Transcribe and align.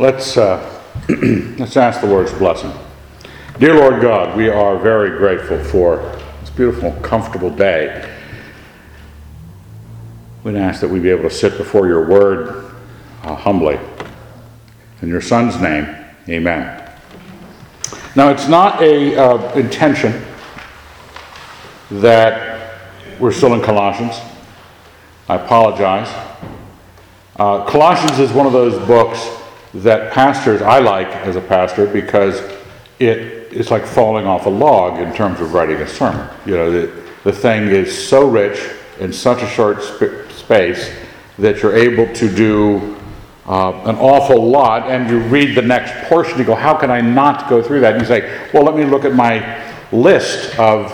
Let's, 0.00 0.36
uh, 0.36 0.80
let's 1.58 1.76
ask 1.76 2.00
the 2.00 2.06
Lord's 2.06 2.32
blessing. 2.32 2.72
Dear 3.58 3.74
Lord 3.74 4.00
God, 4.00 4.36
we 4.36 4.48
are 4.48 4.78
very 4.78 5.18
grateful 5.18 5.58
for 5.58 5.96
this 6.40 6.50
beautiful, 6.50 6.92
comfortable 7.02 7.50
day. 7.50 8.08
We'd 10.44 10.54
ask 10.54 10.80
that 10.82 10.88
we 10.88 11.00
be 11.00 11.10
able 11.10 11.24
to 11.24 11.34
sit 11.34 11.58
before 11.58 11.88
your 11.88 12.08
word 12.08 12.70
uh, 13.24 13.34
humbly. 13.34 13.80
In 15.02 15.08
your 15.08 15.20
Son's 15.20 15.60
name, 15.60 15.92
amen. 16.28 16.88
Now, 18.14 18.28
it's 18.30 18.46
not 18.46 18.80
a 18.80 19.16
uh, 19.16 19.52
intention 19.54 20.24
that 21.90 22.86
we're 23.18 23.32
still 23.32 23.52
in 23.52 23.62
Colossians. 23.62 24.16
I 25.28 25.34
apologize. 25.34 26.08
Uh, 27.34 27.64
Colossians 27.64 28.20
is 28.20 28.30
one 28.30 28.46
of 28.46 28.52
those 28.52 28.78
books 28.86 29.37
that 29.74 30.12
pastors, 30.12 30.62
I 30.62 30.78
like 30.78 31.08
as 31.08 31.36
a 31.36 31.40
pastor 31.40 31.86
because 31.86 32.40
it 32.98 33.38
it 33.50 33.56
is 33.56 33.70
like 33.70 33.86
falling 33.86 34.26
off 34.26 34.46
a 34.46 34.50
log 34.50 35.00
in 35.00 35.14
terms 35.14 35.40
of 35.40 35.54
writing 35.54 35.76
a 35.76 35.88
sermon. 35.88 36.28
You 36.44 36.56
know, 36.56 36.70
the, 36.70 37.02
the 37.24 37.32
thing 37.32 37.68
is 37.68 38.08
so 38.08 38.28
rich 38.28 38.60
in 39.00 39.12
such 39.12 39.42
a 39.42 39.46
short 39.48 39.82
sp- 39.82 40.28
space 40.30 40.92
that 41.38 41.62
you're 41.62 41.76
able 41.76 42.12
to 42.14 42.34
do 42.34 42.96
uh, 43.46 43.72
an 43.84 43.96
awful 43.96 44.50
lot, 44.50 44.90
and 44.90 45.08
you 45.08 45.20
read 45.20 45.56
the 45.56 45.62
next 45.62 46.08
portion, 46.08 46.38
you 46.38 46.44
go, 46.44 46.54
How 46.54 46.74
can 46.74 46.90
I 46.90 47.00
not 47.00 47.48
go 47.48 47.62
through 47.62 47.80
that? 47.80 47.94
And 47.94 48.02
you 48.02 48.06
say, 48.06 48.48
Well, 48.52 48.64
let 48.64 48.76
me 48.76 48.84
look 48.84 49.06
at 49.06 49.14
my 49.14 49.64
list 49.90 50.58
of 50.58 50.92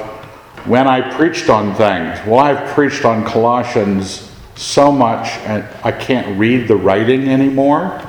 when 0.65 0.87
I 0.87 1.01
preached 1.17 1.49
on 1.51 1.75
things. 1.75 2.25
Well, 2.25 2.39
I've 2.39 2.69
preached 2.69 3.05
on 3.05 3.25
Colossians 3.25 4.31
so 4.55 4.93
much, 4.93 5.27
and 5.49 5.65
I 5.83 5.91
can't 5.91 6.39
read 6.39 6.69
the 6.69 6.77
writing 6.77 7.29
anymore 7.29 8.01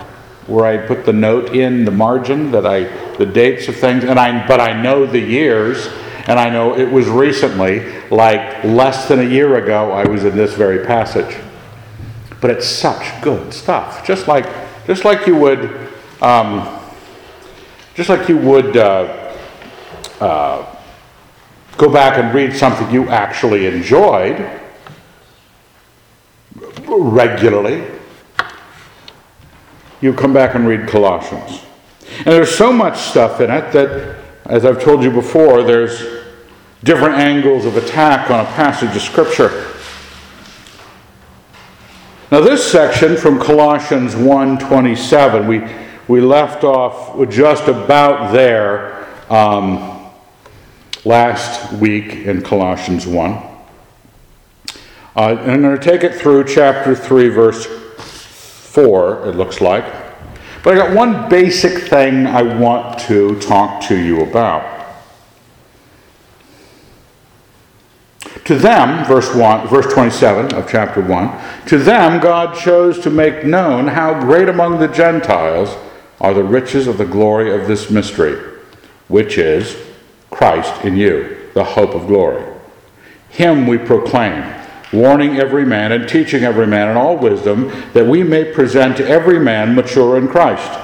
where 0.48 0.66
I 0.66 0.78
put 0.78 1.06
the 1.06 1.14
note 1.14 1.56
in 1.56 1.86
the 1.86 1.92
margin 1.92 2.52
that 2.52 2.66
I 2.66 2.84
the 3.18 3.26
dates 3.26 3.68
of 3.68 3.76
things 3.76 4.04
and 4.04 4.20
I 4.20 4.48
but 4.48 4.60
I 4.60 4.80
know 4.80 5.06
the 5.06 5.20
years 5.20 5.88
and 6.28 6.40
I 6.40 6.50
know 6.50 6.76
it 6.78 6.92
was 6.92 7.08
recently 7.08 8.02
like 8.10 8.64
less 8.64 9.08
than 9.08 9.20
a 9.20 9.30
year 9.30 9.56
ago 9.56 9.92
I 9.92 10.08
was 10.08 10.24
in 10.24 10.36
this 10.36 10.54
very 10.54 10.86
passage. 10.86 11.36
But 12.42 12.52
it's 12.52 12.68
such 12.68 13.22
good 13.22 13.54
stuff. 13.54 14.06
Just 14.06 14.28
like 14.28 14.46
just 14.86 15.06
like 15.06 15.26
you 15.26 15.36
would 15.36 15.90
um, 16.22 16.80
just 17.96 18.10
like 18.10 18.28
you 18.30 18.38
would 18.38 18.78
uh, 18.78 19.36
uh, 20.20 20.76
go 21.78 21.92
back 21.92 22.18
and 22.18 22.34
read 22.34 22.56
something 22.56 22.90
you 22.92 23.10
actually 23.10 23.66
enjoyed 23.66 24.62
regularly 26.88 27.95
you 30.02 30.14
come 30.14 30.34
back 30.34 30.56
and 30.56 30.68
read 30.68 30.88
Colossians. 30.88 31.62
And 32.20 32.28
there's 32.28 32.56
so 32.56 32.72
much 32.72 32.98
stuff 32.98 33.42
in 33.42 33.50
it 33.50 33.72
that, 33.74 34.18
as 34.46 34.66
I've 34.66 34.82
told 34.82 35.04
you 35.04 35.12
before, 35.12 35.64
there's 35.64 36.24
different 36.84 37.16
angles 37.16 37.66
of 37.66 37.78
attack 37.78 38.30
on 38.30 38.42
a 38.42 38.46
passage 38.50 38.96
of 38.96 39.02
Scripture. 39.02 39.72
Now, 42.32 42.42
this 42.42 42.70
section 42.70 43.18
from 43.18 43.40
Colossians 43.40 44.16
1:27, 44.16 45.48
we 45.48 45.62
we 46.08 46.22
left 46.22 46.64
off 46.64 47.18
just 47.30 47.68
about 47.68 48.32
there 48.32 49.08
um, 49.32 50.12
last 51.04 51.74
week 51.74 52.14
in 52.14 52.42
Colossians 52.42 53.08
1. 53.08 53.32
Uh, 53.34 53.50
and 55.16 55.52
I'm 55.52 55.62
going 55.62 55.80
to 55.80 55.84
take 55.84 56.04
it 56.04 56.14
through 56.14 56.44
chapter 56.44 56.94
3, 56.94 57.30
verse 57.30 57.68
4, 58.76 59.30
it 59.30 59.36
looks 59.36 59.62
like. 59.62 59.86
But 60.62 60.74
I 60.74 60.88
got 60.88 60.96
one 60.96 61.30
basic 61.30 61.84
thing 61.88 62.28
I 62.28 62.42
want 62.42 63.00
to 63.02 63.40
talk 63.40 63.82
to 63.88 63.96
you 63.96 64.22
about. 64.22 64.74
To 68.44 68.56
them, 68.56 69.06
verse 69.06 69.34
1, 69.34 69.68
verse 69.70 69.92
27 69.94 70.54
of 70.54 70.70
chapter 70.70 71.02
1, 71.02 71.66
to 71.68 71.78
them 71.78 72.20
God 72.20 72.56
chose 72.56 73.00
to 73.00 73.10
make 73.10 73.46
known 73.46 73.88
how 73.88 74.20
great 74.20 74.50
among 74.50 74.80
the 74.80 74.88
Gentiles 74.90 75.76
are 76.20 76.34
the 76.34 76.44
riches 76.44 76.88
of 76.88 76.98
the 76.98 77.06
glory 77.06 77.56
of 77.56 77.68
this 77.68 77.90
mystery, 77.90 78.36
which 79.08 79.38
is 79.38 79.78
Christ 80.32 80.84
in 80.84 80.98
you, 80.98 81.50
the 81.54 81.64
hope 81.64 81.96
of 81.96 82.08
glory. 82.08 82.44
Him 83.30 83.68
we 83.68 83.78
proclaim 83.78 84.44
warning 84.96 85.38
every 85.38 85.66
man 85.66 85.92
and 85.92 86.08
teaching 86.08 86.44
every 86.44 86.66
man 86.66 86.90
in 86.90 86.98
all 86.98 87.18
wisdom, 87.18 87.72
that 87.94 88.06
we 88.06 88.24
may 88.24 88.54
present 88.54 89.00
every 89.00 89.40
man 89.40 89.76
mature 89.76 90.18
in 90.18 90.28
Christ. 90.28 90.80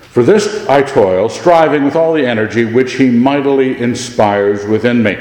For 0.00 0.22
this 0.22 0.68
I 0.68 0.82
toil, 0.82 1.28
striving 1.28 1.84
with 1.84 1.96
all 1.96 2.12
the 2.12 2.26
energy 2.26 2.64
which 2.64 2.94
he 2.94 3.10
mightily 3.10 3.78
inspires 3.78 4.66
within 4.66 5.02
me. 5.02 5.16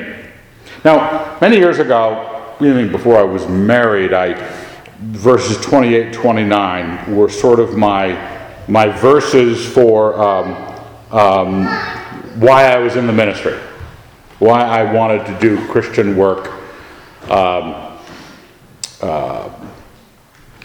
Now, 0.83 1.37
many 1.39 1.57
years 1.57 1.79
ago, 1.79 2.55
even 2.59 2.91
before 2.91 3.17
I 3.17 3.23
was 3.23 3.47
married, 3.47 4.13
I 4.13 4.33
verses 4.99 5.59
28 5.61 6.13
29 6.13 7.15
were 7.15 7.29
sort 7.29 7.59
of 7.59 7.75
my 7.75 8.29
my 8.67 8.87
verses 8.87 9.65
for 9.65 10.19
um, 10.21 10.53
um, 11.11 11.65
why 12.39 12.65
I 12.65 12.77
was 12.77 12.95
in 12.95 13.07
the 13.07 13.13
ministry, 13.13 13.57
why 14.39 14.61
I 14.61 14.93
wanted 14.93 15.25
to 15.25 15.39
do 15.39 15.65
Christian 15.67 16.15
work. 16.15 16.51
Um, 17.29 17.90
uh, 19.01 19.49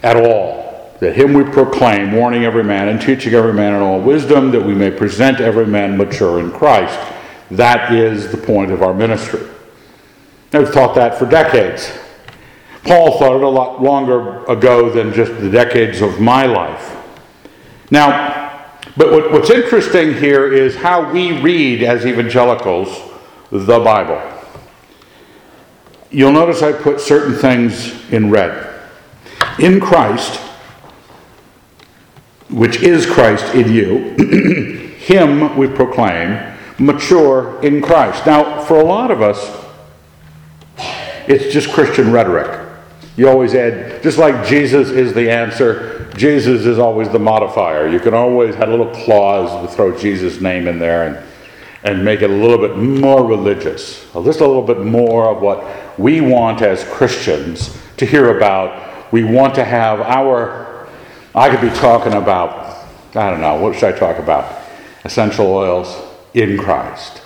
at 0.03 0.17
all. 0.17 0.65
That 1.01 1.15
him 1.15 1.35
we 1.35 1.45
proclaim, 1.45 2.13
warning 2.13 2.45
every 2.45 2.65
man 2.65 2.89
and 2.89 3.01
teaching 3.01 3.35
every 3.35 3.53
man 3.53 3.75
in 3.75 3.83
all 3.83 4.01
wisdom, 4.01 4.51
that 4.53 4.63
we 4.63 4.75
may 4.75 4.91
present 4.91 5.41
every 5.41 5.67
man 5.67 5.97
mature 5.97 6.41
in 6.41 6.51
Christ. 6.51 6.99
That 7.51 7.93
is 7.93 8.31
the 8.31 8.39
point 8.39 8.71
of 8.71 8.83
our 8.83 8.95
ministry. 8.95 9.47
I've 10.53 10.73
taught 10.73 10.95
that 10.95 11.19
for 11.19 11.27
decades. 11.27 11.93
Paul 12.83 13.19
thought 13.19 13.37
it 13.37 13.43
a 13.43 13.49
lot 13.49 13.83
longer 13.83 14.45
ago 14.45 14.89
than 14.89 15.13
just 15.13 15.39
the 15.41 15.51
decades 15.51 16.01
of 16.01 16.21
my 16.21 16.47
life. 16.47 16.97
Now, 17.91 18.71
but 18.97 19.13
what, 19.13 19.33
what's 19.33 19.51
interesting 19.51 20.15
here 20.15 20.51
is 20.51 20.77
how 20.77 21.13
we 21.13 21.41
read 21.41 21.83
as 21.83 22.07
evangelicals 22.07 22.89
the 23.51 23.79
Bible. 23.81 24.36
You'll 26.11 26.33
notice 26.33 26.63
I 26.63 26.73
put 26.73 27.01
certain 27.01 27.35
things 27.35 27.93
in 28.13 28.31
red. 28.31 28.81
In 29.59 29.81
Christ, 29.81 30.41
which 32.49 32.83
is 32.83 33.07
Christ 33.07 33.55
in 33.55 33.73
you, 33.73 34.15
Him 34.99 35.57
we 35.57 35.69
proclaim, 35.69 36.57
mature 36.79 37.61
in 37.63 37.81
Christ. 37.81 38.27
Now, 38.27 38.63
for 38.63 38.79
a 38.79 38.85
lot 38.85 39.11
of 39.11 39.23
us, 39.23 39.65
it's 41.29 41.53
just 41.53 41.73
Christian 41.73 42.13
rhetoric. 42.13 42.67
You 43.17 43.29
always 43.29 43.55
add, 43.55 44.03
just 44.03 44.19
like 44.19 44.47
Jesus 44.47 44.91
is 44.91 45.15
the 45.15 45.31
answer, 45.31 46.11
Jesus 46.17 46.67
is 46.67 46.79
always 46.79 47.09
the 47.09 47.19
modifier. 47.19 47.89
You 47.89 47.99
can 47.99 48.15
always 48.15 48.55
have 48.57 48.69
a 48.69 48.71
little 48.71 48.93
clause 49.05 49.67
to 49.67 49.75
throw 49.75 49.97
Jesus' 49.97 50.41
name 50.41 50.69
in 50.69 50.79
there 50.79 51.09
and 51.09 51.27
and 51.87 52.05
make 52.05 52.21
it 52.21 52.31
a 52.31 52.33
little 52.33 52.59
bit 52.59 52.77
more 52.77 53.25
religious, 53.25 54.05
just 54.13 54.41
a 54.41 54.47
little 54.47 54.61
bit 54.61 54.81
more 54.81 55.29
of 55.31 55.41
what 55.41 55.65
we 55.97 56.21
want 56.21 56.61
as 56.61 56.83
Christians 56.83 57.79
to 57.97 58.05
hear 58.05 58.37
about. 58.37 59.13
We 59.13 59.23
want 59.23 59.55
to 59.55 59.65
have 59.65 60.01
our, 60.01 60.89
I 61.33 61.49
could 61.49 61.61
be 61.61 61.71
talking 61.77 62.15
about, 62.15 62.85
I 63.15 63.31
don't 63.31 63.41
know, 63.41 63.61
what 63.61 63.77
should 63.77 63.95
I 63.95 63.97
talk 63.97 64.19
about? 64.19 64.65
Essential 65.05 65.47
oils 65.47 65.97
in 66.35 66.59
Christ. 66.59 67.23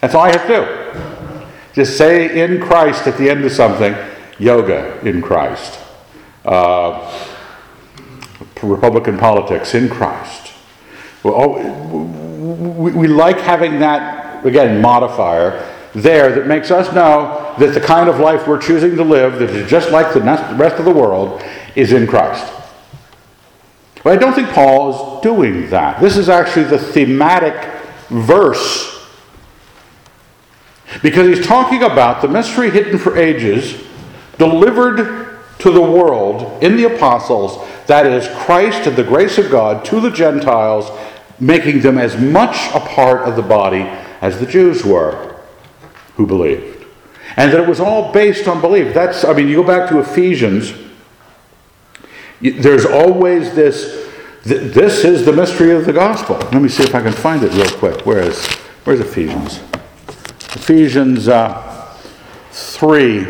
That's 0.00 0.14
all 0.14 0.22
I 0.22 0.30
have 0.30 0.46
to 0.46 0.48
do. 0.48 1.46
Just 1.74 1.98
say 1.98 2.44
in 2.44 2.60
Christ 2.60 3.08
at 3.08 3.18
the 3.18 3.28
end 3.28 3.44
of 3.44 3.50
something, 3.50 3.96
yoga 4.38 5.00
in 5.04 5.20
Christ. 5.20 5.80
Uh, 6.44 7.28
Republican 8.62 9.18
politics 9.18 9.74
in 9.74 9.88
Christ. 9.88 10.52
Well, 11.24 11.34
oh, 11.36 12.21
we, 12.52 12.92
we 12.92 13.06
like 13.06 13.38
having 13.38 13.80
that, 13.80 14.44
again, 14.44 14.80
modifier 14.80 15.68
there 15.94 16.34
that 16.34 16.46
makes 16.46 16.70
us 16.70 16.92
know 16.94 17.54
that 17.58 17.74
the 17.74 17.80
kind 17.80 18.08
of 18.08 18.18
life 18.18 18.46
we're 18.46 18.60
choosing 18.60 18.96
to 18.96 19.04
live, 19.04 19.38
that 19.38 19.50
is 19.50 19.68
just 19.70 19.90
like 19.90 20.12
the 20.14 20.20
rest 20.20 20.76
of 20.76 20.84
the 20.84 20.92
world, 20.92 21.42
is 21.76 21.92
in 21.92 22.06
Christ. 22.06 22.52
But 24.02 24.14
I 24.14 24.16
don't 24.16 24.34
think 24.34 24.48
Paul 24.50 25.16
is 25.16 25.22
doing 25.22 25.70
that. 25.70 26.00
This 26.00 26.16
is 26.16 26.28
actually 26.28 26.64
the 26.64 26.78
thematic 26.78 27.54
verse. 28.08 29.06
Because 31.02 31.36
he's 31.36 31.46
talking 31.46 31.82
about 31.82 32.20
the 32.20 32.28
mystery 32.28 32.70
hidden 32.70 32.98
for 32.98 33.16
ages, 33.16 33.82
delivered 34.38 35.38
to 35.60 35.70
the 35.70 35.80
world 35.80 36.62
in 36.62 36.76
the 36.76 36.84
apostles, 36.84 37.66
that 37.86 38.06
is, 38.06 38.28
Christ 38.44 38.86
and 38.86 38.96
the 38.96 39.04
grace 39.04 39.38
of 39.38 39.50
God 39.50 39.84
to 39.86 40.00
the 40.00 40.10
Gentiles 40.10 40.90
making 41.42 41.80
them 41.80 41.98
as 41.98 42.16
much 42.16 42.72
a 42.72 42.80
part 42.80 43.28
of 43.28 43.34
the 43.36 43.42
body 43.42 43.82
as 44.20 44.38
the 44.38 44.46
Jews 44.46 44.84
were 44.84 45.40
who 46.14 46.26
believed. 46.26 46.86
And 47.36 47.52
that 47.52 47.60
it 47.60 47.68
was 47.68 47.80
all 47.80 48.12
based 48.12 48.46
on 48.46 48.60
belief. 48.60 48.94
That's, 48.94 49.24
I 49.24 49.32
mean, 49.32 49.48
you 49.48 49.56
go 49.56 49.64
back 49.66 49.88
to 49.90 49.98
Ephesians, 49.98 50.72
there's 52.40 52.86
always 52.86 53.54
this, 53.54 54.10
this 54.44 55.04
is 55.04 55.24
the 55.24 55.32
mystery 55.32 55.72
of 55.72 55.84
the 55.84 55.92
gospel. 55.92 56.36
Let 56.36 56.62
me 56.62 56.68
see 56.68 56.84
if 56.84 56.94
I 56.94 57.02
can 57.02 57.12
find 57.12 57.42
it 57.42 57.52
real 57.52 57.78
quick. 57.78 58.06
Where 58.06 58.20
is 58.20 58.46
where's 58.84 59.00
Ephesians? 59.00 59.58
Ephesians 60.54 61.28
uh, 61.28 61.96
3. 62.50 63.24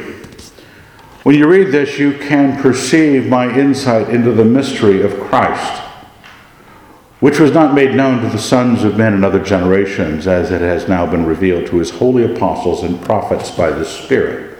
When 1.23 1.37
you 1.37 1.47
read 1.47 1.71
this, 1.71 1.99
you 1.99 2.19
can 2.19 2.61
perceive 2.61 3.29
my 3.29 3.55
insight 3.57 4.09
into 4.09 4.33
the 4.33 4.45
mystery 4.45 5.03
of 5.03 5.21
Christ, 5.21 5.82
which 7.23 7.39
was 7.39 7.53
not 7.53 7.73
made 7.73 7.95
known 7.95 8.21
to 8.21 8.29
the 8.29 8.37
sons 8.37 8.83
of 8.83 8.99
men 8.99 9.15
in 9.15 9.23
other 9.23 9.39
generations, 9.39 10.27
as 10.27 10.51
it 10.51 10.61
has 10.61 10.89
now 10.89 11.07
been 11.07 11.25
revealed 11.25 11.65
to 11.65 11.79
his 11.79 11.89
holy 11.89 12.25
apostles 12.25 12.83
and 12.83 13.01
prophets 13.01 13.49
by 13.49 13.71
the 13.71 13.85
Spirit. 13.85 14.59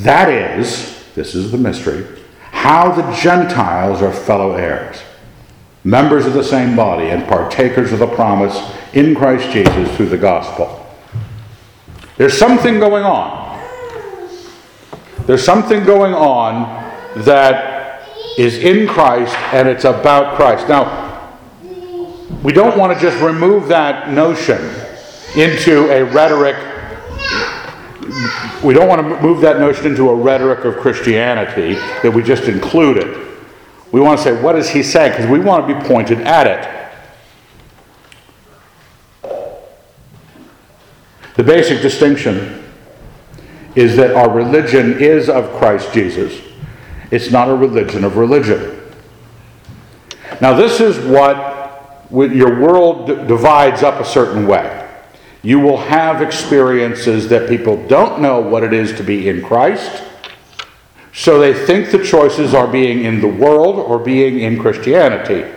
That 0.00 0.28
is, 0.28 1.02
this 1.14 1.34
is 1.34 1.50
the 1.50 1.56
mystery, 1.56 2.06
how 2.50 2.92
the 2.92 3.10
Gentiles 3.16 4.02
are 4.02 4.12
fellow 4.12 4.52
heirs, 4.56 4.98
members 5.84 6.26
of 6.26 6.34
the 6.34 6.44
same 6.44 6.76
body, 6.76 7.08
and 7.08 7.26
partakers 7.26 7.94
of 7.94 7.98
the 7.98 8.08
promise 8.08 8.60
in 8.92 9.14
Christ 9.14 9.50
Jesus 9.50 9.96
through 9.96 10.10
the 10.10 10.18
gospel. 10.18 10.86
There's 12.18 12.36
something 12.36 12.78
going 12.78 13.04
on. 13.04 13.58
There's 15.24 15.42
something 15.42 15.82
going 15.84 16.12
on 16.12 16.92
that 17.22 18.06
is 18.36 18.58
in 18.58 18.86
Christ 18.86 19.34
and 19.54 19.66
it's 19.66 19.84
about 19.84 20.36
Christ. 20.36 20.68
Now, 20.68 21.03
we 22.44 22.52
don't 22.52 22.78
want 22.78 22.92
to 22.96 23.02
just 23.02 23.20
remove 23.22 23.68
that 23.68 24.10
notion 24.10 24.60
into 25.34 25.90
a 25.90 26.04
rhetoric. 26.04 26.56
We 28.62 28.74
don't 28.74 28.86
want 28.86 29.00
to 29.00 29.22
move 29.22 29.40
that 29.40 29.58
notion 29.58 29.86
into 29.86 30.10
a 30.10 30.14
rhetoric 30.14 30.66
of 30.66 30.76
Christianity 30.76 31.72
that 32.02 32.12
we 32.12 32.22
just 32.22 32.44
included. 32.44 33.26
We 33.92 34.00
want 34.02 34.18
to 34.18 34.24
say, 34.24 34.42
what 34.42 34.56
is 34.56 34.68
he 34.68 34.82
saying? 34.82 35.12
Because 35.12 35.30
we 35.30 35.40
want 35.40 35.66
to 35.66 35.74
be 35.74 35.88
pointed 35.88 36.20
at 36.20 36.46
it. 36.46 36.70
The 41.36 41.42
basic 41.42 41.80
distinction 41.80 42.62
is 43.74 43.96
that 43.96 44.14
our 44.14 44.28
religion 44.30 45.02
is 45.02 45.30
of 45.30 45.50
Christ 45.52 45.94
Jesus. 45.94 46.42
It's 47.10 47.30
not 47.30 47.48
a 47.48 47.54
religion 47.54 48.04
of 48.04 48.18
religion. 48.18 48.82
Now, 50.42 50.52
this 50.52 50.80
is 50.80 50.98
what 51.06 51.53
your 52.14 52.60
world 52.60 53.06
divides 53.26 53.82
up 53.82 54.00
a 54.00 54.04
certain 54.04 54.46
way. 54.46 54.80
You 55.42 55.60
will 55.60 55.76
have 55.76 56.22
experiences 56.22 57.28
that 57.28 57.48
people 57.48 57.86
don't 57.86 58.20
know 58.20 58.40
what 58.40 58.62
it 58.62 58.72
is 58.72 58.94
to 58.94 59.02
be 59.02 59.28
in 59.28 59.44
Christ, 59.44 60.02
so 61.12 61.38
they 61.38 61.52
think 61.52 61.90
the 61.90 62.04
choices 62.04 62.54
are 62.54 62.66
being 62.66 63.04
in 63.04 63.20
the 63.20 63.28
world 63.28 63.76
or 63.76 63.98
being 63.98 64.40
in 64.40 64.58
Christianity. 64.58 65.50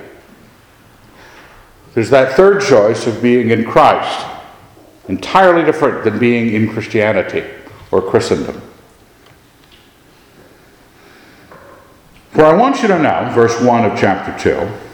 There's 1.94 2.10
that 2.12 2.36
third 2.36 2.62
choice 2.62 3.08
of 3.08 3.22
being 3.22 3.50
in 3.50 3.66
Christ, 3.66 4.28
entirely 5.08 5.64
different 5.64 6.04
than 6.04 6.20
being 6.20 6.54
in 6.54 6.72
Christianity 6.72 7.44
or 7.92 8.02
Christendom. 8.02 8.62
For 12.32 12.46
I 12.46 12.54
want 12.54 12.84
you 12.84 12.88
to 12.90 13.00
know, 13.00 13.32
verse 13.34 13.60
1 13.60 13.86
of 13.86 13.98
chapter 13.98 14.38
2, 14.38 14.87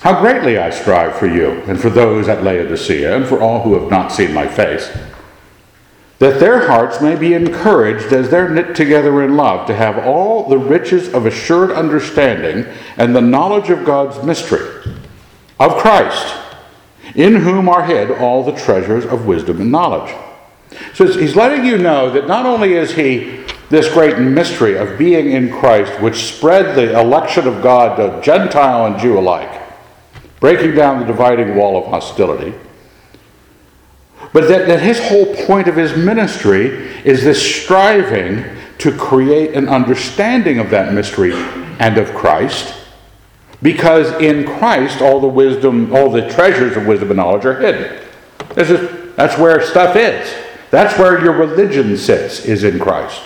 how 0.00 0.20
greatly 0.20 0.58
I 0.58 0.70
strive 0.70 1.16
for 1.16 1.26
you 1.26 1.62
and 1.62 1.80
for 1.80 1.90
those 1.90 2.28
at 2.28 2.44
Laodicea 2.44 3.16
and 3.16 3.26
for 3.26 3.40
all 3.40 3.62
who 3.62 3.74
have 3.80 3.90
not 3.90 4.12
seen 4.12 4.32
my 4.32 4.46
face, 4.46 4.96
that 6.18 6.40
their 6.40 6.66
hearts 6.68 7.00
may 7.00 7.14
be 7.14 7.34
encouraged 7.34 8.12
as 8.12 8.30
they're 8.30 8.48
knit 8.48 8.74
together 8.74 9.22
in 9.22 9.36
love, 9.36 9.66
to 9.66 9.74
have 9.74 9.98
all 9.98 10.48
the 10.48 10.58
riches 10.58 11.12
of 11.12 11.26
assured 11.26 11.70
understanding 11.70 12.66
and 12.96 13.14
the 13.14 13.20
knowledge 13.20 13.68
of 13.68 13.84
God's 13.84 14.24
mystery, 14.24 14.94
of 15.60 15.76
Christ, 15.76 16.34
in 17.14 17.36
whom 17.36 17.68
are 17.68 17.84
hid 17.84 18.10
all 18.10 18.42
the 18.42 18.52
treasures 18.52 19.04
of 19.04 19.26
wisdom 19.26 19.60
and 19.60 19.70
knowledge. 19.70 20.14
So 20.94 21.06
he's 21.06 21.36
letting 21.36 21.64
you 21.64 21.78
know 21.78 22.10
that 22.10 22.26
not 22.26 22.46
only 22.46 22.74
is 22.74 22.92
he 22.92 23.44
this 23.68 23.92
great 23.92 24.18
mystery 24.18 24.76
of 24.76 24.98
being 24.98 25.32
in 25.32 25.50
Christ, 25.50 26.00
which 26.00 26.24
spread 26.24 26.76
the 26.76 26.98
election 26.98 27.46
of 27.46 27.62
God 27.62 27.96
to 27.96 28.22
Gentile 28.22 28.86
and 28.86 28.98
Jew 28.98 29.18
alike, 29.18 29.65
breaking 30.40 30.74
down 30.74 31.00
the 31.00 31.06
dividing 31.06 31.56
wall 31.56 31.76
of 31.76 31.86
hostility, 31.86 32.54
but 34.32 34.48
that, 34.48 34.66
that 34.66 34.80
his 34.80 34.98
whole 35.08 35.34
point 35.46 35.68
of 35.68 35.76
his 35.76 35.96
ministry 35.96 36.66
is 37.04 37.24
this 37.24 37.40
striving 37.40 38.44
to 38.78 38.92
create 38.96 39.54
an 39.54 39.68
understanding 39.68 40.58
of 40.58 40.70
that 40.70 40.92
mystery 40.92 41.32
and 41.78 41.96
of 41.96 42.12
Christ, 42.14 42.74
because 43.62 44.12
in 44.20 44.44
Christ 44.44 45.00
all 45.00 45.20
the 45.20 45.28
wisdom, 45.28 45.94
all 45.94 46.10
the 46.10 46.28
treasures 46.28 46.76
of 46.76 46.86
wisdom 46.86 47.10
and 47.10 47.16
knowledge 47.16 47.46
are 47.46 47.58
hidden. 47.58 48.02
This 48.54 48.70
is, 48.70 49.14
that's 49.16 49.38
where 49.38 49.62
stuff 49.62 49.96
is. 49.96 50.34
That's 50.70 50.98
where 50.98 51.22
your 51.22 51.32
religion 51.32 51.96
sits, 51.96 52.44
is 52.44 52.64
in 52.64 52.78
Christ. 52.78 53.22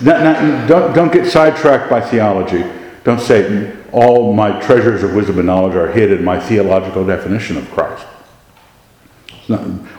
Now, 0.00 0.22
now, 0.22 0.66
don't, 0.66 0.94
don't 0.94 1.12
get 1.12 1.30
sidetracked 1.30 1.88
by 1.88 2.00
theology. 2.00 2.64
Don't 3.04 3.20
say, 3.20 3.74
all 3.92 4.32
my 4.32 4.60
treasures 4.60 5.02
of 5.02 5.14
wisdom 5.14 5.38
and 5.38 5.46
knowledge 5.46 5.74
are 5.74 5.90
hid 5.90 6.12
in 6.12 6.24
my 6.24 6.38
theological 6.38 7.06
definition 7.06 7.56
of 7.56 7.70
Christ. 7.70 8.06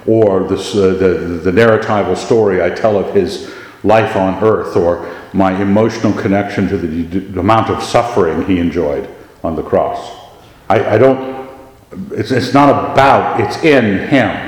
Or 0.05 0.43
this, 0.47 0.75
uh, 0.75 0.93
the, 0.93 1.41
the 1.43 1.51
narratival 1.51 2.15
story 2.15 2.61
I 2.61 2.69
tell 2.69 2.97
of 2.97 3.13
his 3.15 3.53
life 3.83 4.15
on 4.15 4.43
earth, 4.43 4.75
or 4.75 5.15
my 5.33 5.59
emotional 5.61 6.13
connection 6.13 6.67
to 6.67 6.77
the, 6.77 7.19
the 7.19 7.39
amount 7.39 7.69
of 7.69 7.81
suffering 7.81 8.45
he 8.45 8.59
enjoyed 8.59 9.09
on 9.43 9.55
the 9.55 9.63
cross. 9.63 10.17
I, 10.69 10.95
I 10.95 10.97
don't 10.97 11.39
it's, 12.11 12.31
it's 12.31 12.53
not 12.53 12.91
about, 12.91 13.39
it's 13.39 13.63
in 13.63 14.07
Him. 14.07 14.45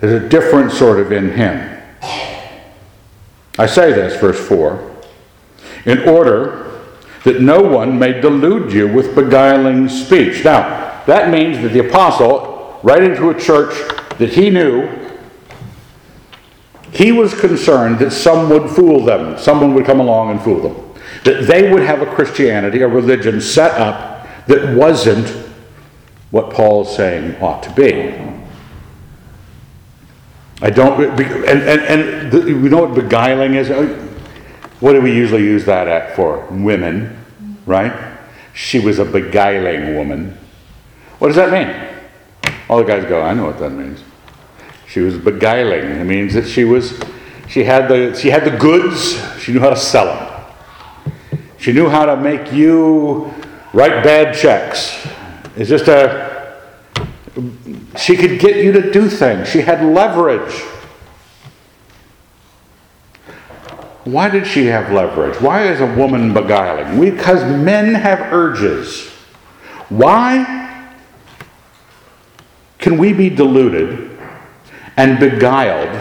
There's 0.00 0.22
a 0.22 0.28
different 0.28 0.72
sort 0.72 1.00
of 1.00 1.12
in 1.12 1.30
Him. 1.32 1.68
I 3.58 3.66
say 3.66 3.92
this, 3.92 4.18
verse 4.20 4.40
4, 4.48 4.90
in 5.84 6.08
order 6.08 6.61
that 7.24 7.40
no 7.40 7.60
one 7.60 7.98
may 7.98 8.20
delude 8.20 8.72
you 8.72 8.88
with 8.88 9.14
beguiling 9.14 9.88
speech. 9.88 10.44
Now, 10.44 11.02
that 11.06 11.30
means 11.30 11.60
that 11.62 11.68
the 11.68 11.88
apostle, 11.88 12.80
writing 12.82 13.14
to 13.16 13.30
a 13.30 13.38
church 13.38 13.74
that 14.18 14.30
he 14.30 14.50
knew, 14.50 14.88
he 16.92 17.10
was 17.12 17.32
concerned 17.38 17.98
that 18.00 18.10
some 18.10 18.50
would 18.50 18.70
fool 18.70 19.04
them, 19.04 19.38
someone 19.38 19.74
would 19.74 19.86
come 19.86 20.00
along 20.00 20.30
and 20.30 20.42
fool 20.42 20.60
them. 20.60 21.00
That 21.24 21.46
they 21.46 21.72
would 21.72 21.82
have 21.82 22.02
a 22.02 22.06
Christianity, 22.06 22.82
a 22.82 22.88
religion 22.88 23.40
set 23.40 23.80
up 23.80 24.26
that 24.46 24.76
wasn't 24.76 25.28
what 26.30 26.52
Paul's 26.52 26.94
saying 26.94 27.40
ought 27.40 27.62
to 27.62 27.70
be. 27.72 28.32
I 30.60 30.70
don't, 30.70 31.00
and, 31.00 31.62
and, 31.62 31.80
and 31.80 32.62
we 32.62 32.68
know 32.68 32.84
what 32.84 32.94
beguiling 32.94 33.54
is. 33.54 33.68
What 34.82 34.94
do 34.94 35.00
we 35.00 35.14
usually 35.14 35.44
use 35.44 35.64
that 35.66 35.86
at 35.86 36.16
for? 36.16 36.44
Women, 36.50 37.16
right? 37.66 38.18
She 38.52 38.80
was 38.80 38.98
a 38.98 39.04
beguiling 39.04 39.94
woman. 39.94 40.36
What 41.20 41.28
does 41.28 41.36
that 41.36 41.52
mean? 41.52 42.52
All 42.68 42.78
the 42.78 42.84
guys 42.84 43.04
go, 43.04 43.22
I 43.22 43.32
know 43.32 43.46
what 43.46 43.60
that 43.60 43.70
means. 43.70 44.02
She 44.88 44.98
was 44.98 45.16
beguiling. 45.16 45.84
It 45.84 46.04
means 46.04 46.34
that 46.34 46.48
she 46.48 46.64
was, 46.64 47.00
she 47.48 47.62
had 47.62 47.86
the, 47.86 48.16
she 48.16 48.28
had 48.28 48.44
the 48.44 48.58
goods. 48.58 49.22
She 49.40 49.52
knew 49.52 49.60
how 49.60 49.70
to 49.70 49.76
sell 49.76 50.06
them. 50.06 51.40
She 51.58 51.72
knew 51.72 51.88
how 51.88 52.04
to 52.04 52.16
make 52.16 52.52
you 52.52 53.32
write 53.72 54.02
bad 54.02 54.34
checks. 54.34 55.06
It's 55.54 55.70
just 55.70 55.86
a, 55.86 56.58
she 57.96 58.16
could 58.16 58.40
get 58.40 58.56
you 58.56 58.72
to 58.72 58.90
do 58.90 59.08
things. 59.08 59.48
She 59.48 59.60
had 59.60 59.84
leverage. 59.84 60.60
Why 64.04 64.28
did 64.28 64.46
she 64.46 64.66
have 64.66 64.92
leverage? 64.92 65.40
Why 65.40 65.64
is 65.64 65.80
a 65.80 65.86
woman 65.86 66.34
beguiling? 66.34 67.00
Because 67.00 67.42
men 67.44 67.94
have 67.94 68.32
urges. 68.32 69.08
Why 69.88 70.88
can 72.78 72.98
we 72.98 73.12
be 73.12 73.30
deluded 73.30 74.18
and 74.96 75.20
beguiled? 75.20 76.00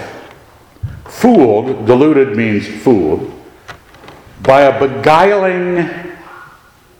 Fooled, 1.05 1.86
deluded 1.86 2.36
means 2.36 2.67
fooled, 2.67 3.31
by 4.41 4.62
a 4.62 4.79
beguiling 4.79 5.88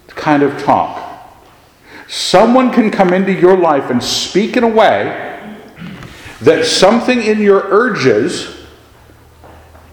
kind 0.10 0.44
of 0.44 0.62
talk. 0.62 1.00
Someone 2.08 2.72
can 2.72 2.92
come 2.92 3.14
into 3.14 3.32
your 3.32 3.58
life 3.58 3.90
and 3.90 4.04
speak 4.04 4.58
in 4.58 4.64
a 4.64 4.68
way 4.68 5.32
that 6.42 6.66
something 6.66 7.22
in 7.24 7.40
your 7.40 7.62
urges 7.70 8.61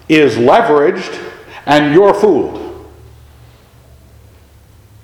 is 0.09 0.35
leveraged 0.35 1.31
and 1.65 1.93
you're 1.93 2.13
fooled. 2.13 2.65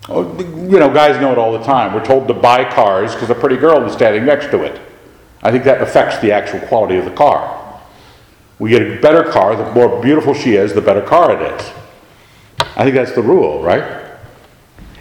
Oh, 0.07 0.37
you 0.39 0.79
know, 0.79 0.93
guys 0.93 1.19
know 1.21 1.31
it 1.31 1.37
all 1.37 1.51
the 1.51 1.63
time. 1.63 1.93
We're 1.93 2.05
told 2.05 2.27
to 2.27 2.33
buy 2.33 2.69
cars 2.69 3.13
because 3.13 3.29
a 3.29 3.35
pretty 3.35 3.57
girl 3.57 3.83
is 3.85 3.93
standing 3.93 4.25
next 4.25 4.47
to 4.47 4.63
it. 4.63 4.79
I 5.41 5.51
think 5.51 5.63
that 5.63 5.81
affects 5.81 6.19
the 6.19 6.31
actual 6.31 6.59
quality 6.67 6.97
of 6.97 7.05
the 7.05 7.11
car. 7.11 7.61
We 8.59 8.69
get 8.69 8.81
a 8.81 8.99
better 9.01 9.23
car, 9.23 9.55
the 9.55 9.71
more 9.73 10.01
beautiful 10.01 10.33
she 10.33 10.55
is, 10.55 10.73
the 10.73 10.81
better 10.81 11.01
car 11.01 11.31
it 11.31 11.41
is. 11.41 11.71
I 12.75 12.83
think 12.83 12.95
that's 12.95 13.13
the 13.13 13.21
rule, 13.21 13.61
right? 13.61 14.11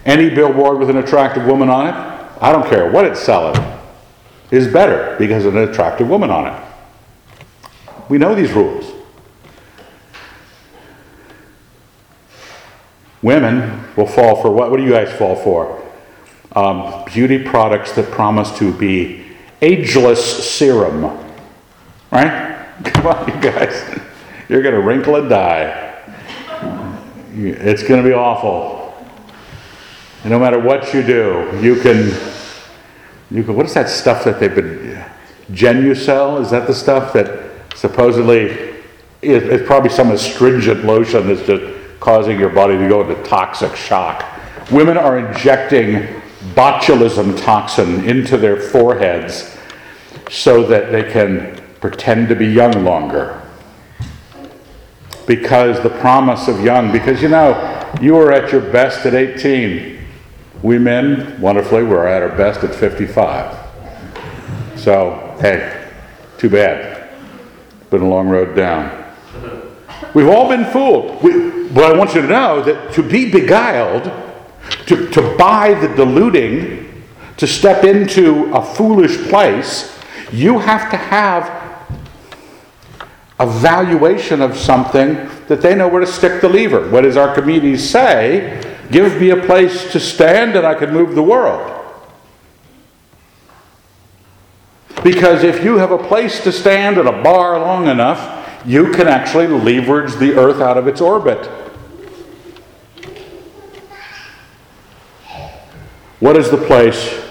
Any 0.05 0.29
billboard 0.29 0.77
with 0.79 0.89
an 0.89 0.97
attractive 0.97 1.45
woman 1.45 1.69
on 1.69 1.87
it, 1.87 1.95
I 2.41 2.51
don't 2.51 2.67
care 2.67 2.91
what 2.91 3.05
it's 3.05 3.19
selling, 3.19 3.59
is 4.51 4.67
better 4.67 5.15
because 5.17 5.45
of 5.45 5.55
an 5.55 5.69
attractive 5.69 6.09
woman 6.09 6.29
on 6.29 6.53
it. 6.53 6.63
We 8.09 8.17
know 8.17 8.35
these 8.35 8.51
rules. 8.51 8.94
Women 13.25 13.83
will 13.95 14.05
fall 14.05 14.39
for 14.39 14.51
what? 14.51 14.69
What 14.69 14.77
do 14.77 14.83
you 14.83 14.91
guys 14.91 15.11
fall 15.17 15.35
for? 15.35 15.81
Um, 16.51 17.03
beauty 17.05 17.41
products 17.41 17.91
that 17.93 18.11
promise 18.11 18.55
to 18.59 18.71
be 18.71 19.25
ageless 19.63 20.47
serum. 20.47 21.05
Right? 22.11 22.67
Come 22.83 23.07
on, 23.07 23.27
you 23.27 23.41
guys. 23.41 23.99
You're 24.47 24.61
going 24.61 24.75
to 24.75 24.81
wrinkle 24.81 25.15
and 25.15 25.27
die. 25.27 26.03
It's 27.33 27.81
going 27.81 28.03
to 28.03 28.07
be 28.07 28.13
awful. 28.13 28.93
And 30.21 30.29
no 30.29 30.37
matter 30.37 30.59
what 30.59 30.93
you 30.93 31.01
do, 31.01 31.49
you 31.63 31.81
can, 31.81 32.13
you 33.31 33.43
can, 33.43 33.55
what 33.55 33.65
is 33.65 33.73
that 33.73 33.89
stuff 33.89 34.23
that 34.25 34.39
they've 34.39 34.53
been, 34.53 35.03
Genucel? 35.49 36.41
Is 36.41 36.51
that 36.51 36.67
the 36.67 36.75
stuff 36.75 37.11
that 37.13 37.49
supposedly 37.73 38.75
is, 39.23 39.41
is 39.41 39.65
probably 39.65 39.89
some 39.89 40.11
astringent 40.11 40.85
lotion 40.85 41.25
that's 41.25 41.41
just 41.47 41.74
causing 41.99 42.39
your 42.39 42.49
body 42.49 42.77
to 42.77 42.87
go 42.87 43.01
into 43.01 43.21
toxic 43.23 43.75
shock? 43.75 44.23
Women 44.71 44.97
are 44.97 45.19
injecting 45.19 46.21
botulism 46.53 47.41
toxin 47.43 48.05
into 48.05 48.37
their 48.37 48.59
foreheads 48.59 49.57
so 50.29 50.65
that 50.67 50.91
they 50.91 51.03
can 51.11 51.61
pretend 51.79 52.29
to 52.29 52.35
be 52.35 52.47
young 52.47 52.83
longer. 52.83 53.41
Because 55.27 55.81
the 55.81 55.89
promise 55.89 56.47
of 56.47 56.63
young, 56.63 56.91
because 56.91 57.21
you 57.21 57.29
know, 57.29 57.91
you 58.01 58.13
were 58.13 58.31
at 58.31 58.51
your 58.51 58.61
best 58.61 59.05
at 59.05 59.13
18. 59.13 59.99
We 60.61 60.79
men, 60.79 61.39
wonderfully, 61.39 61.83
we're 61.83 62.07
at 62.07 62.21
our 62.21 62.35
best 62.35 62.63
at 62.63 62.73
55. 62.73 63.57
So, 64.79 65.35
hey, 65.39 65.89
too 66.37 66.49
bad. 66.49 67.09
Been 67.89 68.01
a 68.01 68.09
long 68.09 68.29
road 68.29 68.55
down. 68.55 69.04
We've 70.15 70.29
all 70.29 70.47
been 70.47 70.63
fooled. 70.65 71.21
We, 71.21 71.67
but 71.67 71.93
I 71.93 71.97
want 71.97 72.15
you 72.15 72.21
to 72.21 72.27
know 72.27 72.63
that 72.63 72.93
to 72.93 73.03
be 73.03 73.29
beguiled, 73.29 74.05
to, 74.87 75.09
to 75.09 75.35
buy 75.37 75.73
the 75.73 75.89
deluding, 75.89 77.03
to 77.35 77.45
step 77.45 77.83
into 77.83 78.45
a 78.55 78.63
foolish 78.63 79.17
place, 79.27 79.93
you 80.31 80.57
have 80.57 80.89
to 80.89 80.97
have 80.97 81.65
a 83.39 83.45
valuation 83.45 84.41
of 84.41 84.57
something 84.57 85.29
that 85.49 85.61
they 85.61 85.75
know 85.75 85.89
where 85.89 85.99
to 85.99 86.07
stick 86.07 86.39
the 86.39 86.47
lever. 86.47 86.89
What 86.89 87.01
does 87.01 87.17
Archimedes 87.17 87.87
say? 87.87 88.61
Give 88.89 89.19
me 89.19 89.31
a 89.31 89.43
place 89.43 89.91
to 89.91 89.99
stand 89.99 90.55
and 90.55 90.65
I 90.65 90.75
can 90.75 90.93
move 90.93 91.13
the 91.13 91.23
world. 91.23 91.73
Because 95.03 95.43
if 95.43 95.61
you 95.61 95.77
have 95.77 95.91
a 95.91 95.97
place 95.97 96.41
to 96.45 96.53
stand 96.53 96.97
at 96.97 97.05
a 97.05 97.21
bar 97.21 97.59
long 97.59 97.87
enough, 97.87 98.44
you 98.65 98.91
can 98.91 99.07
actually 99.07 99.47
leverage 99.47 100.15
the 100.15 100.35
earth 100.35 100.61
out 100.61 100.77
of 100.77 100.87
its 100.87 101.01
orbit. 101.01 101.45
What 106.19 106.37
is 106.37 106.49
the 106.49 106.57
place 106.57 107.21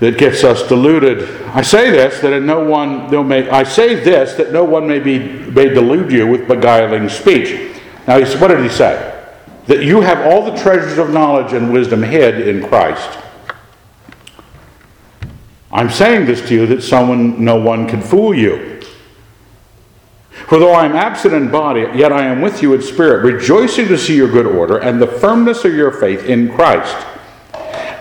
that 0.00 0.18
gets 0.18 0.42
us 0.42 0.66
deluded? 0.68 1.42
I 1.48 1.62
say 1.62 1.90
this 1.90 2.20
that 2.20 2.40
no 2.42 2.64
one 2.64 3.28
may 3.28 3.48
I 3.48 3.62
say 3.62 3.94
this 3.94 4.34
that 4.34 4.52
no 4.52 4.64
one 4.64 4.88
may 4.88 4.98
be 4.98 5.18
may 5.18 5.68
delude 5.68 6.10
you 6.10 6.26
with 6.26 6.48
beguiling 6.48 7.08
speech. 7.08 7.80
Now, 8.06 8.18
what 8.40 8.48
did 8.48 8.62
he 8.62 8.68
say? 8.70 9.14
That 9.66 9.84
you 9.84 10.00
have 10.00 10.26
all 10.26 10.50
the 10.50 10.56
treasures 10.56 10.96
of 10.96 11.10
knowledge 11.10 11.52
and 11.52 11.72
wisdom 11.72 12.02
hid 12.02 12.48
in 12.48 12.66
Christ. 12.66 13.18
I'm 15.70 15.90
saying 15.90 16.24
this 16.24 16.46
to 16.48 16.54
you 16.54 16.66
that 16.68 16.82
someone, 16.82 17.44
no 17.44 17.60
one 17.60 17.86
can 17.86 18.00
fool 18.00 18.34
you. 18.34 18.77
For 20.46 20.58
though 20.58 20.72
I 20.72 20.86
am 20.86 20.96
absent 20.96 21.34
in 21.34 21.50
body, 21.50 21.86
yet 21.94 22.12
I 22.12 22.24
am 22.24 22.40
with 22.40 22.62
you 22.62 22.74
in 22.74 22.82
spirit, 22.82 23.24
rejoicing 23.24 23.88
to 23.88 23.98
see 23.98 24.16
your 24.16 24.30
good 24.30 24.46
order 24.46 24.78
and 24.78 25.00
the 25.00 25.06
firmness 25.06 25.64
of 25.64 25.74
your 25.74 25.90
faith 25.90 26.24
in 26.24 26.50
Christ. 26.50 26.96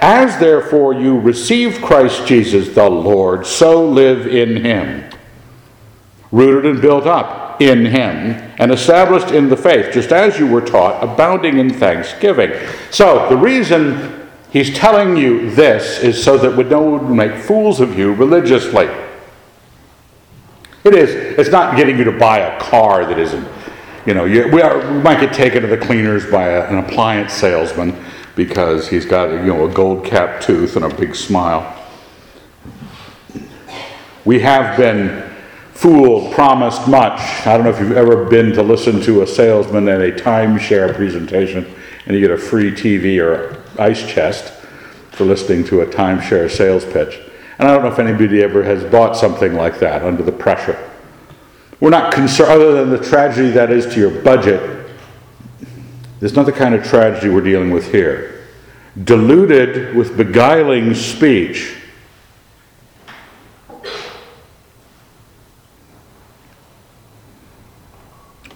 As 0.02 0.40
therefore 0.40 0.94
you 0.94 1.20
received 1.20 1.84
Christ 1.84 2.28
Jesus 2.28 2.74
the 2.74 2.90
Lord, 2.90 3.46
so 3.46 3.86
live 3.86 4.28
in 4.28 4.64
him, 4.64 5.10
rooted 6.32 6.72
and 6.72 6.82
built 6.82 7.06
up 7.06 7.60
in 7.62 7.86
him 7.86 8.54
and 8.60 8.72
established 8.72 9.32
in 9.32 9.50
the 9.50 9.58
faith, 9.58 9.94
just 9.94 10.12
as 10.12 10.38
you 10.38 10.48
were 10.48 10.62
taught, 10.62 11.04
abounding 11.04 11.58
in 11.58 11.74
thanksgiving. 11.74 12.52
So, 12.92 13.28
the 13.30 13.38
reason 13.38 14.30
he's 14.52 14.74
telling 14.78 15.18
you 15.18 15.50
this 15.52 16.00
is 16.04 16.24
so 16.24 16.38
that 16.38 16.56
we 16.56 16.64
don't 16.64 17.16
make 17.16 17.36
fools 17.36 17.80
of 17.80 17.98
you 17.98 18.14
religiously. 18.14 18.88
It 20.88 20.96
is, 20.96 21.14
it's 21.38 21.50
not 21.50 21.76
getting 21.76 21.98
you 21.98 22.06
to 22.06 22.18
buy 22.18 22.40
a 22.40 22.60
car 22.62 23.06
that 23.06 23.20
isn't, 23.20 23.46
you 24.06 24.14
know, 24.14 24.24
you, 24.24 24.50
we, 24.50 24.62
are, 24.62 24.78
we 24.90 25.02
might 25.02 25.20
get 25.20 25.34
taken 25.34 25.62
to 25.62 25.68
the 25.68 25.78
cleaners 25.78 26.26
by 26.32 26.48
a, 26.48 26.66
an 26.70 26.78
appliance 26.78 27.34
salesman 27.34 27.94
because 28.38 28.88
he's 28.88 29.06
got, 29.06 29.30
you 29.32 29.48
know, 29.48 29.66
a 29.66 29.74
gold 29.74 30.06
capped 30.06 30.44
tooth 30.44 30.78
and 30.78 30.86
a 30.86 30.96
big 30.96 31.14
smile. 31.14 31.76
We 34.24 34.40
have 34.40 34.78
been 34.78 35.30
fooled, 35.74 36.32
promised 36.32 36.88
much. 36.88 37.20
I 37.46 37.58
don't 37.58 37.66
know 37.66 37.70
if 37.70 37.80
you've 37.82 37.92
ever 37.92 38.24
been 38.24 38.54
to 38.54 38.64
listen 38.64 39.02
to 39.02 39.24
a 39.24 39.28
salesman 39.28 39.90
at 39.90 40.00
a 40.00 40.12
timeshare 40.12 40.96
presentation 40.96 41.66
and 42.06 42.16
you 42.16 42.22
get 42.22 42.32
a 42.32 42.38
free 42.38 42.72
TV 42.72 43.22
or 43.22 43.62
ice 43.78 44.08
chest 44.08 44.54
for 45.12 45.26
listening 45.26 45.66
to 45.66 45.82
a 45.82 45.86
timeshare 45.86 46.50
sales 46.50 46.86
pitch. 46.86 47.20
And 47.60 47.68
I 47.68 47.74
don't 47.74 47.84
know 47.84 47.92
if 47.92 48.00
anybody 48.00 48.44
ever 48.44 48.64
has 48.64 48.84
bought 48.84 49.16
something 49.16 49.54
like 49.54 49.80
that 49.80 50.04
under 50.04 50.24
the 50.24 50.32
pressure. 50.32 50.78
We're 51.80 51.90
not 51.90 52.14
concerned, 52.14 52.52
other 52.52 52.74
than 52.74 52.90
the 52.90 53.04
tragedy 53.04 53.50
that 53.52 53.72
is 53.72 53.86
to 53.94 54.00
your 54.00 54.22
budget, 54.22 54.90
there's 56.20 56.34
not 56.34 56.46
the 56.46 56.52
kind 56.52 56.74
of 56.74 56.84
tragedy 56.84 57.30
we're 57.30 57.42
dealing 57.42 57.72
with 57.72 57.92
here. 57.92 58.48
Deluded 59.04 59.96
with 59.96 60.18
beguiling 60.18 60.94
speech 60.96 61.78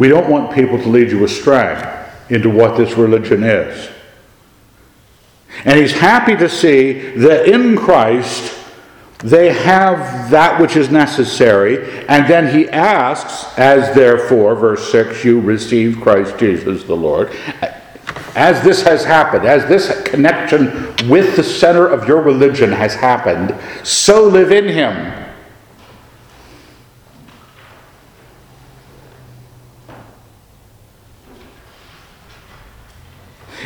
We 0.02 0.08
don't 0.08 0.32
want 0.32 0.52
people 0.52 0.80
to 0.80 0.90
lead 0.90 1.12
you 1.12 1.24
astray 1.24 2.10
into 2.32 2.50
what 2.50 2.76
this 2.76 2.94
religion 2.94 3.44
is. 3.44 3.88
And 5.64 5.80
he's 5.80 5.92
happy 5.92 6.36
to 6.36 6.50
see 6.50 6.94
that 7.18 7.48
in 7.48 7.78
Christ 7.78 8.52
they 9.24 9.54
have 9.54 10.32
that 10.32 10.60
which 10.60 10.76
is 10.76 10.90
necessary. 10.90 12.06
And 12.08 12.28
then 12.28 12.54
he 12.54 12.68
asks, 12.70 13.58
as 13.58 13.94
therefore, 13.96 14.56
verse 14.56 14.92
6, 14.92 15.24
you 15.24 15.40
receive 15.40 16.02
Christ 16.02 16.38
Jesus 16.38 16.84
the 16.84 16.96
Lord. 16.96 17.32
As 18.36 18.64
this 18.64 18.82
has 18.84 19.04
happened, 19.04 19.46
as 19.46 19.68
this 19.68 20.02
connection 20.04 20.68
with 21.10 21.36
the 21.36 21.44
center 21.44 21.88
of 21.88 22.08
your 22.08 22.22
religion 22.22 22.72
has 22.72 22.96
happened, 22.96 23.56
so 23.86 24.24
live 24.24 24.52
in 24.52 24.68
him 24.68 25.22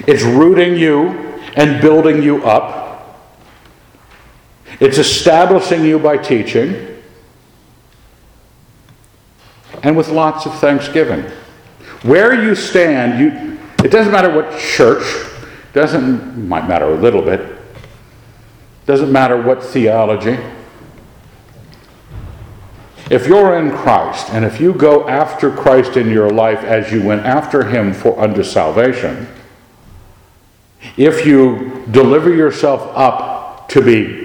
It's 0.08 0.24
rooting 0.24 0.76
you 0.76 1.10
and 1.56 1.82
building 1.82 2.22
you 2.22 2.44
up. 2.44 2.85
It's 4.80 4.98
establishing 4.98 5.86
you 5.86 6.00
by 6.00 6.18
teaching. 6.18 7.02
And 9.84 9.96
with 9.96 10.10
lots 10.10 10.46
of 10.46 10.58
thanksgiving. 10.60 11.22
Where 12.04 12.44
you 12.44 12.56
stand, 12.56 13.20
you, 13.20 13.58
it 13.84 13.90
doesn't 13.90 14.12
matter 14.12 14.34
what 14.34 14.60
church, 14.60 15.06
doesn't 15.74 16.48
might 16.48 16.68
matter 16.68 16.86
a 16.86 16.98
little 16.98 17.22
bit. 17.22 17.58
Doesn't 18.86 19.12
matter 19.12 19.42
what 19.42 19.64
theology. 19.64 20.38
If 23.10 23.28
you're 23.28 23.60
in 23.60 23.72
Christ, 23.72 24.30
and 24.32 24.44
if 24.44 24.60
you 24.60 24.74
go 24.74 25.08
after 25.08 25.52
Christ 25.52 25.96
in 25.96 26.10
your 26.10 26.30
life 26.30 26.64
as 26.64 26.92
you 26.92 27.04
went 27.04 27.24
after 27.24 27.64
him 27.64 27.94
for 27.94 28.20
unto 28.20 28.44
salvation, 28.44 29.28
if 30.98 31.26
you 31.26 31.86
deliver 31.92 32.34
yourself 32.34 32.92
up 32.96 33.70
to 33.70 33.82
be 33.82 34.25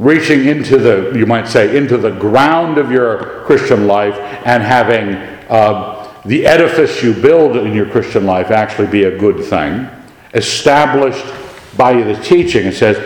reaching 0.00 0.46
into 0.46 0.78
the, 0.78 1.12
you 1.14 1.26
might 1.26 1.46
say, 1.46 1.76
into 1.76 1.98
the 1.98 2.10
ground 2.10 2.78
of 2.78 2.90
your 2.90 3.44
Christian 3.44 3.86
life 3.86 4.16
and 4.46 4.62
having 4.62 5.14
uh, 5.50 6.10
the 6.24 6.46
edifice 6.46 7.02
you 7.02 7.12
build 7.12 7.54
in 7.54 7.74
your 7.74 7.84
Christian 7.84 8.24
life 8.24 8.50
actually 8.50 8.88
be 8.88 9.04
a 9.04 9.18
good 9.18 9.44
thing, 9.44 9.86
established 10.32 11.26
by 11.76 11.92
the 12.02 12.14
teaching, 12.22 12.68
it 12.68 12.74
says, 12.74 12.96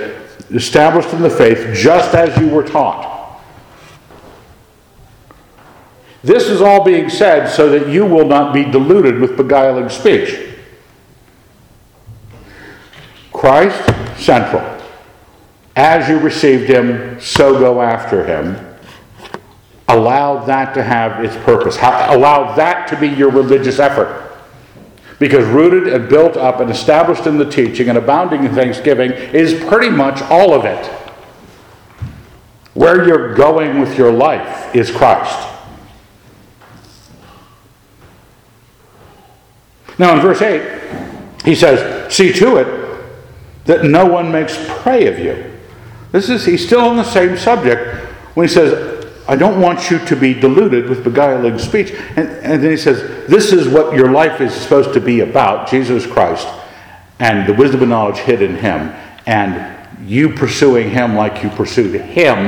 established 0.53 1.13
in 1.13 1.21
the 1.21 1.31
faith 1.31 1.77
just 1.77 2.15
as 2.15 2.39
you 2.39 2.49
were 2.49 2.63
taught. 2.63 3.43
This 6.23 6.45
is 6.45 6.63
all 6.63 6.85
being 6.85 7.11
said 7.11 7.49
so 7.49 7.69
that 7.71 7.89
you 7.89 8.07
will 8.07 8.27
not 8.27 8.55
be 8.55 8.65
deluded 8.65 9.19
with 9.19 9.37
beguiling 9.37 9.89
speech. 9.89 10.55
Christ 13.33 13.85
central. 14.17 14.74
As 15.76 16.09
you 16.09 16.19
received 16.19 16.69
him, 16.69 17.21
so 17.21 17.59
go 17.59 17.83
after 17.83 18.25
him. 18.25 18.75
Allow 19.88 20.45
that 20.45 20.73
to 20.75 20.83
have 20.83 21.25
its 21.25 21.37
purpose. 21.45 21.76
Allow 21.76 22.54
that 22.54 22.88
to 22.88 22.97
be 22.97 23.09
your 23.09 23.31
religious 23.31 23.78
effort. 23.78 24.33
Because 25.19 25.45
rooted 25.47 25.93
and 25.93 26.09
built 26.09 26.37
up 26.37 26.61
and 26.61 26.71
established 26.71 27.26
in 27.26 27.38
the 27.38 27.49
teaching 27.49 27.88
and 27.88 27.99
abounding 27.99 28.45
in 28.45 28.54
thanksgiving 28.54 29.12
is 29.12 29.54
pretty 29.64 29.90
much 29.90 30.23
all 30.23 30.54
of 30.54 30.64
it. 30.64 30.87
Where 32.75 33.07
you're 33.07 33.35
going 33.35 33.81
with 33.81 33.97
your 33.97 34.12
life 34.12 34.75
is 34.75 34.90
Christ. 34.90 35.49
Now, 39.99 40.16
in 40.16 40.21
verse 40.21 40.43
8, 40.43 41.45
he 41.45 41.54
says, 41.54 42.12
See 42.12 42.33
to 42.33 42.57
it 42.57 43.04
that 43.66 43.85
no 43.85 44.07
one 44.07 44.33
makes 44.33 44.57
prey 44.83 45.07
of 45.07 45.19
you. 45.19 45.53
This 46.14 46.30
is, 46.30 46.44
he's 46.44 46.64
still 46.64 46.83
on 46.83 46.97
the 46.97 47.02
same 47.02 47.37
subject 47.37 47.97
when 48.37 48.47
he 48.47 48.54
says, 48.54 49.04
I 49.26 49.35
don't 49.35 49.61
want 49.61 49.90
you 49.90 49.99
to 49.99 50.14
be 50.14 50.33
deluded 50.33 50.88
with 50.88 51.02
beguiling 51.02 51.59
speech. 51.59 51.90
And, 51.90 52.28
and 52.28 52.62
then 52.62 52.71
he 52.71 52.76
says, 52.76 53.26
This 53.26 53.52
is 53.52 53.66
what 53.66 53.97
your 53.97 54.12
life 54.12 54.40
is 54.40 54.54
supposed 54.54 54.94
to 54.94 55.00
be 55.00 55.21
about 55.21 55.68
Jesus 55.68 56.06
Christ 56.06 56.47
and 57.18 57.49
the 57.49 57.52
wisdom 57.52 57.80
and 57.80 57.90
knowledge 57.90 58.18
hid 58.18 58.42
in 58.42 58.54
him, 58.54 58.94
and 59.26 60.09
you 60.09 60.28
pursuing 60.28 60.90
him 60.90 61.16
like 61.16 61.42
you 61.42 61.50
pursued 61.50 62.00
him, 62.00 62.47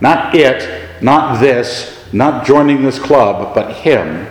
not 0.00 0.36
it, 0.36 1.02
not 1.02 1.40
this, 1.40 2.06
not 2.12 2.46
joining 2.46 2.84
this 2.84 3.00
club, 3.00 3.52
but 3.52 3.78
him. 3.78 4.28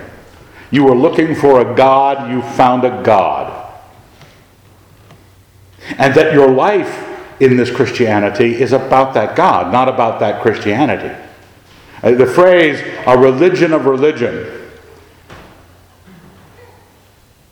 You 0.70 0.84
were 0.84 0.94
looking 0.94 1.34
for 1.34 1.60
a 1.60 1.74
God, 1.74 2.30
you 2.30 2.40
found 2.40 2.84
a 2.84 3.02
God. 3.02 3.70
And 5.98 6.14
that 6.14 6.32
your 6.32 6.50
life 6.50 7.17
in 7.40 7.56
this 7.56 7.70
Christianity 7.70 8.60
is 8.60 8.72
about 8.72 9.14
that 9.14 9.36
God, 9.36 9.72
not 9.72 9.88
about 9.88 10.20
that 10.20 10.42
Christianity. 10.42 11.14
Uh, 12.02 12.12
the 12.12 12.26
phrase, 12.26 12.80
a 13.06 13.16
religion 13.16 13.72
of 13.72 13.86
religion. 13.86 14.54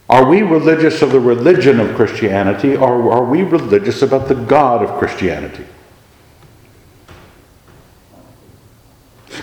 Are 0.09 0.29
we 0.29 0.43
religious 0.43 1.03
of 1.03 1.11
the 1.11 1.21
religion 1.21 1.81
of 1.81 1.97
Christianity, 1.97 2.77
or 2.77 3.13
are 3.13 3.25
we 3.25 3.43
religious 3.43 4.03
about 4.03 4.29
the 4.29 4.35
God 4.35 4.83
of 4.83 4.99
Christianity? 4.99 5.67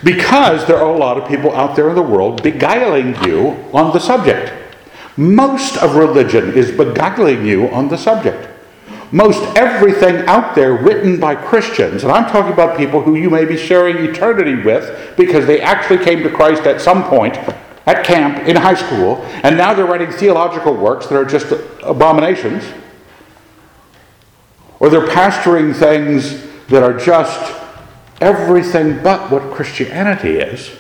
Because 0.03 0.65
there 0.65 0.77
are 0.77 0.93
a 0.93 0.97
lot 0.97 1.17
of 1.17 1.27
people 1.27 1.53
out 1.53 1.75
there 1.75 1.89
in 1.89 1.95
the 1.95 2.01
world 2.01 2.41
beguiling 2.43 3.15
you 3.23 3.51
on 3.73 3.93
the 3.93 3.99
subject. 3.99 4.53
Most 5.15 5.77
of 5.77 5.95
religion 5.95 6.53
is 6.53 6.71
beguiling 6.71 7.45
you 7.45 7.67
on 7.69 7.89
the 7.89 7.97
subject. 7.97 8.52
Most 9.13 9.43
everything 9.55 10.25
out 10.25 10.55
there 10.55 10.73
written 10.73 11.19
by 11.19 11.35
Christians, 11.35 12.01
and 12.01 12.11
I'm 12.11 12.27
talking 12.31 12.51
about 12.51 12.75
people 12.75 12.99
who 12.99 13.13
you 13.13 13.29
may 13.29 13.45
be 13.45 13.55
sharing 13.55 13.97
eternity 13.97 14.55
with 14.55 15.15
because 15.15 15.45
they 15.45 15.61
actually 15.61 16.03
came 16.03 16.23
to 16.23 16.31
Christ 16.31 16.63
at 16.63 16.81
some 16.81 17.03
point 17.03 17.37
at 17.85 18.03
camp 18.03 18.47
in 18.47 18.55
high 18.55 18.73
school, 18.73 19.23
and 19.43 19.55
now 19.55 19.75
they're 19.75 19.85
writing 19.85 20.09
theological 20.09 20.75
works 20.75 21.05
that 21.05 21.15
are 21.15 21.25
just 21.25 21.53
abominations. 21.83 22.63
Or 24.79 24.89
they're 24.89 25.05
pastoring 25.05 25.75
things 25.75 26.43
that 26.69 26.81
are 26.81 26.97
just 26.97 27.61
everything 28.19 29.03
but 29.03 29.29
what 29.29 29.53
Christianity 29.53 30.37
is, 30.37 30.75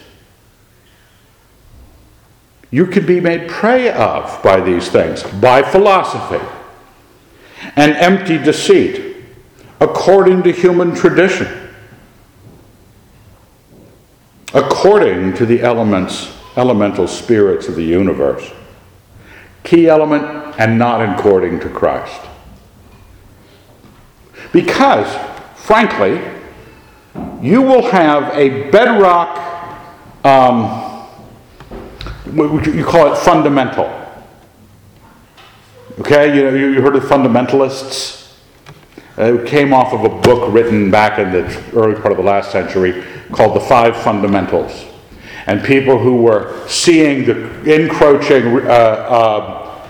you 2.71 2.87
can 2.87 3.05
be 3.05 3.19
made 3.19 3.47
prey 3.47 3.91
of 3.91 4.41
by 4.41 4.59
these 4.59 4.89
things, 4.89 5.21
by 5.21 5.61
philosophy 5.61 6.43
and 7.75 7.93
empty 7.93 8.37
deceit, 8.37 9.17
according 9.79 10.43
to 10.43 10.51
human 10.51 10.93
tradition, 10.95 11.47
according 14.53 15.33
to 15.33 15.45
the 15.45 15.61
elements, 15.61 16.31
elemental 16.55 17.07
spirits 17.07 17.67
of 17.67 17.75
the 17.75 17.83
universe. 17.83 18.51
Key 19.63 19.87
element, 19.87 20.55
and 20.59 20.77
not 20.77 21.01
according 21.01 21.59
to 21.61 21.69
Christ. 21.69 22.21
Because, 24.51 25.07
frankly, 25.55 26.21
you 27.41 27.61
will 27.61 27.83
have 27.89 28.33
a 28.35 28.69
bedrock, 28.69 29.37
um, 30.25 31.07
you 32.25 32.85
call 32.85 33.11
it 33.11 33.17
fundamental. 33.17 34.02
Okay, 35.99 36.35
you, 36.35 36.43
know, 36.43 36.55
you 36.55 36.81
heard 36.81 36.95
of 36.95 37.03
fundamentalists? 37.03 38.35
Uh, 39.15 39.35
it 39.35 39.47
came 39.47 39.73
off 39.73 39.93
of 39.93 40.03
a 40.03 40.09
book 40.21 40.51
written 40.51 40.89
back 40.89 41.19
in 41.19 41.31
the 41.31 41.43
early 41.73 41.93
part 41.93 42.11
of 42.11 42.17
the 42.17 42.23
last 42.23 42.51
century 42.51 43.03
called 43.31 43.55
The 43.55 43.59
Five 43.59 43.95
Fundamentals. 43.97 44.85
And 45.45 45.63
people 45.63 45.99
who 45.99 46.23
were 46.23 46.67
seeing 46.67 47.25
the 47.25 47.75
encroaching 47.75 48.65
uh, 48.65 48.71
uh, 48.71 49.87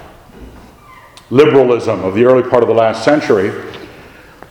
liberalism 1.29 2.03
of 2.03 2.15
the 2.15 2.25
early 2.25 2.49
part 2.49 2.63
of 2.63 2.67
the 2.67 2.75
last 2.75 3.05
century 3.05 3.53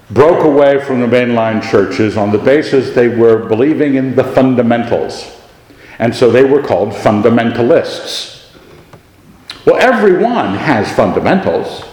broke 0.09 0.47
away 0.47 0.83
from 0.83 1.01
the 1.01 1.07
mainline 1.07 1.63
churches 1.71 2.17
on 2.17 2.33
the 2.33 2.39
basis 2.39 2.95
they 2.95 3.09
were 3.09 3.47
believing 3.47 3.97
in 3.97 4.17
the 4.17 4.25
fundamentals. 4.25 5.39
And 5.99 6.15
so 6.15 6.31
they 6.31 6.45
were 6.45 6.63
called 6.63 6.95
fundamentalists. 6.95 8.42
Well, 9.65 9.77
everyone 9.77 10.55
has 10.55 10.91
fundamentals. 10.93 11.85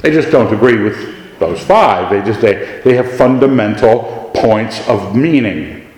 They 0.00 0.10
just 0.10 0.30
don't 0.30 0.52
agree 0.54 0.82
with 0.82 1.38
those 1.38 1.60
five. 1.60 2.10
They 2.10 2.22
just 2.22 2.40
they, 2.40 2.80
they 2.84 2.94
have 2.94 3.12
fundamental 3.12 4.30
points 4.34 4.86
of 4.88 5.14
meaning. 5.14 5.90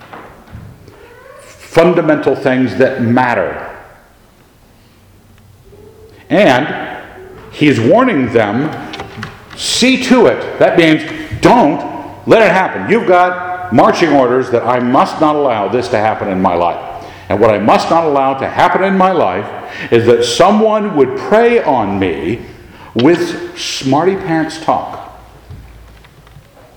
Fundamental 1.40 2.34
things 2.34 2.76
that 2.78 3.02
matter. 3.02 3.66
And 6.28 7.04
he's 7.52 7.80
warning 7.80 8.32
them 8.32 8.70
see 9.56 10.02
to 10.04 10.26
it. 10.26 10.58
That 10.58 10.78
means 10.78 11.02
don't 11.40 12.26
let 12.26 12.42
it 12.42 12.50
happen. 12.50 12.90
You've 12.90 13.06
got 13.06 13.72
marching 13.72 14.10
orders 14.10 14.50
that 14.50 14.64
I 14.64 14.80
must 14.80 15.20
not 15.20 15.36
allow 15.36 15.68
this 15.68 15.88
to 15.88 15.98
happen 15.98 16.28
in 16.28 16.40
my 16.40 16.54
life. 16.54 16.89
And 17.30 17.40
what 17.40 17.50
I 17.50 17.60
must 17.60 17.88
not 17.90 18.02
allow 18.02 18.34
to 18.34 18.48
happen 18.48 18.82
in 18.82 18.98
my 18.98 19.12
life 19.12 19.92
is 19.92 20.04
that 20.06 20.24
someone 20.24 20.96
would 20.96 21.16
prey 21.16 21.62
on 21.62 21.96
me 21.96 22.44
with 22.92 23.56
smarty 23.56 24.16
pants 24.16 24.60
talk. 24.64 25.16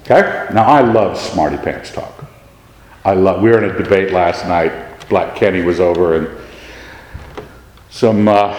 Okay? 0.01 0.47
Now 0.53 0.65
I 0.65 0.81
love 0.81 1.17
smarty 1.17 1.57
pants 1.57 1.91
talk. 1.91 2.25
I 3.03 3.15
love 3.15 3.41
we 3.41 3.49
were 3.49 3.63
in 3.63 3.71
a 3.71 3.75
debate 3.75 4.13
last 4.13 4.45
night. 4.45 5.09
Black 5.09 5.35
Kenny 5.35 5.63
was 5.63 5.79
over 5.79 6.17
and 6.17 6.29
some 7.89 8.27
uh, 8.27 8.53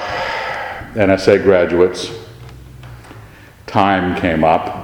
NSA 0.95 1.45
graduates. 1.45 2.11
Time 3.69 4.21
came 4.21 4.43
up 4.43 4.84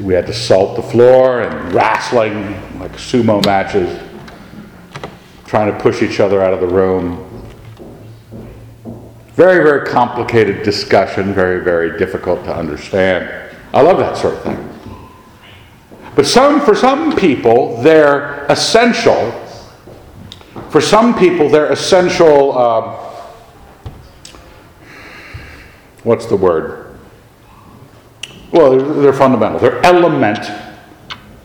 we 0.00 0.14
had 0.14 0.26
to 0.26 0.32
salt 0.32 0.76
the 0.76 0.82
floor 0.82 1.42
and 1.42 1.74
wrestling 1.74 2.52
like 2.80 2.92
sumo 2.92 3.44
matches, 3.44 4.00
trying 5.46 5.72
to 5.72 5.78
push 5.78 6.02
each 6.02 6.20
other 6.20 6.42
out 6.42 6.54
of 6.54 6.60
the 6.60 6.66
room. 6.66 7.24
Very, 9.34 9.62
very 9.62 9.86
complicated 9.86 10.62
discussion, 10.62 11.34
very, 11.34 11.62
very 11.62 11.98
difficult 11.98 12.44
to 12.44 12.54
understand. 12.54 13.50
I 13.74 13.82
love 13.82 13.98
that 13.98 14.16
sort 14.16 14.34
of 14.34 14.42
thing. 14.42 14.68
But 16.14 16.26
some, 16.26 16.60
for 16.62 16.74
some 16.74 17.14
people, 17.14 17.80
they're 17.82 18.46
essential. 18.46 19.30
For 20.70 20.80
some 20.80 21.16
people, 21.16 21.48
they're 21.48 21.70
essential. 21.70 22.58
Uh, 22.58 22.96
what's 26.02 26.26
the 26.26 26.36
word? 26.36 26.77
Well, 28.52 28.78
they're 28.78 29.12
fundamental. 29.12 29.58
They're 29.58 29.84
element. 29.84 30.38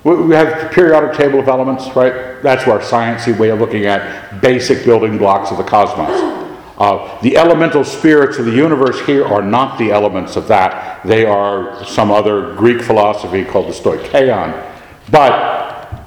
We 0.04 0.36
have 0.36 0.62
the 0.62 0.70
periodic 0.74 1.18
table 1.18 1.40
of 1.40 1.48
elements, 1.48 1.94
right? 1.96 2.42
That's 2.42 2.68
our 2.68 2.80
sciencey 2.80 3.38
way 3.38 3.50
of 3.50 3.60
looking 3.60 3.86
at 3.86 4.42
basic 4.42 4.84
building 4.86 5.18
blocks 5.18 5.52
of 5.52 5.58
the 5.58 5.64
cosmos. 5.64 6.44
Uh, 6.78 7.22
the 7.22 7.38
elemental 7.38 7.84
spirits 7.84 8.38
of 8.38 8.46
the 8.46 8.52
universe 8.52 9.00
here 9.06 9.26
are 9.26 9.42
not 9.42 9.78
the 9.78 9.92
elements 9.92 10.36
of 10.36 10.48
that. 10.48 11.06
They 11.06 11.26
are 11.26 11.86
some 11.86 12.12
other 12.12 12.56
Greek 12.56 12.82
philosophy 12.82 13.46
called 13.46 13.68
the 13.68 13.74
Stoicheon. 13.74 14.72
But 15.12 16.04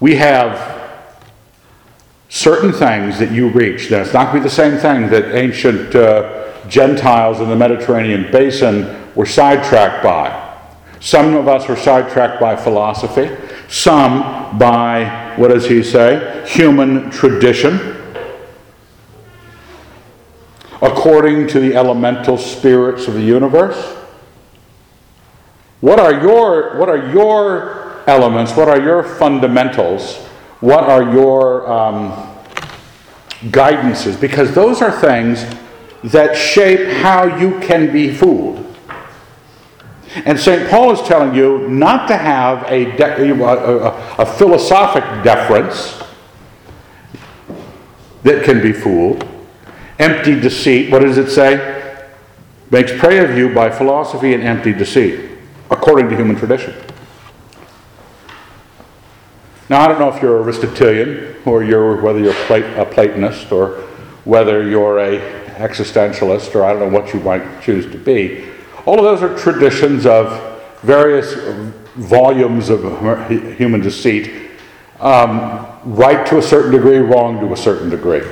we 0.00 0.16
have 0.16 0.74
certain 2.28 2.72
things 2.72 3.18
that 3.18 3.30
you 3.30 3.48
reach. 3.48 3.90
Now, 3.90 4.02
it's 4.02 4.12
not 4.12 4.32
going 4.32 4.36
to 4.36 4.40
be 4.40 4.48
the 4.48 4.54
same 4.54 4.78
thing 4.78 5.08
that 5.10 5.34
ancient 5.34 5.94
uh, 5.94 6.43
Gentiles 6.68 7.40
in 7.40 7.48
the 7.48 7.56
Mediterranean 7.56 8.30
basin 8.30 9.12
were 9.14 9.26
sidetracked 9.26 10.02
by. 10.02 10.40
Some 11.00 11.34
of 11.34 11.48
us 11.48 11.68
were 11.68 11.76
sidetracked 11.76 12.40
by 12.40 12.56
philosophy. 12.56 13.30
some 13.68 14.58
by, 14.58 15.34
what 15.36 15.48
does 15.48 15.66
he 15.66 15.82
say? 15.82 16.44
Human 16.46 17.10
tradition, 17.10 17.96
according 20.80 21.48
to 21.48 21.60
the 21.60 21.74
elemental 21.74 22.38
spirits 22.38 23.08
of 23.08 23.14
the 23.14 23.22
universe. 23.22 23.96
What 25.80 25.98
are 25.98 26.14
your, 26.22 26.78
what 26.78 26.88
are 26.88 27.10
your 27.12 28.02
elements? 28.06 28.56
What 28.56 28.68
are 28.68 28.80
your 28.80 29.02
fundamentals? 29.02 30.16
What 30.60 30.84
are 30.84 31.02
your 31.12 31.70
um, 31.70 32.12
guidances? 33.44 34.18
Because 34.18 34.54
those 34.54 34.80
are 34.80 34.90
things 34.90 35.44
that 36.04 36.36
shape 36.36 36.86
how 36.98 37.38
you 37.38 37.58
can 37.60 37.90
be 37.90 38.14
fooled. 38.14 38.60
And 40.16 40.38
St. 40.38 40.70
Paul 40.70 40.92
is 40.92 41.00
telling 41.08 41.34
you 41.34 41.66
not 41.68 42.06
to 42.08 42.16
have 42.16 42.62
a, 42.70 42.84
de- 42.96 43.42
a, 43.42 44.16
a 44.18 44.26
philosophic 44.26 45.02
deference 45.24 46.00
that 48.22 48.44
can 48.44 48.62
be 48.62 48.72
fooled. 48.72 49.26
Empty 49.98 50.38
deceit, 50.40 50.92
what 50.92 51.00
does 51.00 51.16
it 51.16 51.30
say? 51.30 52.02
Makes 52.70 52.92
prey 52.98 53.18
of 53.18 53.36
you 53.36 53.54
by 53.54 53.70
philosophy 53.70 54.34
and 54.34 54.42
empty 54.42 54.72
deceit, 54.72 55.30
according 55.70 56.10
to 56.10 56.16
human 56.16 56.36
tradition. 56.36 56.74
Now, 59.70 59.80
I 59.80 59.88
don't 59.88 59.98
know 59.98 60.14
if 60.14 60.20
you're 60.20 60.42
Aristotelian 60.42 61.36
or 61.46 61.64
you're, 61.64 62.00
whether 62.02 62.18
you're 62.18 62.34
a 62.34 62.86
Platonist 62.86 63.50
or 63.50 63.80
whether 64.24 64.68
you're 64.68 64.98
a 64.98 65.43
existentialist 65.56 66.54
or 66.54 66.64
I 66.64 66.72
don't 66.72 66.80
know 66.80 66.98
what 66.98 67.12
you 67.14 67.20
might 67.20 67.62
choose 67.62 67.90
to 67.92 67.98
be. 67.98 68.48
All 68.86 68.98
of 68.98 69.04
those 69.04 69.22
are 69.22 69.36
traditions 69.38 70.06
of 70.06 70.60
various 70.82 71.34
volumes 71.94 72.68
of 72.68 72.82
human 73.56 73.80
deceit, 73.80 74.50
um, 75.00 75.66
right 75.84 76.26
to 76.26 76.38
a 76.38 76.42
certain 76.42 76.72
degree, 76.72 76.98
wrong 76.98 77.40
to 77.40 77.52
a 77.52 77.56
certain 77.56 77.88
degree. 77.88 78.22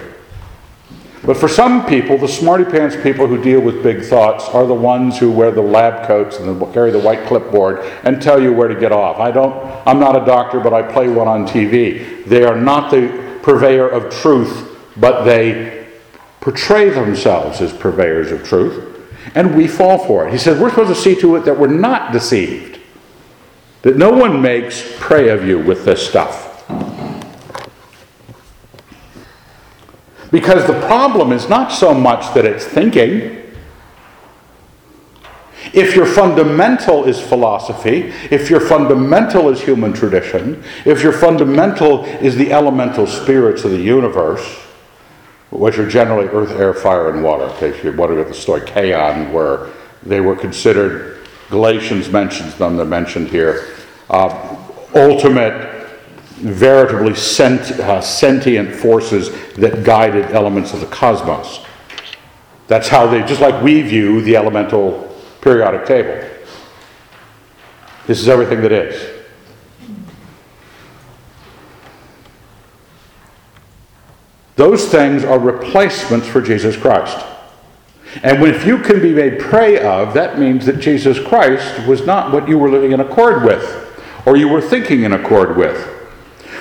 But 1.24 1.36
for 1.36 1.46
some 1.46 1.86
people, 1.86 2.18
the 2.18 2.26
smarty 2.26 2.64
pants 2.64 2.96
people 2.96 3.28
who 3.28 3.40
deal 3.40 3.60
with 3.60 3.82
big 3.82 4.02
thoughts 4.02 4.48
are 4.48 4.66
the 4.66 4.74
ones 4.74 5.18
who 5.18 5.30
wear 5.30 5.52
the 5.52 5.62
lab 5.62 6.06
coats 6.06 6.38
and 6.38 6.60
carry 6.74 6.90
the 6.90 6.98
white 6.98 7.26
clipboard 7.28 7.78
and 8.02 8.20
tell 8.20 8.42
you 8.42 8.52
where 8.52 8.66
to 8.66 8.74
get 8.74 8.90
off. 8.90 9.18
I 9.18 9.30
don't, 9.30 9.54
I'm 9.86 10.00
not 10.00 10.20
a 10.20 10.26
doctor, 10.26 10.58
but 10.58 10.74
I 10.74 10.82
play 10.82 11.08
one 11.08 11.28
on 11.28 11.46
TV. 11.46 12.24
They 12.24 12.42
are 12.42 12.56
not 12.56 12.90
the 12.90 13.38
purveyor 13.42 13.88
of 13.88 14.12
truth, 14.12 14.76
but 14.96 15.22
they 15.22 15.71
portray 16.42 16.90
themselves 16.90 17.60
as 17.60 17.72
purveyors 17.72 18.32
of 18.32 18.46
truth. 18.46 18.88
And 19.34 19.56
we 19.56 19.68
fall 19.68 19.98
for 19.98 20.26
it. 20.26 20.32
He 20.32 20.38
says 20.38 20.60
we're 20.60 20.68
supposed 20.68 20.94
to 20.94 21.00
see 21.00 21.18
to 21.20 21.36
it 21.36 21.44
that 21.46 21.58
we're 21.58 21.68
not 21.68 22.12
deceived, 22.12 22.80
that 23.82 23.96
no 23.96 24.10
one 24.10 24.42
makes 24.42 24.96
prey 24.98 25.30
of 25.30 25.46
you 25.46 25.58
with 25.58 25.84
this 25.84 26.06
stuff. 26.06 26.50
Because 30.30 30.66
the 30.66 30.78
problem 30.86 31.30
is 31.30 31.48
not 31.48 31.70
so 31.70 31.94
much 31.94 32.34
that 32.34 32.44
it's 32.44 32.64
thinking. 32.64 33.38
If 35.72 35.94
your 35.94 36.06
fundamental 36.06 37.04
is 37.04 37.20
philosophy, 37.20 38.12
if 38.30 38.50
your 38.50 38.60
fundamental 38.60 39.48
is 39.48 39.62
human 39.62 39.92
tradition, 39.92 40.64
if 40.84 41.02
your 41.02 41.12
fundamental 41.12 42.04
is 42.04 42.36
the 42.36 42.52
elemental 42.52 43.06
spirits 43.06 43.64
of 43.64 43.70
the 43.70 43.80
universe, 43.80 44.61
which 45.52 45.78
are 45.78 45.88
generally 45.88 46.26
earth, 46.28 46.50
air, 46.52 46.72
fire, 46.72 47.10
and 47.10 47.22
water, 47.22 47.46
in 47.46 47.56
case 47.58 47.84
you 47.84 47.92
wonder 47.92 48.18
at 48.18 48.26
the 48.26 48.32
stoicheon, 48.32 49.30
where 49.32 49.68
they 50.02 50.20
were 50.20 50.34
considered, 50.34 51.26
Galatians 51.50 52.08
mentions 52.08 52.54
them, 52.56 52.76
they're 52.76 52.86
mentioned 52.86 53.28
here, 53.28 53.68
uh, 54.08 54.56
ultimate 54.94 55.90
veritably 56.36 57.14
sent, 57.14 57.60
uh, 57.78 58.00
sentient 58.00 58.74
forces 58.74 59.30
that 59.54 59.84
guided 59.84 60.30
elements 60.32 60.72
of 60.72 60.80
the 60.80 60.86
cosmos. 60.86 61.64
That's 62.66 62.88
how 62.88 63.06
they, 63.06 63.22
just 63.24 63.42
like 63.42 63.62
we 63.62 63.82
view 63.82 64.22
the 64.22 64.36
elemental 64.36 65.14
periodic 65.42 65.84
table. 65.86 66.28
This 68.06 68.20
is 68.20 68.28
everything 68.28 68.62
that 68.62 68.72
is. 68.72 69.21
Those 74.62 74.86
things 74.86 75.24
are 75.24 75.40
replacements 75.40 76.28
for 76.28 76.40
Jesus 76.40 76.76
Christ. 76.76 77.26
And 78.22 78.40
if 78.44 78.64
you 78.64 78.78
can 78.78 79.02
be 79.02 79.12
made 79.12 79.40
prey 79.40 79.82
of, 79.82 80.14
that 80.14 80.38
means 80.38 80.66
that 80.66 80.78
Jesus 80.78 81.18
Christ 81.18 81.84
was 81.84 82.06
not 82.06 82.32
what 82.32 82.46
you 82.46 82.60
were 82.60 82.70
living 82.70 82.92
in 82.92 83.00
accord 83.00 83.42
with, 83.42 83.92
or 84.24 84.36
you 84.36 84.46
were 84.46 84.60
thinking 84.60 85.02
in 85.02 85.14
accord 85.14 85.56
with. 85.56 85.84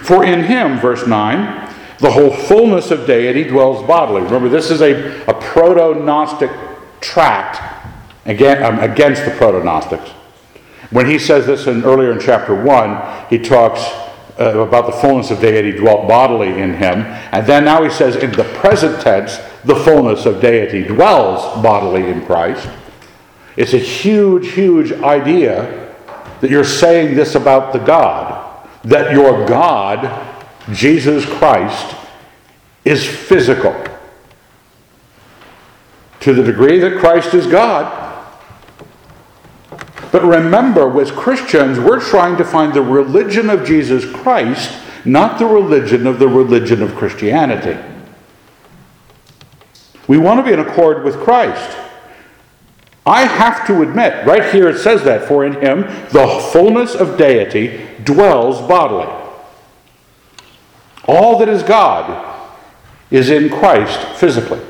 For 0.01 0.23
in 0.23 0.45
him, 0.45 0.79
verse 0.79 1.05
9, 1.05 1.71
the 1.99 2.09
whole 2.09 2.31
fullness 2.31 2.89
of 2.89 3.05
deity 3.05 3.43
dwells 3.43 3.85
bodily. 3.85 4.23
Remember, 4.23 4.49
this 4.49 4.71
is 4.71 4.81
a, 4.81 5.23
a 5.27 5.35
proto 5.35 6.03
Gnostic 6.03 6.49
tract 7.01 7.61
against, 8.25 8.63
um, 8.63 8.79
against 8.79 9.25
the 9.25 9.31
proto 9.31 9.63
Gnostics. 9.63 10.09
When 10.89 11.05
he 11.05 11.19
says 11.19 11.45
this 11.45 11.67
in, 11.67 11.83
earlier 11.83 12.11
in 12.11 12.19
chapter 12.19 12.55
1, 12.55 13.27
he 13.29 13.37
talks 13.37 13.83
uh, 14.39 14.59
about 14.59 14.85
the 14.85 14.91
fullness 14.91 15.31
of 15.31 15.41
deity 15.41 15.71
dwelt 15.71 16.07
bodily 16.07 16.61
in 16.61 16.73
him. 16.73 17.01
And 17.31 17.45
then 17.45 17.65
now 17.65 17.83
he 17.83 17.89
says, 17.89 18.15
in 18.15 18.31
the 18.31 18.43
present 18.55 19.01
tense, 19.01 19.37
the 19.63 19.75
fullness 19.75 20.25
of 20.25 20.41
deity 20.41 20.83
dwells 20.83 21.61
bodily 21.61 22.09
in 22.09 22.25
Christ. 22.25 22.67
It's 23.57 23.73
a 23.73 23.79
huge, 23.79 24.51
huge 24.53 24.91
idea 24.91 25.93
that 26.39 26.49
you're 26.49 26.63
saying 26.63 27.15
this 27.15 27.35
about 27.35 27.73
the 27.73 27.79
God 27.79 28.47
that 28.83 29.11
your 29.11 29.45
God, 29.45 30.27
Jesus 30.71 31.25
Christ, 31.25 31.95
is 32.83 33.05
physical. 33.05 33.75
To 36.21 36.33
the 36.33 36.43
degree 36.43 36.79
that 36.79 36.99
Christ 36.99 37.33
is 37.33 37.47
God. 37.47 38.09
But 40.11 40.23
remember, 40.23 40.87
with 40.87 41.15
Christians, 41.15 41.79
we're 41.79 42.01
trying 42.01 42.37
to 42.37 42.43
find 42.43 42.73
the 42.73 42.81
religion 42.81 43.49
of 43.49 43.65
Jesus 43.65 44.05
Christ, 44.11 44.77
not 45.05 45.39
the 45.39 45.45
religion 45.45 46.05
of 46.05 46.19
the 46.19 46.27
religion 46.27 46.81
of 46.81 46.95
Christianity. 46.95 47.77
We 50.07 50.17
want 50.17 50.39
to 50.39 50.43
be 50.43 50.51
in 50.51 50.59
accord 50.59 51.03
with 51.03 51.19
Christ. 51.21 51.77
I 53.05 53.25
have 53.25 53.65
to 53.67 53.81
admit, 53.81 54.25
right 54.27 54.53
here 54.53 54.67
it 54.67 54.77
says 54.77 55.03
that, 55.05 55.27
for 55.27 55.45
in 55.45 55.53
him 55.53 55.81
the 56.09 56.49
fullness 56.51 56.93
of 56.93 57.17
deity 57.17 57.87
dwells 58.03 58.59
bodily. 58.67 59.07
All 61.05 61.39
that 61.39 61.49
is 61.49 61.63
God 61.63 62.49
is 63.09 63.29
in 63.29 63.49
Christ 63.49 63.99
physically. 64.19 64.61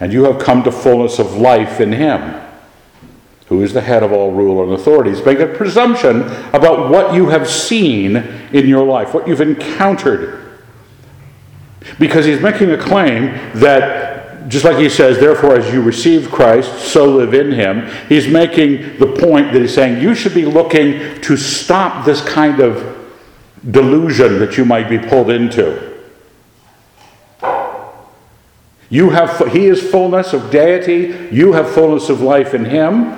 And 0.00 0.12
you 0.12 0.24
have 0.24 0.40
come 0.40 0.62
to 0.64 0.72
fullness 0.72 1.18
of 1.18 1.36
life 1.36 1.80
in 1.80 1.92
him, 1.92 2.40
who 3.46 3.62
is 3.62 3.74
the 3.74 3.82
head 3.82 4.02
of 4.02 4.12
all 4.12 4.32
rule 4.32 4.62
and 4.64 4.72
authorities. 4.72 5.24
Make 5.24 5.40
a 5.40 5.46
presumption 5.46 6.22
about 6.54 6.90
what 6.90 7.14
you 7.14 7.28
have 7.28 7.48
seen 7.48 8.16
in 8.16 8.66
your 8.66 8.84
life, 8.84 9.12
what 9.12 9.28
you've 9.28 9.42
encountered. 9.42 10.60
Because 11.98 12.24
he's 12.24 12.40
making 12.40 12.70
a 12.70 12.78
claim 12.78 13.32
that 13.60 14.48
just 14.48 14.64
like 14.64 14.78
he 14.78 14.88
says, 14.88 15.18
therefore, 15.18 15.56
as 15.56 15.72
you 15.72 15.82
receive 15.82 16.30
Christ, 16.30 16.90
so 16.90 17.04
live 17.06 17.34
in 17.34 17.52
him, 17.52 17.88
he's 18.08 18.26
making 18.26 18.98
the 18.98 19.06
point 19.06 19.52
that 19.52 19.60
he's 19.60 19.74
saying 19.74 20.02
you 20.02 20.14
should 20.14 20.34
be 20.34 20.44
looking 20.44 21.20
to 21.20 21.36
stop 21.36 22.04
this 22.04 22.20
kind 22.22 22.60
of 22.60 22.98
delusion 23.70 24.38
that 24.38 24.56
you 24.56 24.64
might 24.64 24.88
be 24.88 24.98
pulled 24.98 25.30
into. 25.30 25.89
You 28.90 29.10
have, 29.10 29.52
he 29.52 29.66
is 29.66 29.80
fullness 29.90 30.32
of 30.32 30.50
deity, 30.50 31.28
you 31.34 31.52
have 31.52 31.70
fullness 31.70 32.08
of 32.08 32.20
life 32.20 32.54
in 32.54 32.64
him. 32.64 33.16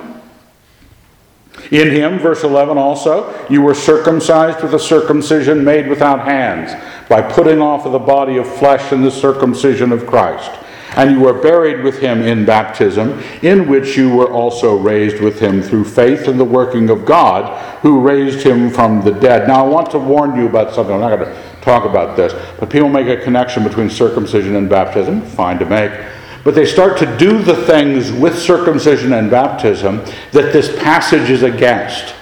In 1.71 1.89
him, 1.89 2.19
verse 2.19 2.43
11 2.43 2.77
also, 2.77 3.47
you 3.49 3.61
were 3.61 3.73
circumcised 3.73 4.61
with 4.61 4.73
a 4.73 4.79
circumcision 4.79 5.63
made 5.63 5.87
without 5.87 6.25
hands, 6.25 6.71
by 7.09 7.21
putting 7.21 7.59
off 7.59 7.85
of 7.85 7.91
the 7.91 7.99
body 7.99 8.37
of 8.37 8.47
flesh 8.47 8.91
and 8.91 9.03
the 9.03 9.11
circumcision 9.11 9.91
of 9.91 10.05
Christ 10.05 10.51
and 10.95 11.11
you 11.11 11.19
were 11.19 11.33
buried 11.33 11.83
with 11.83 11.99
him 11.99 12.21
in 12.21 12.45
baptism, 12.45 13.19
in 13.41 13.67
which 13.67 13.97
you 13.97 14.15
were 14.15 14.31
also 14.31 14.77
raised 14.77 15.21
with 15.21 15.39
him 15.39 15.61
through 15.61 15.85
faith 15.85 16.27
in 16.27 16.37
the 16.37 16.45
working 16.45 16.89
of 16.89 17.05
God, 17.05 17.59
who 17.81 17.99
raised 17.99 18.45
him 18.45 18.69
from 18.69 19.01
the 19.01 19.11
dead. 19.11 19.47
Now, 19.47 19.65
I 19.65 19.67
want 19.67 19.91
to 19.91 19.99
warn 19.99 20.35
you 20.35 20.47
about 20.47 20.73
something. 20.73 20.93
I'm 20.93 21.01
not 21.01 21.17
going 21.17 21.33
to 21.33 21.61
talk 21.61 21.85
about 21.85 22.15
this, 22.15 22.33
but 22.59 22.69
people 22.69 22.89
make 22.89 23.07
a 23.07 23.21
connection 23.23 23.63
between 23.63 23.89
circumcision 23.89 24.55
and 24.55 24.69
baptism. 24.69 25.21
Fine 25.21 25.59
to 25.59 25.65
make. 25.65 25.91
But 26.43 26.55
they 26.55 26.65
start 26.65 26.97
to 26.99 27.17
do 27.17 27.41
the 27.41 27.55
things 27.65 28.11
with 28.11 28.37
circumcision 28.37 29.13
and 29.13 29.31
baptism 29.31 30.03
that 30.31 30.51
this 30.51 30.77
passage 30.83 31.29
is 31.29 31.43
against. 31.43 32.15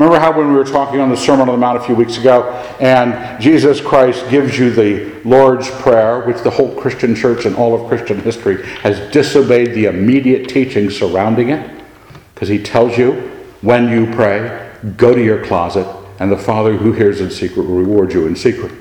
Remember 0.00 0.18
how 0.18 0.32
when 0.32 0.48
we 0.48 0.54
were 0.54 0.64
talking 0.64 0.98
on 0.98 1.10
the 1.10 1.16
Sermon 1.16 1.46
on 1.46 1.48
the 1.48 1.58
Mount 1.58 1.76
a 1.76 1.82
few 1.82 1.94
weeks 1.94 2.16
ago, 2.16 2.50
and 2.80 3.38
Jesus 3.38 3.82
Christ 3.82 4.30
gives 4.30 4.58
you 4.58 4.70
the 4.70 5.20
Lord's 5.28 5.68
Prayer, 5.68 6.24
which 6.24 6.38
the 6.38 6.48
whole 6.48 6.74
Christian 6.74 7.14
church 7.14 7.44
and 7.44 7.54
all 7.54 7.78
of 7.78 7.86
Christian 7.86 8.18
history 8.18 8.64
has 8.78 9.12
disobeyed 9.12 9.74
the 9.74 9.84
immediate 9.84 10.48
teaching 10.48 10.88
surrounding 10.88 11.50
it? 11.50 11.84
Because 12.32 12.48
he 12.48 12.58
tells 12.62 12.96
you 12.96 13.12
when 13.60 13.90
you 13.90 14.06
pray, 14.14 14.72
go 14.96 15.14
to 15.14 15.22
your 15.22 15.44
closet, 15.44 15.86
and 16.18 16.32
the 16.32 16.38
Father 16.38 16.78
who 16.78 16.92
hears 16.92 17.20
in 17.20 17.30
secret 17.30 17.66
will 17.66 17.76
reward 17.76 18.14
you 18.14 18.26
in 18.26 18.34
secret. 18.34 18.72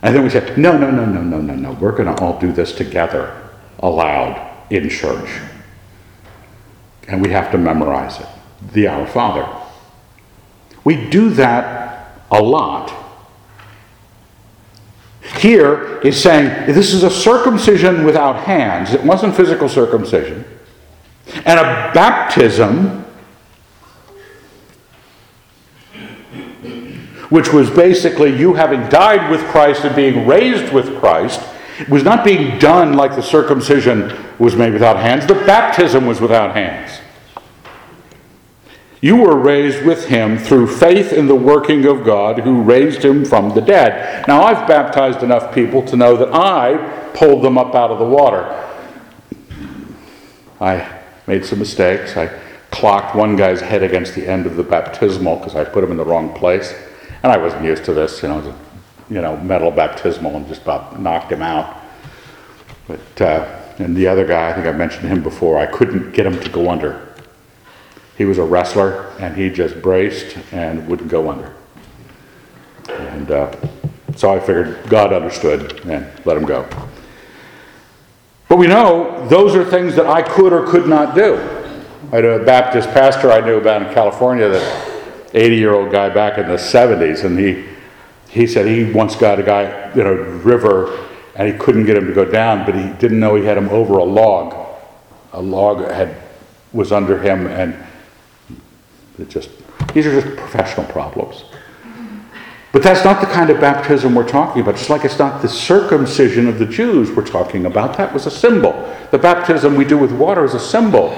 And 0.00 0.16
then 0.16 0.24
we 0.24 0.30
say, 0.30 0.54
no, 0.56 0.78
no, 0.78 0.90
no, 0.90 1.04
no, 1.04 1.20
no, 1.20 1.42
no, 1.42 1.54
no. 1.54 1.72
We're 1.72 1.92
going 1.92 2.06
to 2.06 2.22
all 2.22 2.40
do 2.40 2.52
this 2.52 2.72
together, 2.72 3.50
aloud, 3.80 4.66
in 4.70 4.88
church. 4.88 5.28
And 7.06 7.20
we 7.20 7.28
have 7.32 7.52
to 7.52 7.58
memorize 7.58 8.18
it. 8.18 8.26
The 8.72 8.88
Our 8.88 9.06
Father. 9.06 9.60
We 10.84 11.08
do 11.08 11.30
that 11.30 12.22
a 12.30 12.42
lot. 12.42 12.92
Here 15.38 16.00
is 16.00 16.22
saying 16.22 16.72
this 16.72 16.92
is 16.92 17.02
a 17.02 17.10
circumcision 17.10 18.04
without 18.04 18.44
hands. 18.44 18.92
It 18.92 19.02
wasn't 19.02 19.34
physical 19.34 19.68
circumcision. 19.68 20.44
And 21.44 21.58
a 21.58 21.90
baptism 21.94 23.04
which 27.34 27.52
was 27.52 27.68
basically 27.70 28.36
you 28.38 28.54
having 28.54 28.88
died 28.88 29.28
with 29.28 29.40
Christ 29.46 29.84
and 29.84 29.96
being 29.96 30.24
raised 30.24 30.72
with 30.72 30.96
Christ, 31.00 31.40
was 31.88 32.04
not 32.04 32.24
being 32.24 32.60
done 32.60 32.92
like 32.94 33.16
the 33.16 33.22
circumcision 33.22 34.16
was 34.38 34.54
made 34.54 34.72
without 34.72 34.96
hands. 34.96 35.26
The 35.26 35.34
baptism 35.34 36.06
was 36.06 36.20
without 36.20 36.54
hands. 36.54 37.00
You 39.04 39.16
were 39.16 39.36
raised 39.36 39.84
with 39.84 40.06
him 40.06 40.38
through 40.38 40.66
faith 40.66 41.12
in 41.12 41.26
the 41.26 41.34
working 41.34 41.84
of 41.84 42.04
God 42.04 42.38
who 42.38 42.62
raised 42.62 43.04
him 43.04 43.22
from 43.22 43.50
the 43.54 43.60
dead. 43.60 44.26
Now, 44.26 44.44
I've 44.44 44.66
baptized 44.66 45.22
enough 45.22 45.54
people 45.54 45.82
to 45.82 45.94
know 45.94 46.16
that 46.16 46.32
I 46.32 47.10
pulled 47.12 47.44
them 47.44 47.58
up 47.58 47.74
out 47.74 47.90
of 47.90 47.98
the 47.98 48.06
water. 48.06 48.66
I 50.58 51.00
made 51.26 51.44
some 51.44 51.58
mistakes. 51.58 52.16
I 52.16 52.28
clocked 52.70 53.14
one 53.14 53.36
guy's 53.36 53.60
head 53.60 53.82
against 53.82 54.14
the 54.14 54.26
end 54.26 54.46
of 54.46 54.56
the 54.56 54.62
baptismal 54.62 55.36
because 55.36 55.54
I 55.54 55.64
put 55.64 55.84
him 55.84 55.90
in 55.90 55.98
the 55.98 56.04
wrong 56.06 56.32
place. 56.32 56.74
And 57.22 57.30
I 57.30 57.36
wasn't 57.36 57.66
used 57.66 57.84
to 57.84 57.92
this, 57.92 58.22
you 58.22 58.28
know, 58.30 58.54
you 59.10 59.20
know, 59.20 59.36
metal 59.36 59.70
baptismal 59.70 60.34
and 60.34 60.48
just 60.48 60.62
about 60.62 60.98
knocked 60.98 61.30
him 61.30 61.42
out. 61.42 61.76
But, 62.88 63.20
uh, 63.20 63.60
and 63.76 63.94
the 63.94 64.06
other 64.06 64.26
guy, 64.26 64.48
I 64.48 64.54
think 64.54 64.66
I 64.66 64.72
mentioned 64.72 65.08
him 65.08 65.22
before, 65.22 65.58
I 65.58 65.66
couldn't 65.66 66.12
get 66.12 66.24
him 66.24 66.40
to 66.40 66.48
go 66.48 66.70
under. 66.70 67.13
He 68.16 68.24
was 68.24 68.38
a 68.38 68.44
wrestler 68.44 69.10
and 69.18 69.36
he 69.36 69.50
just 69.50 69.82
braced 69.82 70.36
and 70.52 70.86
wouldn't 70.88 71.10
go 71.10 71.30
under. 71.30 71.54
And 72.88 73.30
uh, 73.30 73.56
so 74.16 74.32
I 74.32 74.40
figured 74.40 74.88
God 74.88 75.12
understood 75.12 75.84
and 75.86 76.06
let 76.24 76.36
him 76.36 76.44
go. 76.44 76.68
But 78.48 78.56
we 78.56 78.66
know 78.66 79.26
those 79.28 79.54
are 79.54 79.64
things 79.64 79.96
that 79.96 80.06
I 80.06 80.22
could 80.22 80.52
or 80.52 80.66
could 80.66 80.86
not 80.86 81.14
do. 81.14 81.36
I 82.12 82.16
had 82.16 82.24
a 82.24 82.44
Baptist 82.44 82.88
pastor 82.90 83.32
I 83.32 83.40
knew 83.40 83.56
about 83.56 83.82
in 83.82 83.92
California 83.92 84.48
that 84.48 85.30
80 85.34 85.56
year 85.56 85.74
old 85.74 85.90
guy 85.90 86.08
back 86.10 86.38
in 86.38 86.46
the 86.46 86.56
70s, 86.56 87.24
and 87.24 87.38
he, 87.38 87.64
he 88.28 88.46
said 88.46 88.66
he 88.66 88.92
once 88.92 89.16
got 89.16 89.40
a 89.40 89.42
guy 89.42 89.90
in 89.92 90.06
a 90.06 90.14
river 90.14 91.08
and 91.34 91.52
he 91.52 91.58
couldn't 91.58 91.86
get 91.86 91.96
him 91.96 92.06
to 92.06 92.12
go 92.12 92.24
down, 92.24 92.64
but 92.64 92.74
he 92.74 92.88
didn't 93.00 93.18
know 93.18 93.34
he 93.34 93.44
had 93.44 93.58
him 93.58 93.68
over 93.70 93.98
a 93.98 94.04
log. 94.04 94.54
A 95.32 95.40
log 95.40 95.90
had, 95.90 96.14
was 96.72 96.92
under 96.92 97.20
him, 97.20 97.48
and 97.48 97.74
it 99.18 99.28
just, 99.28 99.50
these 99.92 100.06
are 100.06 100.20
just 100.20 100.36
professional 100.36 100.86
problems. 100.86 101.44
But 102.72 102.82
that's 102.82 103.04
not 103.04 103.20
the 103.20 103.28
kind 103.28 103.50
of 103.50 103.60
baptism 103.60 104.16
we're 104.16 104.28
talking 104.28 104.60
about. 104.60 104.74
Just 104.74 104.90
like 104.90 105.04
it's 105.04 105.18
not 105.18 105.40
the 105.42 105.48
circumcision 105.48 106.48
of 106.48 106.58
the 106.58 106.66
Jews 106.66 107.12
we're 107.12 107.24
talking 107.24 107.66
about. 107.66 107.96
That 107.96 108.12
was 108.12 108.26
a 108.26 108.30
symbol. 108.32 108.72
The 109.12 109.18
baptism 109.18 109.76
we 109.76 109.84
do 109.84 109.96
with 109.96 110.10
water 110.10 110.44
is 110.44 110.54
a 110.54 110.60
symbol. 110.60 111.16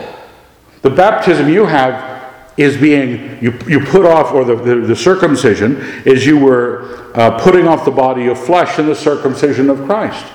The 0.83 0.91
baptism 0.91 1.49
you 1.49 1.65
have 1.65 2.17
is 2.59 2.77
being, 2.77 3.43
you, 3.43 3.59
you 3.67 3.81
put 3.81 4.05
off, 4.05 4.33
or 4.33 4.45
the, 4.45 4.57
the, 4.57 4.75
the 4.87 4.97
circumcision 4.97 5.77
is 6.05 6.27
you 6.27 6.39
were 6.39 7.11
uh, 7.15 7.39
putting 7.41 7.67
off 7.67 7.87
the 7.87 7.91
body 7.91 8.27
of 8.27 8.39
flesh 8.39 8.79
in 8.79 8.87
the 8.87 8.95
circumcision 8.95 9.71
of 9.71 9.83
Christ. 9.87 10.27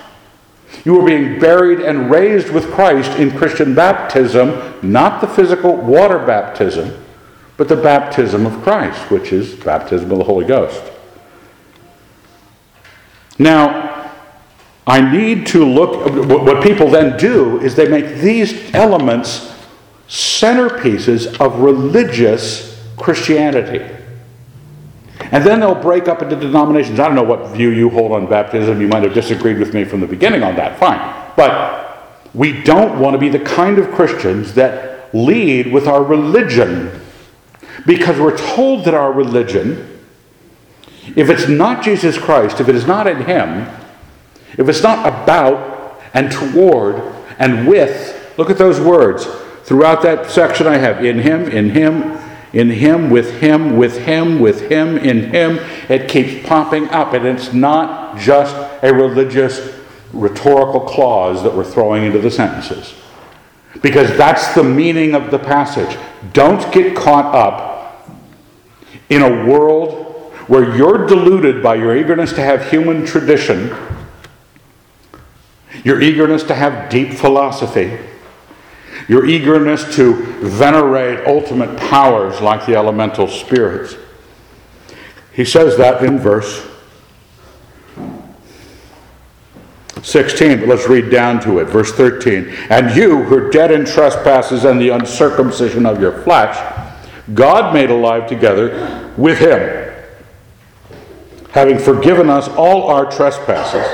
You 0.84 0.94
were 0.94 1.06
being 1.06 1.38
buried 1.38 1.80
and 1.80 2.10
raised 2.10 2.50
with 2.50 2.70
Christ 2.72 3.18
in 3.18 3.36
Christian 3.36 3.74
baptism, 3.74 4.74
not 4.82 5.20
the 5.20 5.28
physical 5.28 5.76
water 5.76 6.18
baptism, 6.18 6.92
but 7.56 7.68
the 7.68 7.76
baptism 7.76 8.46
of 8.46 8.62
Christ, 8.62 9.10
which 9.10 9.32
is 9.32 9.54
baptism 9.54 10.10
of 10.10 10.18
the 10.18 10.24
Holy 10.24 10.46
Ghost. 10.46 10.82
Now, 13.38 14.10
I 14.86 15.00
need 15.00 15.46
to 15.48 15.64
look, 15.64 16.10
what 16.28 16.62
people 16.62 16.90
then 16.90 17.16
do 17.16 17.60
is 17.60 17.76
they 17.76 17.88
make 17.88 18.20
these 18.20 18.74
elements 18.74 19.52
centerpieces 20.08 21.40
of 21.40 21.60
religious 21.60 22.84
Christianity. 22.96 23.84
And 25.30 25.44
then 25.44 25.60
they'll 25.60 25.74
break 25.74 26.08
up 26.08 26.20
into 26.20 26.36
denominations. 26.36 26.98
I 27.00 27.06
don't 27.06 27.14
know 27.14 27.22
what 27.22 27.50
view 27.50 27.70
you 27.70 27.88
hold 27.90 28.12
on 28.12 28.26
baptism. 28.26 28.80
You 28.80 28.88
might 28.88 29.02
have 29.04 29.14
disagreed 29.14 29.58
with 29.58 29.72
me 29.72 29.84
from 29.84 30.00
the 30.00 30.06
beginning 30.06 30.42
on 30.42 30.56
that. 30.56 30.78
Fine. 30.78 30.98
But 31.36 32.28
we 32.34 32.62
don't 32.62 32.98
want 32.98 33.14
to 33.14 33.18
be 33.18 33.28
the 33.28 33.40
kind 33.40 33.78
of 33.78 33.90
Christians 33.92 34.54
that 34.54 35.14
lead 35.14 35.72
with 35.72 35.86
our 35.86 36.02
religion. 36.02 37.01
Because 37.86 38.18
we're 38.18 38.36
told 38.36 38.84
that 38.84 38.94
our 38.94 39.12
religion, 39.12 40.00
if 41.16 41.28
it's 41.28 41.48
not 41.48 41.82
Jesus 41.82 42.16
Christ, 42.18 42.60
if 42.60 42.68
it 42.68 42.74
is 42.74 42.86
not 42.86 43.06
in 43.06 43.24
Him, 43.24 43.68
if 44.58 44.68
it's 44.68 44.82
not 44.82 45.06
about 45.06 46.00
and 46.14 46.30
toward 46.30 46.96
and 47.38 47.66
with, 47.66 48.34
look 48.38 48.50
at 48.50 48.58
those 48.58 48.78
words 48.78 49.26
Throughout 49.64 50.02
that 50.02 50.30
section, 50.30 50.66
I 50.66 50.76
have 50.76 51.04
in 51.04 51.20
Him, 51.20 51.48
in 51.48 51.70
Him, 51.70 52.18
in 52.52 52.70
Him, 52.70 53.10
with 53.10 53.40
Him, 53.40 53.76
with 53.76 53.98
Him, 53.98 54.40
with 54.40 54.68
Him, 54.68 54.98
in 54.98 55.30
Him. 55.30 55.60
It 55.88 56.08
keeps 56.08 56.46
popping 56.46 56.88
up, 56.88 57.12
and 57.14 57.24
it's 57.24 57.52
not 57.52 58.18
just 58.18 58.54
a 58.82 58.92
religious 58.92 59.74
rhetorical 60.12 60.80
clause 60.80 61.42
that 61.44 61.54
we're 61.54 61.64
throwing 61.64 62.04
into 62.04 62.18
the 62.18 62.30
sentences. 62.30 62.94
Because 63.80 64.16
that's 64.16 64.54
the 64.54 64.64
meaning 64.64 65.14
of 65.14 65.30
the 65.30 65.38
passage. 65.38 65.96
Don't 66.32 66.72
get 66.72 66.96
caught 66.96 67.34
up 67.34 67.71
in 69.08 69.22
a 69.22 69.46
world 69.46 70.32
where 70.48 70.76
you're 70.76 71.06
deluded 71.06 71.62
by 71.62 71.74
your 71.74 71.96
eagerness 71.96 72.32
to 72.32 72.42
have 72.42 72.70
human 72.70 73.06
tradition, 73.06 73.74
your 75.84 76.00
eagerness 76.00 76.42
to 76.44 76.54
have 76.54 76.90
deep 76.90 77.12
philosophy 77.12 77.98
your 79.08 79.26
eagerness 79.26 79.94
to 79.96 80.14
venerate 80.40 81.26
ultimate 81.26 81.76
powers 81.78 82.40
like 82.40 82.66
the 82.66 82.74
elemental 82.74 83.28
spirits. 83.28 83.96
He 85.32 85.44
says 85.44 85.76
that 85.78 86.02
in 86.04 86.18
verse 86.18 86.68
16, 90.02 90.60
but 90.60 90.68
let's 90.68 90.88
read 90.88 91.10
down 91.10 91.40
to 91.40 91.58
it. 91.58 91.66
Verse 91.66 91.92
13. 91.92 92.48
And 92.70 92.94
you 92.96 93.22
who 93.22 93.36
are 93.36 93.50
dead 93.50 93.70
in 93.70 93.84
trespasses 93.84 94.64
and 94.64 94.80
the 94.80 94.90
uncircumcision 94.90 95.86
of 95.86 96.00
your 96.00 96.22
flesh, 96.22 96.56
God 97.34 97.74
made 97.74 97.90
alive 97.90 98.28
together 98.28 99.12
with 99.16 99.38
him, 99.38 99.94
having 101.50 101.78
forgiven 101.78 102.28
us 102.28 102.48
all 102.48 102.88
our 102.88 103.10
trespasses 103.10 103.86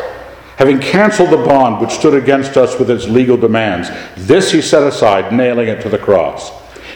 having 0.58 0.80
canceled 0.80 1.30
the 1.30 1.36
bond 1.36 1.80
which 1.80 1.92
stood 1.92 2.20
against 2.20 2.56
us 2.56 2.80
with 2.80 2.90
its 2.90 3.06
legal 3.06 3.36
demands. 3.36 3.90
This 4.16 4.50
he 4.50 4.60
set 4.60 4.82
aside, 4.82 5.32
nailing 5.32 5.68
it 5.68 5.80
to 5.82 5.88
the 5.88 5.98
cross. 5.98 6.50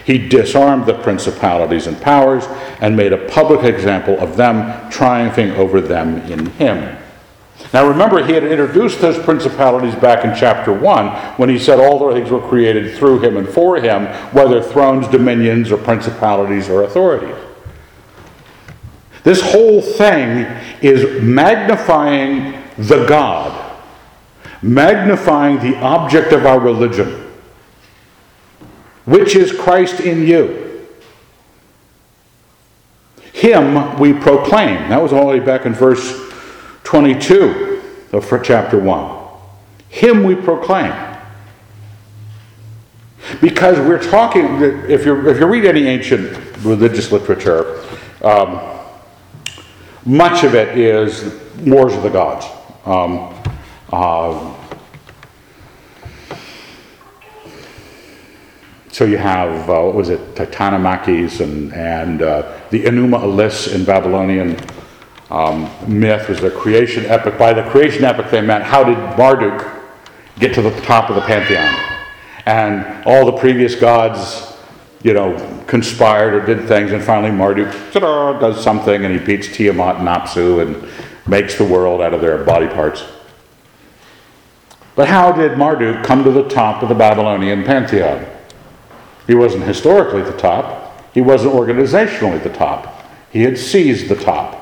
He 0.05 0.19
disarmed 0.19 0.85
the 0.85 0.95
principalities 0.95 1.87
and 1.87 2.01
powers 2.01 2.45
and 2.81 2.97
made 2.97 3.13
a 3.13 3.29
public 3.29 3.63
example 3.63 4.19
of 4.19 4.37
them, 4.37 4.91
triumphing 4.91 5.53
over 5.53 5.81
them 5.81 6.19
in 6.23 6.47
him. 6.47 6.99
Now 7.73 7.89
remember, 7.89 8.23
he 8.25 8.35
had 8.35 8.45
introduced 8.45 9.01
those 9.01 9.19
principalities 9.19 9.95
back 9.95 10.25
in 10.25 10.35
chapter 10.35 10.73
1 10.73 11.09
when 11.37 11.49
he 11.49 11.59
said 11.59 11.81
all 11.81 12.13
things 12.13 12.31
were 12.31 12.47
created 12.47 12.97
through 12.97 13.21
him 13.21 13.39
and 13.39 13.49
for 13.49 13.77
him, 13.77 14.07
whether 14.33 14.63
thrones, 14.63 15.09
dominions, 15.09 15.73
or 15.73 15.79
principalities 15.79 16.69
or 16.69 16.83
authorities. 16.83 17.35
This 19.25 19.41
whole 19.41 19.81
thing 19.81 20.47
is 20.83 21.23
magnifying 21.23 22.63
the 22.77 23.07
God, 23.07 23.79
magnifying 24.61 25.59
the 25.61 25.79
object 25.79 26.33
of 26.33 26.45
our 26.45 26.61
religion, 26.61 27.33
which 29.07 29.35
is 29.35 29.51
Christ 29.53 30.01
in 30.01 30.27
you. 30.27 30.87
Him 33.33 33.99
we 33.99 34.13
proclaim. 34.13 34.91
That 34.91 35.01
was 35.01 35.13
way 35.13 35.41
back 35.41 35.65
in 35.65 35.73
verse 35.73 36.32
22 36.85 37.83
of 38.13 38.43
chapter 38.43 38.79
1. 38.79 39.23
Him 39.89 40.25
we 40.25 40.35
proclaim. 40.35 40.93
Because 43.41 43.79
we're 43.79 44.03
talking, 44.03 44.61
if, 44.89 45.07
you 45.07 45.29
if 45.29 45.39
you 45.39 45.47
read 45.47 45.65
any 45.65 45.87
ancient 45.87 46.37
religious 46.65 47.13
literature, 47.13 47.85
um, 48.23 48.61
much 50.05 50.45
of 50.45 50.55
it 50.55 50.77
is 50.77 51.35
wars 51.61 51.95
of 51.95 52.03
the 52.03 52.11
gods. 52.11 52.47
Um, 52.85 53.35
uh, 53.93 54.59
So 58.93 59.07
you 59.07 59.17
have, 59.17 59.71
uh, 59.71 59.81
what 59.81 59.95
was 59.95 60.11
it, 60.11 60.21
Titanomachus 60.35 61.41
and, 61.41 61.73
and 61.73 62.21
uh, 62.21 62.61
the 62.69 62.85
Enuma 62.85 63.21
Elish 63.21 63.75
in 63.75 63.87
Babylonian 63.87 64.55
um, 65.31 65.71
myth 65.87 66.29
was 66.29 66.41
the 66.41 66.51
creation 66.51 67.07
epic. 67.07 67.39
By 67.39 67.53
the 67.53 67.63
creation 67.71 68.05
epic, 68.05 68.31
they 68.31 68.41
meant 68.41 68.65
how 68.65 68.85
did 68.85 68.99
Marduk 69.17 69.67
get 70.39 70.55
to 70.55 70.63
the 70.63 70.79
top 70.83 71.09
of 71.09 71.17
the 71.17 71.23
pantheon? 71.23 71.75
And 72.47 73.05
all 73.05 73.25
the 73.25 73.33
previous 73.33 73.75
gods, 73.75 74.57
you 75.03 75.15
know, 75.15 75.65
conspired 75.67 76.35
or 76.35 76.45
did 76.45 76.69
things, 76.69 76.93
and 76.93 77.03
finally 77.03 77.31
Marduk 77.31 77.73
does 77.93 78.63
something 78.63 79.05
and 79.05 79.19
he 79.19 79.25
beats 79.25 79.49
Tiamat 79.49 79.97
and 79.97 80.09
Apsu 80.09 80.63
and 80.63 80.89
makes 81.27 81.57
the 81.57 81.65
world 81.65 82.01
out 82.01 82.13
of 82.13 82.21
their 82.21 82.45
body 82.45 82.67
parts. 82.67 83.05
But 84.95 85.09
how 85.09 85.33
did 85.33 85.57
Marduk 85.57 86.05
come 86.05 86.25
to 86.25 86.31
the 86.31 86.49
top 86.49 86.83
of 86.83 86.89
the 86.89 86.95
Babylonian 86.95 87.65
pantheon? 87.65 88.27
He 89.27 89.35
wasn't 89.35 89.65
historically 89.65 90.21
at 90.21 90.27
the 90.27 90.37
top, 90.37 91.13
he 91.15 91.21
wasn't 91.21 91.55
organizationally 91.55 92.37
at 92.37 92.43
the 92.43 92.53
top. 92.53 93.03
He 93.31 93.43
had 93.43 93.57
seized 93.57 94.09
the 94.09 94.17
top. 94.17 94.62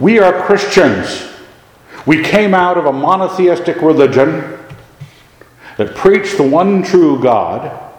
We 0.00 0.18
are 0.18 0.42
Christians. 0.46 1.28
We 2.06 2.22
came 2.22 2.54
out 2.54 2.78
of 2.78 2.86
a 2.86 2.92
monotheistic 2.92 3.82
religion 3.82 4.58
that 5.76 5.94
preached 5.94 6.36
the 6.36 6.42
one 6.42 6.82
true 6.82 7.20
God, 7.20 7.92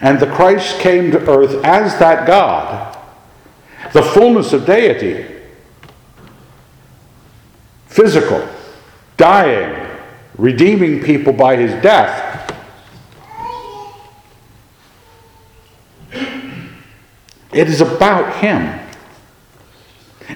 and 0.00 0.18
the 0.18 0.26
Christ 0.26 0.80
came 0.80 1.10
to 1.12 1.18
earth 1.30 1.64
as 1.64 1.98
that 1.98 2.26
God, 2.26 2.96
the 3.92 4.02
fullness 4.02 4.52
of 4.52 4.66
deity, 4.66 5.26
physical, 7.86 8.48
dying, 9.16 9.88
redeeming 10.36 11.02
people 11.02 11.32
by 11.32 11.56
his 11.56 11.72
death. 11.82 12.30
It 17.52 17.68
is 17.68 17.80
about 17.80 18.36
him. 18.36 18.81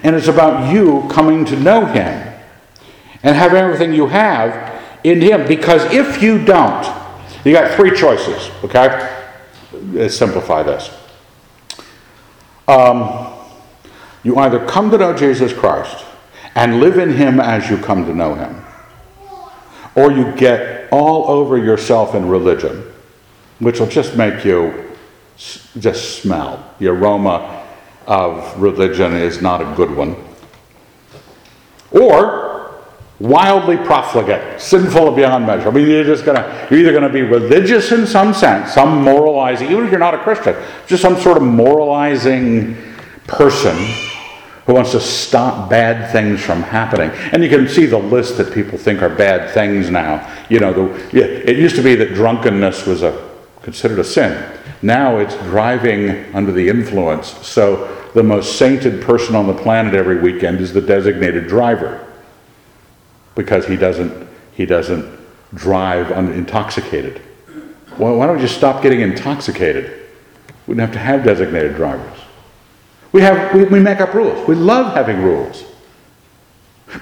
And 0.03 0.15
it's 0.15 0.27
about 0.27 0.71
you 0.71 1.07
coming 1.09 1.45
to 1.45 1.55
know 1.59 1.85
Him 1.85 2.33
and 3.23 3.35
have 3.35 3.53
everything 3.53 3.93
you 3.93 4.07
have 4.07 4.81
in 5.03 5.21
Him. 5.21 5.47
Because 5.47 5.83
if 5.93 6.21
you 6.21 6.43
don't, 6.43 6.85
you 7.43 7.53
got 7.53 7.75
three 7.75 7.95
choices, 7.95 8.49
okay? 8.63 9.25
Let's 9.91 10.15
simplify 10.15 10.63
this. 10.63 10.91
Um, 12.67 13.33
you 14.23 14.37
either 14.37 14.65
come 14.65 14.91
to 14.91 14.97
know 14.97 15.15
Jesus 15.15 15.53
Christ 15.53 16.05
and 16.55 16.79
live 16.79 16.97
in 16.97 17.11
Him 17.13 17.39
as 17.39 17.69
you 17.69 17.77
come 17.77 18.05
to 18.05 18.13
know 18.13 18.35
Him, 18.35 18.63
or 19.95 20.11
you 20.11 20.35
get 20.35 20.89
all 20.91 21.29
over 21.29 21.57
yourself 21.57 22.15
in 22.15 22.27
religion, 22.27 22.83
which 23.59 23.79
will 23.79 23.87
just 23.87 24.17
make 24.17 24.43
you 24.43 24.95
just 25.37 26.21
smell. 26.21 26.73
The 26.79 26.87
aroma 26.87 27.56
of 28.07 28.59
religion 28.59 29.13
is 29.13 29.41
not 29.41 29.61
a 29.61 29.75
good 29.75 29.91
one. 29.91 30.15
Or 31.91 32.83
wildly 33.19 33.77
profligate, 33.77 34.61
sinful 34.61 35.11
beyond 35.11 35.45
measure. 35.45 35.67
I 35.67 35.71
mean, 35.71 35.87
you're 35.87 36.03
just 36.03 36.23
gonna, 36.23 36.67
you're 36.69 36.79
either 36.79 36.93
gonna 36.93 37.09
be 37.09 37.23
religious 37.23 37.91
in 37.91 38.05
some 38.05 38.33
sense, 38.33 38.73
some 38.73 39.03
moralizing, 39.03 39.71
even 39.71 39.85
if 39.85 39.91
you're 39.91 39.99
not 39.99 40.13
a 40.13 40.19
Christian, 40.19 40.55
just 40.85 41.01
some 41.01 41.17
sort 41.17 41.37
of 41.37 41.43
moralizing 41.43 42.77
person 43.25 43.75
who 44.65 44.73
wants 44.73 44.91
to 44.91 44.99
stop 44.99 45.69
bad 45.69 46.11
things 46.11 46.41
from 46.41 46.61
happening. 46.61 47.09
And 47.31 47.43
you 47.43 47.49
can 47.49 47.67
see 47.67 47.85
the 47.85 47.97
list 47.97 48.37
that 48.37 48.53
people 48.53 48.77
think 48.77 49.01
are 49.01 49.09
bad 49.09 49.53
things 49.53 49.89
now. 49.89 50.29
You 50.49 50.59
know, 50.59 50.73
the, 50.73 51.49
it 51.49 51.57
used 51.57 51.75
to 51.77 51.81
be 51.81 51.95
that 51.95 52.13
drunkenness 52.13 52.85
was 52.85 53.01
a, 53.01 53.29
considered 53.63 53.99
a 53.99 54.03
sin. 54.03 54.53
Now 54.81 55.17
it's 55.17 55.35
driving 55.35 56.35
under 56.35 56.51
the 56.51 56.67
influence. 56.67 57.29
So 57.47 57.96
the 58.17 58.23
most 58.23 58.57
sainted 58.57 58.99
person 59.03 59.35
on 59.35 59.45
the 59.45 59.53
planet 59.53 59.93
every 59.93 60.17
weekend 60.19 60.59
is 60.59 60.73
the 60.73 60.81
designated 60.81 61.47
driver 61.47 62.03
because 63.35 63.67
he 63.67 63.75
doesn't, 63.75 64.27
he 64.53 64.65
doesn't 64.65 65.05
drive 65.53 66.09
intoxicated. 66.09 67.21
Well, 67.99 68.17
why 68.17 68.25
don't 68.25 68.41
you 68.41 68.47
stop 68.47 68.81
getting 68.81 69.01
intoxicated? 69.01 69.91
We 70.65 70.73
wouldn't 70.73 70.87
have 70.87 70.93
to 70.93 70.99
have 70.99 71.23
designated 71.23 71.75
drivers. 71.75 72.19
We, 73.11 73.21
have, 73.21 73.53
we, 73.53 73.65
we 73.65 73.79
make 73.79 74.01
up 74.01 74.15
rules. 74.15 74.47
We 74.47 74.55
love 74.55 74.95
having 74.95 75.21
rules. 75.21 75.63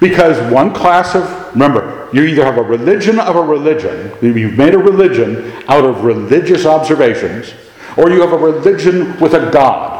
Because 0.01 0.51
one 0.51 0.73
class 0.73 1.15
of, 1.15 1.53
remember, 1.53 2.09
you 2.11 2.23
either 2.23 2.43
have 2.43 2.57
a 2.57 2.61
religion 2.61 3.19
of 3.19 3.37
a 3.37 3.41
religion, 3.41 4.11
you've 4.21 4.57
made 4.57 4.73
a 4.73 4.79
religion 4.79 5.53
out 5.69 5.85
of 5.85 6.03
religious 6.03 6.65
observations, 6.65 7.53
or 7.95 8.09
you 8.09 8.19
have 8.19 8.33
a 8.33 8.37
religion 8.37 9.17
with 9.21 9.33
a 9.33 9.49
God. 9.49 9.94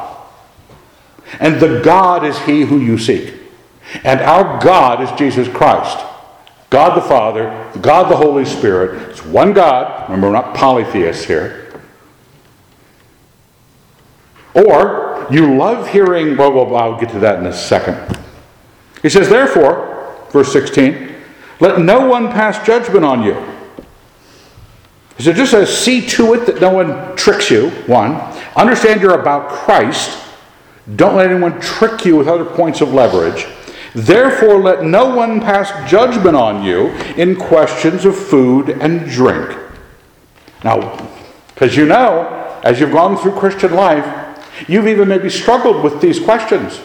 And 1.39 1.59
the 1.59 1.81
God 1.81 2.25
is 2.25 2.37
He 2.39 2.61
who 2.61 2.79
you 2.79 2.97
seek. 2.97 3.33
And 4.03 4.19
our 4.21 4.59
God 4.61 5.01
is 5.01 5.11
Jesus 5.17 5.47
Christ. 5.47 5.97
God 6.69 6.97
the 6.97 7.07
Father, 7.07 7.71
God 7.81 8.11
the 8.11 8.17
Holy 8.17 8.45
Spirit. 8.45 9.09
It's 9.09 9.23
one 9.23 9.53
God. 9.53 10.09
Remember, 10.09 10.27
we're 10.27 10.33
not 10.33 10.55
polytheists 10.55 11.23
here. 11.23 11.81
Or 14.53 15.27
you 15.29 15.55
love 15.55 15.89
hearing, 15.89 16.37
well, 16.37 16.53
well, 16.53 16.75
I'll 16.75 16.99
get 16.99 17.09
to 17.09 17.19
that 17.19 17.39
in 17.39 17.45
a 17.45 17.53
second. 17.53 18.17
He 19.01 19.09
says, 19.09 19.29
therefore, 19.29 20.17
verse 20.31 20.51
16, 20.51 21.13
let 21.59 21.79
no 21.79 22.07
one 22.07 22.31
pass 22.31 22.65
judgment 22.65 23.05
on 23.05 23.23
you. 23.23 23.35
He 25.17 25.23
said, 25.23 25.35
just 25.35 25.51
says, 25.51 25.75
see 25.75 26.05
to 26.07 26.33
it 26.33 26.45
that 26.45 26.59
no 26.59 26.71
one 26.71 27.15
tricks 27.15 27.49
you, 27.49 27.69
one. 27.87 28.15
Understand 28.55 29.01
you're 29.01 29.19
about 29.19 29.49
Christ. 29.49 30.24
Don't 30.93 31.15
let 31.15 31.31
anyone 31.31 31.59
trick 31.59 32.05
you 32.05 32.15
with 32.15 32.27
other 32.27 32.45
points 32.45 32.81
of 32.81 32.93
leverage. 32.93 33.47
Therefore, 33.95 34.61
let 34.61 34.83
no 34.83 35.15
one 35.15 35.39
pass 35.39 35.89
judgment 35.89 36.35
on 36.35 36.63
you 36.63 36.89
in 37.15 37.35
questions 37.35 38.05
of 38.05 38.15
food 38.15 38.69
and 38.69 39.09
drink. 39.09 39.57
Now, 40.63 41.09
because 41.53 41.75
you 41.75 41.85
know, 41.85 42.59
as 42.63 42.79
you've 42.79 42.91
gone 42.91 43.17
through 43.17 43.31
Christian 43.33 43.73
life, 43.73 44.05
you've 44.67 44.87
even 44.87 45.07
maybe 45.07 45.29
struggled 45.29 45.83
with 45.83 46.01
these 46.01 46.19
questions. 46.19 46.81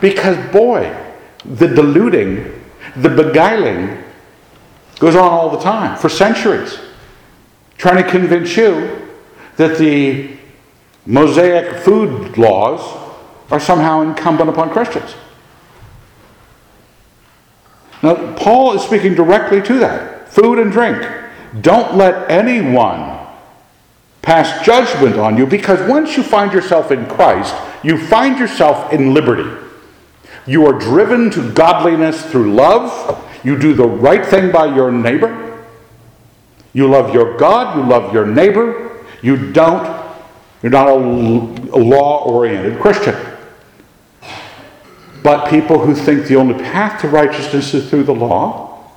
Because, 0.00 0.38
boy, 0.50 0.96
the 1.44 1.68
deluding, 1.68 2.62
the 2.96 3.08
beguiling 3.08 4.02
goes 4.98 5.14
on 5.14 5.28
all 5.28 5.50
the 5.50 5.60
time 5.60 5.98
for 5.98 6.08
centuries, 6.08 6.78
trying 7.76 8.02
to 8.02 8.08
convince 8.08 8.56
you 8.56 9.08
that 9.56 9.76
the 9.76 10.36
Mosaic 11.04 11.82
food 11.82 12.38
laws 12.38 13.01
are 13.50 13.60
somehow 13.60 14.00
incumbent 14.00 14.48
upon 14.48 14.70
Christians. 14.70 15.14
Now, 18.02 18.34
Paul 18.34 18.74
is 18.74 18.82
speaking 18.82 19.14
directly 19.14 19.62
to 19.62 19.78
that 19.78 20.28
food 20.28 20.58
and 20.58 20.72
drink. 20.72 21.06
Don't 21.60 21.96
let 21.96 22.30
anyone 22.30 23.18
pass 24.22 24.64
judgment 24.64 25.16
on 25.16 25.36
you 25.36 25.46
because 25.46 25.88
once 25.88 26.16
you 26.16 26.22
find 26.22 26.52
yourself 26.52 26.90
in 26.90 27.06
Christ, 27.06 27.54
you 27.82 27.98
find 27.98 28.38
yourself 28.38 28.92
in 28.92 29.14
liberty. 29.14 29.48
You 30.46 30.66
are 30.66 30.72
driven 30.72 31.30
to 31.30 31.52
godliness 31.52 32.24
through 32.30 32.54
love. 32.54 33.28
You 33.44 33.58
do 33.58 33.74
the 33.74 33.86
right 33.86 34.24
thing 34.24 34.50
by 34.50 34.74
your 34.74 34.90
neighbor. 34.90 35.64
You 36.72 36.88
love 36.88 37.14
your 37.14 37.36
God. 37.36 37.76
You 37.76 37.84
love 37.84 38.12
your 38.12 38.26
neighbor. 38.26 39.04
You 39.20 39.52
don't, 39.52 39.84
you're 40.62 40.72
not 40.72 40.88
a 40.88 40.94
law 40.94 42.24
oriented 42.24 42.80
Christian. 42.80 43.14
But 45.22 45.48
people 45.48 45.78
who 45.78 45.94
think 45.94 46.26
the 46.26 46.36
only 46.36 46.54
path 46.54 47.00
to 47.02 47.08
righteousness 47.08 47.74
is 47.74 47.88
through 47.88 48.04
the 48.04 48.14
law, 48.14 48.90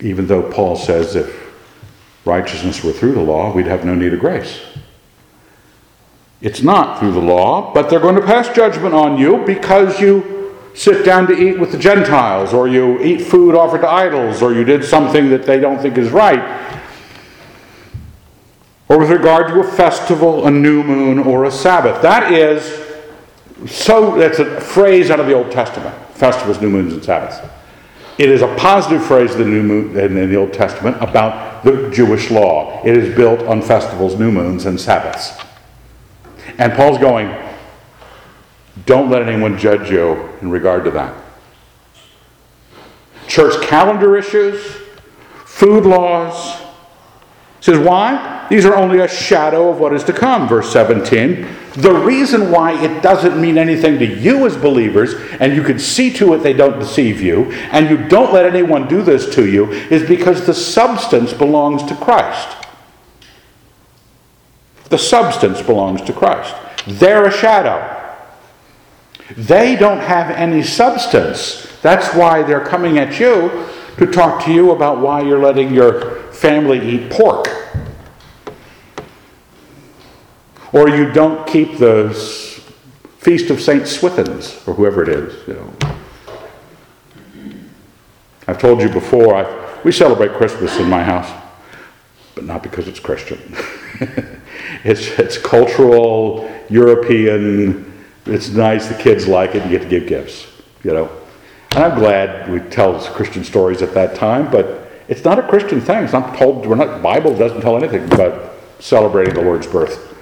even 0.00 0.26
though 0.26 0.50
Paul 0.50 0.76
says 0.76 1.16
if 1.16 1.48
righteousness 2.24 2.82
were 2.82 2.92
through 2.92 3.12
the 3.12 3.22
law, 3.22 3.52
we'd 3.52 3.66
have 3.66 3.84
no 3.84 3.94
need 3.94 4.14
of 4.14 4.20
grace. 4.20 4.60
It's 6.40 6.62
not 6.62 6.98
through 6.98 7.12
the 7.12 7.20
law, 7.20 7.74
but 7.74 7.90
they're 7.90 8.00
going 8.00 8.14
to 8.14 8.22
pass 8.22 8.48
judgment 8.54 8.94
on 8.94 9.18
you 9.18 9.44
because 9.44 10.00
you 10.00 10.54
sit 10.74 11.04
down 11.04 11.26
to 11.26 11.32
eat 11.32 11.58
with 11.58 11.72
the 11.72 11.78
Gentiles, 11.78 12.54
or 12.54 12.68
you 12.68 13.02
eat 13.02 13.20
food 13.20 13.56
offered 13.56 13.80
to 13.80 13.88
idols, 13.88 14.40
or 14.40 14.52
you 14.54 14.62
did 14.62 14.84
something 14.84 15.28
that 15.30 15.44
they 15.44 15.58
don't 15.58 15.82
think 15.82 15.98
is 15.98 16.10
right. 16.10 16.76
Or 18.88 18.98
with 18.98 19.10
regard 19.10 19.48
to 19.48 19.60
a 19.60 19.64
festival, 19.64 20.46
a 20.46 20.50
new 20.50 20.84
moon, 20.84 21.18
or 21.18 21.44
a 21.44 21.50
Sabbath. 21.50 22.00
That 22.02 22.32
is 22.32 22.87
so 23.66 24.16
that's 24.16 24.38
a 24.38 24.60
phrase 24.60 25.10
out 25.10 25.20
of 25.20 25.26
the 25.26 25.34
Old 25.34 25.50
Testament 25.50 25.94
festivals, 26.12 26.60
new 26.60 26.68
moons, 26.68 26.92
and 26.92 27.04
Sabbaths. 27.04 27.38
It 28.18 28.28
is 28.30 28.42
a 28.42 28.52
positive 28.56 29.04
phrase 29.04 29.34
in 29.36 29.38
the, 29.38 29.46
new 29.46 29.62
moon, 29.62 29.96
in 29.96 30.14
the 30.28 30.36
Old 30.36 30.52
Testament 30.52 30.96
about 31.00 31.62
the 31.64 31.88
Jewish 31.90 32.30
law. 32.30 32.82
It 32.84 32.96
is 32.96 33.14
built 33.14 33.40
on 33.42 33.62
festivals, 33.62 34.18
new 34.18 34.32
moons, 34.32 34.66
and 34.66 34.80
Sabbaths. 34.80 35.40
And 36.58 36.72
Paul's 36.72 36.98
going, 36.98 37.32
don't 38.86 39.10
let 39.10 39.22
anyone 39.22 39.56
judge 39.56 39.90
you 39.90 40.28
in 40.40 40.50
regard 40.50 40.84
to 40.84 40.90
that. 40.92 41.14
Church 43.28 43.60
calendar 43.64 44.16
issues, 44.16 44.60
food 45.44 45.84
laws, 45.84 46.60
says, 47.60 47.78
Why? 47.78 48.46
These 48.48 48.64
are 48.64 48.74
only 48.74 49.00
a 49.00 49.08
shadow 49.08 49.68
of 49.68 49.78
what 49.78 49.92
is 49.92 50.04
to 50.04 50.12
come. 50.12 50.48
Verse 50.48 50.72
17. 50.72 51.46
The 51.74 51.92
reason 51.92 52.50
why 52.50 52.72
it 52.82 53.02
doesn't 53.02 53.40
mean 53.40 53.58
anything 53.58 53.98
to 53.98 54.06
you 54.06 54.46
as 54.46 54.56
believers, 54.56 55.14
and 55.38 55.54
you 55.54 55.62
can 55.62 55.78
see 55.78 56.12
to 56.14 56.34
it 56.34 56.38
they 56.38 56.52
don't 56.52 56.78
deceive 56.78 57.20
you, 57.20 57.52
and 57.70 57.88
you 57.88 58.08
don't 58.08 58.32
let 58.32 58.46
anyone 58.46 58.88
do 58.88 59.02
this 59.02 59.34
to 59.34 59.46
you, 59.46 59.70
is 59.70 60.08
because 60.08 60.46
the 60.46 60.54
substance 60.54 61.32
belongs 61.32 61.84
to 61.84 61.94
Christ. 61.94 62.56
The 64.88 64.98
substance 64.98 65.60
belongs 65.60 66.00
to 66.02 66.12
Christ. 66.12 66.54
They're 66.86 67.26
a 67.26 67.30
shadow. 67.30 67.94
They 69.36 69.76
don't 69.76 70.00
have 70.00 70.30
any 70.30 70.62
substance. 70.62 71.70
That's 71.82 72.14
why 72.14 72.42
they're 72.42 72.64
coming 72.64 72.98
at 72.98 73.20
you 73.20 73.68
to 73.98 74.06
talk 74.06 74.44
to 74.44 74.52
you 74.52 74.70
about 74.70 75.00
why 75.00 75.20
you're 75.20 75.42
letting 75.42 75.74
your 75.74 76.27
family 76.38 76.78
eat 76.88 77.10
pork. 77.10 77.48
Or 80.72 80.88
you 80.88 81.10
don't 81.12 81.46
keep 81.46 81.78
the 81.78 82.14
Feast 83.18 83.50
of 83.50 83.60
St. 83.60 83.82
Swithins, 83.82 84.66
or 84.68 84.74
whoever 84.74 85.02
it 85.02 85.08
is. 85.08 85.48
You 85.48 85.54
know. 85.54 85.74
I've 88.46 88.58
told 88.58 88.80
you 88.80 88.88
before, 88.88 89.34
I, 89.34 89.82
we 89.82 89.90
celebrate 89.90 90.32
Christmas 90.32 90.78
in 90.78 90.88
my 90.88 91.02
house, 91.02 91.30
but 92.34 92.44
not 92.44 92.62
because 92.62 92.86
it's 92.86 93.00
Christian. 93.00 93.40
it's, 94.84 95.08
it's 95.18 95.36
cultural, 95.36 96.48
European, 96.70 98.06
it's 98.26 98.50
nice, 98.50 98.86
the 98.86 98.94
kids 98.94 99.26
like 99.26 99.54
it, 99.54 99.64
you 99.64 99.70
get 99.70 99.82
to 99.82 99.88
give 99.88 100.06
gifts, 100.06 100.46
you 100.84 100.92
know. 100.92 101.10
And 101.72 101.84
I'm 101.84 101.98
glad 101.98 102.48
we 102.50 102.60
tell 102.70 102.98
Christian 103.12 103.42
stories 103.42 103.82
at 103.82 103.92
that 103.94 104.14
time, 104.14 104.50
but 104.50 104.87
it's 105.08 105.24
not 105.24 105.38
a 105.38 105.42
Christian 105.48 105.80
thing. 105.80 106.04
It's 106.04 106.12
not 106.12 106.36
told, 106.36 106.66
we're 106.66 106.76
not, 106.76 107.02
Bible 107.02 107.36
doesn't 107.36 107.62
tell 107.62 107.76
anything 107.76 108.04
about 108.12 108.52
celebrating 108.78 109.34
the 109.34 109.42
Lord's 109.42 109.66
birth. 109.66 110.14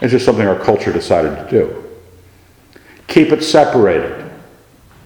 It's 0.00 0.12
just 0.12 0.24
something 0.24 0.46
our 0.46 0.58
culture 0.58 0.92
decided 0.92 1.36
to 1.36 1.50
do. 1.50 1.84
Keep 3.06 3.32
it 3.32 3.42
separated. 3.42 4.30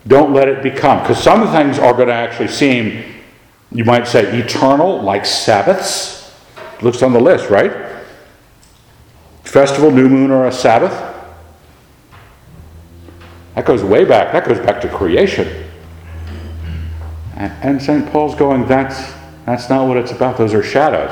Don't 0.06 0.32
let 0.32 0.48
it 0.48 0.62
become, 0.62 1.00
because 1.00 1.20
some 1.20 1.50
things 1.50 1.78
are 1.78 1.92
going 1.92 2.08
to 2.08 2.14
actually 2.14 2.48
seem, 2.48 3.04
you 3.72 3.84
might 3.84 4.06
say, 4.06 4.38
eternal, 4.38 5.02
like 5.02 5.26
Sabbaths. 5.26 6.32
Looks 6.82 7.02
on 7.02 7.12
the 7.12 7.20
list, 7.20 7.50
right? 7.50 7.72
Festival, 9.42 9.90
new 9.90 10.08
moon, 10.08 10.30
or 10.30 10.46
a 10.46 10.52
Sabbath. 10.52 10.92
That 13.54 13.64
goes 13.64 13.82
way 13.82 14.04
back. 14.04 14.32
That 14.32 14.46
goes 14.46 14.58
back 14.58 14.80
to 14.82 14.88
creation. 14.88 15.64
And 17.36 17.82
St. 17.82 18.10
Paul's 18.10 18.34
going, 18.34 18.66
that's, 18.66 19.12
that's 19.44 19.68
not 19.68 19.88
what 19.88 19.96
it's 19.96 20.12
about. 20.12 20.38
Those 20.38 20.54
are 20.54 20.62
shadows. 20.62 21.10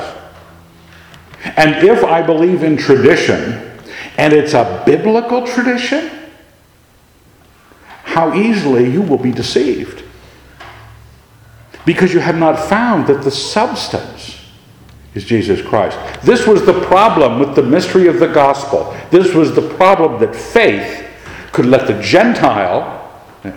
And 1.56 1.86
if 1.86 2.04
I 2.04 2.22
believe 2.22 2.62
in 2.62 2.76
tradition, 2.76 3.70
and 4.16 4.32
it's 4.32 4.54
a 4.54 4.82
biblical 4.86 5.46
tradition, 5.46 6.10
how 8.04 8.34
easily 8.34 8.88
you 8.88 9.02
will 9.02 9.18
be 9.18 9.32
deceived. 9.32 10.04
Because 11.84 12.12
you 12.14 12.20
have 12.20 12.38
not 12.38 12.58
found 12.68 13.08
that 13.08 13.24
the 13.24 13.30
substance 13.30 14.38
is 15.14 15.24
Jesus 15.24 15.60
Christ. 15.60 15.98
This 16.22 16.46
was 16.46 16.64
the 16.64 16.80
problem 16.82 17.40
with 17.40 17.56
the 17.56 17.62
mystery 17.62 18.06
of 18.06 18.20
the 18.20 18.28
gospel. 18.28 18.96
This 19.10 19.34
was 19.34 19.54
the 19.54 19.68
problem 19.74 20.20
that 20.20 20.36
faith 20.36 21.04
could 21.52 21.66
let 21.66 21.86
the 21.86 22.00
Gentile, 22.00 23.00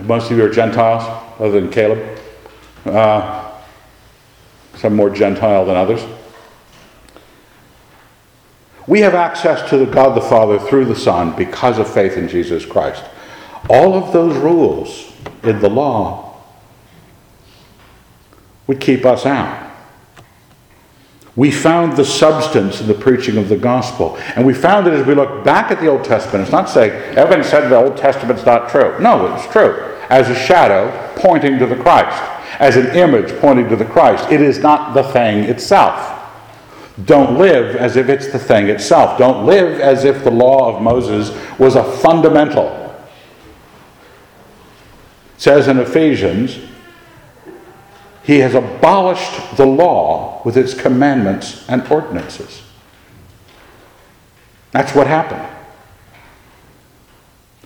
most 0.02 0.30
of 0.30 0.36
you 0.36 0.44
are 0.44 0.50
Gentiles, 0.50 1.04
other 1.38 1.60
than 1.60 1.70
Caleb, 1.70 2.18
uh, 2.86 3.52
some 4.76 4.94
more 4.94 5.10
Gentile 5.10 5.64
than 5.64 5.76
others. 5.76 6.04
We 8.86 9.00
have 9.00 9.14
access 9.14 9.68
to 9.70 9.78
the 9.78 9.86
God 9.86 10.16
the 10.16 10.20
Father 10.20 10.58
through 10.58 10.84
the 10.84 10.96
Son 10.96 11.34
because 11.36 11.78
of 11.78 11.92
faith 11.92 12.16
in 12.16 12.28
Jesus 12.28 12.64
Christ. 12.64 13.02
All 13.68 13.94
of 13.94 14.12
those 14.12 14.36
rules 14.36 15.12
in 15.42 15.58
the 15.58 15.68
law 15.68 16.40
would 18.66 18.80
keep 18.80 19.04
us 19.04 19.26
out. 19.26 19.64
We 21.34 21.50
found 21.50 21.96
the 21.96 22.04
substance 22.04 22.80
in 22.80 22.86
the 22.86 22.94
preaching 22.94 23.36
of 23.36 23.48
the 23.48 23.58
gospel. 23.58 24.16
And 24.36 24.46
we 24.46 24.54
found 24.54 24.86
it 24.86 24.94
as 24.94 25.06
we 25.06 25.14
look 25.14 25.44
back 25.44 25.70
at 25.70 25.80
the 25.80 25.86
Old 25.88 26.02
Testament. 26.02 26.42
It's 26.42 26.52
not 26.52 26.68
saying, 26.68 26.92
Evan 27.16 27.44
said 27.44 27.68
the 27.68 27.76
Old 27.76 27.96
Testament's 27.96 28.46
not 28.46 28.70
true. 28.70 28.98
No, 29.00 29.34
it's 29.34 29.46
true. 29.52 29.94
As 30.08 30.30
a 30.30 30.34
shadow 30.34 30.90
pointing 31.16 31.58
to 31.58 31.66
the 31.66 31.76
Christ, 31.76 32.35
as 32.58 32.76
an 32.76 32.94
image 32.96 33.38
pointing 33.40 33.68
to 33.68 33.76
the 33.76 33.84
Christ. 33.84 34.30
It 34.30 34.40
is 34.40 34.58
not 34.58 34.94
the 34.94 35.02
thing 35.02 35.44
itself. 35.44 36.12
Don't 37.04 37.38
live 37.38 37.76
as 37.76 37.96
if 37.96 38.08
it's 38.08 38.32
the 38.32 38.38
thing 38.38 38.68
itself. 38.68 39.18
Don't 39.18 39.44
live 39.44 39.80
as 39.80 40.04
if 40.04 40.24
the 40.24 40.30
law 40.30 40.74
of 40.74 40.82
Moses 40.82 41.30
was 41.58 41.76
a 41.76 41.84
fundamental. 41.84 42.68
It 45.34 45.40
says 45.40 45.68
in 45.68 45.78
Ephesians, 45.78 46.58
he 48.22 48.38
has 48.38 48.54
abolished 48.54 49.56
the 49.56 49.66
law 49.66 50.42
with 50.44 50.56
its 50.56 50.74
commandments 50.74 51.68
and 51.68 51.86
ordinances. 51.88 52.62
That's 54.72 54.94
what 54.94 55.06
happened. 55.06 55.55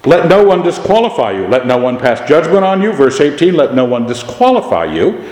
Let 0.05 0.29
no 0.29 0.43
one 0.45 0.63
disqualify 0.63 1.33
you. 1.33 1.47
Let 1.47 1.67
no 1.67 1.77
one 1.77 1.99
pass 1.99 2.27
judgment 2.27 2.65
on 2.65 2.81
you. 2.81 2.93
Verse 2.93 3.21
18, 3.21 3.55
let 3.55 3.75
no 3.75 3.85
one 3.85 4.07
disqualify 4.07 4.87
you, 4.87 5.23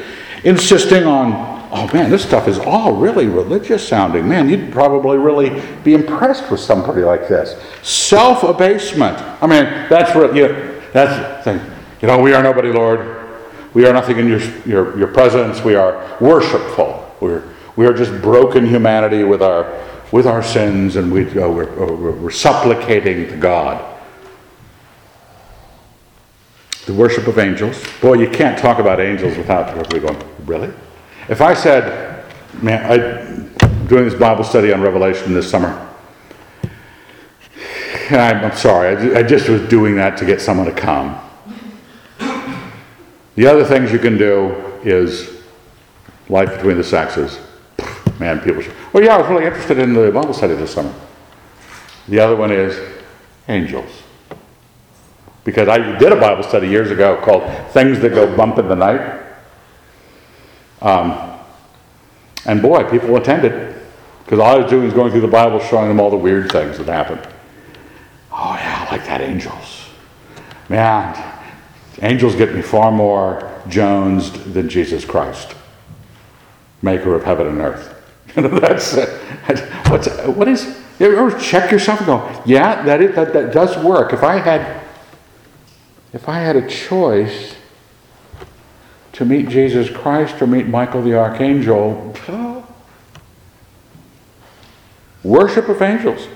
insisting 0.44 1.04
on, 1.04 1.32
oh 1.72 1.90
man, 1.94 2.10
this 2.10 2.22
stuff 2.22 2.48
is 2.48 2.58
all 2.58 2.92
really 2.92 3.26
religious 3.26 3.86
sounding. 3.86 4.28
Man, 4.28 4.48
you'd 4.48 4.70
probably 4.70 5.16
really 5.16 5.62
be 5.84 5.94
impressed 5.94 6.50
with 6.50 6.60
somebody 6.60 7.00
like 7.00 7.28
this. 7.28 7.58
Self 7.82 8.42
abasement. 8.42 9.16
I 9.42 9.46
mean, 9.46 9.64
that's 9.88 10.14
what 10.14 10.34
you, 10.34 10.48
that's 10.92 11.46
the 11.46 11.58
thing. 11.58 11.72
You 12.02 12.08
know, 12.08 12.20
we 12.20 12.34
are 12.34 12.42
nobody, 12.42 12.70
Lord. 12.70 13.16
We 13.72 13.86
are 13.86 13.92
nothing 13.92 14.18
in 14.18 14.28
your, 14.28 14.40
your, 14.66 14.98
your 14.98 15.08
presence. 15.08 15.64
We 15.64 15.76
are 15.76 16.16
worshipful. 16.20 17.10
We're, 17.20 17.42
we 17.76 17.86
are 17.86 17.94
just 17.94 18.12
broken 18.20 18.66
humanity 18.66 19.24
with 19.24 19.40
our, 19.42 19.82
with 20.12 20.26
our 20.26 20.42
sins, 20.42 20.96
and 20.96 21.10
we, 21.10 21.26
uh, 21.40 21.48
we're, 21.48 21.70
uh, 21.82 22.12
we're 22.12 22.30
supplicating 22.30 23.28
to 23.28 23.36
God. 23.36 23.97
The 26.88 26.94
worship 26.94 27.26
of 27.26 27.38
angels. 27.38 27.84
Boy, 28.00 28.14
you 28.14 28.30
can't 28.30 28.58
talk 28.58 28.78
about 28.78 28.98
angels 28.98 29.36
without 29.36 29.68
everybody 29.68 30.00
going, 30.00 30.46
really? 30.46 30.72
If 31.28 31.42
I 31.42 31.52
said, 31.52 32.24
man, 32.62 32.82
I, 32.90 33.66
am 33.66 33.86
doing 33.88 34.06
this 34.06 34.14
Bible 34.14 34.42
study 34.42 34.72
on 34.72 34.80
Revelation 34.80 35.34
this 35.34 35.50
summer. 35.50 35.86
And 38.08 38.16
I'm, 38.16 38.42
I'm 38.42 38.56
sorry, 38.56 38.96
I, 38.96 39.18
I 39.18 39.22
just 39.22 39.50
was 39.50 39.60
doing 39.68 39.96
that 39.96 40.16
to 40.16 40.24
get 40.24 40.40
someone 40.40 40.64
to 40.64 40.72
come. 40.72 41.20
The 43.34 43.46
other 43.46 43.66
things 43.66 43.92
you 43.92 43.98
can 43.98 44.16
do 44.16 44.54
is 44.82 45.42
life 46.30 46.54
between 46.56 46.78
the 46.78 46.84
sexes. 46.84 47.38
Man, 48.18 48.40
people 48.40 48.62
should. 48.62 48.72
Well, 48.94 49.04
yeah, 49.04 49.16
I 49.16 49.20
was 49.20 49.28
really 49.28 49.44
interested 49.44 49.78
in 49.78 49.92
the 49.92 50.10
Bible 50.10 50.32
study 50.32 50.54
this 50.54 50.72
summer. 50.72 50.94
The 52.08 52.18
other 52.18 52.34
one 52.34 52.50
is 52.50 52.80
angels. 53.46 53.90
Because 55.48 55.66
I 55.66 55.78
did 55.96 56.12
a 56.12 56.20
Bible 56.20 56.42
study 56.42 56.68
years 56.68 56.90
ago 56.90 57.16
called 57.22 57.42
Things 57.70 57.98
That 58.00 58.10
Go 58.10 58.36
Bump 58.36 58.58
in 58.58 58.68
the 58.68 58.76
Night. 58.76 59.22
Um, 60.82 61.40
and 62.44 62.60
boy, 62.60 62.84
people 62.90 63.16
attended. 63.16 63.74
Because 64.24 64.40
all 64.40 64.56
I 64.56 64.58
was 64.58 64.70
doing 64.70 64.84
was 64.84 64.92
going 64.92 65.10
through 65.10 65.22
the 65.22 65.26
Bible 65.26 65.58
showing 65.58 65.88
them 65.88 66.00
all 66.00 66.10
the 66.10 66.18
weird 66.18 66.52
things 66.52 66.76
that 66.76 66.86
happened. 66.86 67.26
Oh, 68.30 68.56
yeah, 68.60 68.84
I 68.86 68.92
like 68.92 69.06
that, 69.06 69.22
angels. 69.22 69.86
Man, 70.68 71.16
Angels 72.02 72.34
get 72.34 72.54
me 72.54 72.60
far 72.60 72.92
more 72.92 73.50
Jonesed 73.68 74.52
than 74.52 74.68
Jesus 74.68 75.06
Christ, 75.06 75.54
maker 76.82 77.14
of 77.14 77.24
heaven 77.24 77.46
and 77.46 77.60
earth. 77.60 77.94
You 78.36 78.42
know, 78.42 78.60
That's 78.60 78.94
what's 79.88 80.06
what 80.26 80.46
is. 80.48 80.78
You 81.00 81.16
ever 81.16 81.36
check 81.40 81.72
yourself 81.72 82.00
and 82.00 82.06
go, 82.06 82.42
yeah, 82.44 82.82
that, 82.82 83.00
is, 83.00 83.14
that 83.14 83.32
that 83.32 83.54
does 83.54 83.82
work. 83.82 84.12
If 84.12 84.22
I 84.22 84.38
had, 84.38 84.87
if 86.18 86.28
I 86.28 86.40
had 86.40 86.56
a 86.56 86.68
choice 86.68 87.54
to 89.14 89.24
meet 89.24 89.48
Jesus 89.48 89.88
Christ 89.88 90.42
or 90.42 90.46
meet 90.46 90.66
Michael 90.66 91.00
the 91.00 91.14
archangel, 91.14 92.14
worship 95.22 95.68
of 95.68 95.80
angels, 95.80 96.28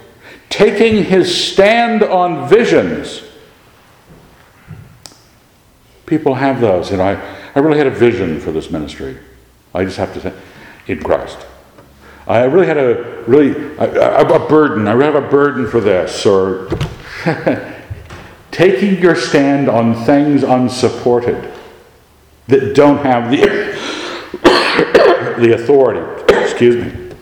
taking 0.48 1.04
his 1.04 1.52
stand 1.52 2.02
on 2.02 2.48
visions 2.48 3.22
People 6.12 6.34
have 6.34 6.60
those, 6.60 6.90
and 6.90 7.00
I, 7.00 7.12
I 7.54 7.60
really 7.60 7.78
had 7.78 7.86
a 7.86 7.90
vision 7.90 8.38
for 8.38 8.52
this 8.52 8.70
ministry. 8.70 9.16
I 9.74 9.86
just 9.86 9.96
have 9.96 10.12
to 10.12 10.20
say, 10.20 10.34
in 10.86 11.02
Christ. 11.02 11.38
I 12.26 12.42
really 12.42 12.66
had 12.66 12.76
a 12.76 13.24
really 13.26 13.52
a, 13.78 14.18
a 14.18 14.46
burden. 14.46 14.88
I 14.88 14.92
really 14.92 15.10
have 15.10 15.24
a 15.24 15.30
burden 15.30 15.66
for 15.70 15.80
this, 15.80 16.26
or 16.26 16.68
taking 18.52 19.00
your 19.02 19.16
stand 19.16 19.68
on 19.68 20.04
things 20.04 20.44
unsupported 20.44 21.52
that 22.46 22.74
don't 22.74 22.98
have 22.98 23.30
the 23.30 23.40
the 25.40 25.54
authority. 25.54 26.22
excuse 26.44 26.76
me, 26.76 27.16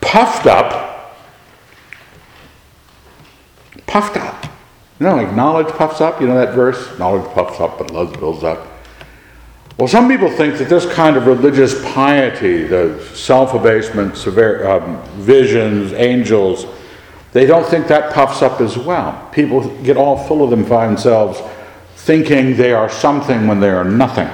puffed 0.00 0.46
up, 0.46 1.16
puffed 3.86 4.18
up. 4.18 4.44
You 5.00 5.06
know, 5.06 5.16
like 5.16 5.34
knowledge 5.34 5.68
puffs 5.68 6.00
up, 6.00 6.20
you 6.20 6.26
know 6.28 6.34
that 6.34 6.54
verse? 6.54 6.98
Knowledge 6.98 7.32
puffs 7.32 7.58
up, 7.58 7.78
but 7.78 7.90
love 7.90 8.12
builds 8.12 8.44
up. 8.44 8.68
Well, 9.78 9.88
some 9.88 10.08
people 10.08 10.30
think 10.30 10.58
that 10.58 10.68
this 10.68 10.86
kind 10.92 11.16
of 11.16 11.26
religious 11.26 11.82
piety, 11.92 12.64
the 12.64 13.02
self 13.14 13.54
abasement, 13.54 14.14
um, 14.64 15.02
visions, 15.14 15.92
angels, 15.94 16.66
they 17.32 17.46
don't 17.46 17.66
think 17.66 17.86
that 17.88 18.12
puffs 18.12 18.42
up 18.42 18.60
as 18.60 18.76
well. 18.76 19.28
People 19.32 19.66
get 19.82 19.96
all 19.96 20.16
full 20.26 20.44
of 20.44 20.50
them 20.50 20.64
by 20.68 20.86
themselves, 20.86 21.40
thinking 21.96 22.56
they 22.56 22.72
are 22.72 22.90
something 22.90 23.46
when 23.46 23.58
they 23.58 23.70
are 23.70 23.84
nothing. 23.84 24.28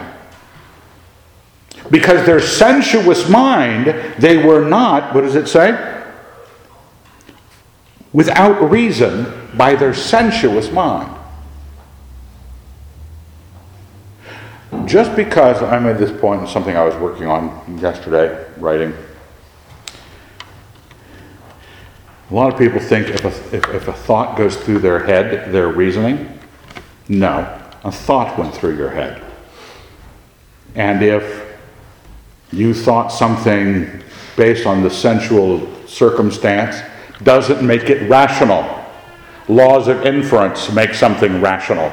Because 1.91 2.27
their 2.27 2.41
sensuous 2.41 3.29
mind, 3.29 3.87
they 4.19 4.45
were 4.45 4.69
not, 4.69 5.15
what 5.15 5.23
does 5.23 5.37
it 5.37 5.49
say? 5.49 5.97
Without 8.13 8.71
reason, 8.71 9.27
by 9.57 9.75
their 9.75 9.95
sensuous 9.95 10.71
mind. 10.71 11.15
Just 14.87 15.15
because 15.15 15.63
I'm 15.63 15.87
at 15.87 15.99
this 15.99 16.19
point 16.21 16.43
in 16.43 16.47
something 16.47 16.77
I 16.77 16.85
was 16.85 16.95
working 16.97 17.27
on 17.27 17.79
yesterday, 17.79 18.45
writing, 18.59 18.93
a 22.31 22.35
lot 22.35 22.53
of 22.53 22.59
people 22.59 22.79
think 22.79 23.09
if 23.09 23.25
a, 23.25 23.57
if, 23.57 23.69
if 23.75 23.89
a 23.89 23.93
thought 23.93 24.37
goes 24.37 24.57
through 24.57 24.81
their 24.81 25.05
head, 25.05 25.51
their 25.53 25.69
reasoning. 25.69 26.39
No, 27.09 27.59
a 27.85 27.91
thought 27.93 28.39
went 28.39 28.55
through 28.55 28.77
your 28.77 28.91
head. 28.91 29.23
And 30.75 31.03
if 31.03 31.57
you 32.53 32.75
thought 32.75 33.09
something 33.09 34.03
based 34.37 34.67
on 34.67 34.83
the 34.83 34.91
sensual 34.91 35.67
circumstance, 35.87 36.77
doesn't 37.23 37.67
make 37.67 37.91
it 37.91 38.09
rational. 38.09 38.85
Laws 39.49 39.89
of 39.89 40.05
inference 40.05 40.71
make 40.71 40.93
something 40.93 41.41
rational. 41.41 41.91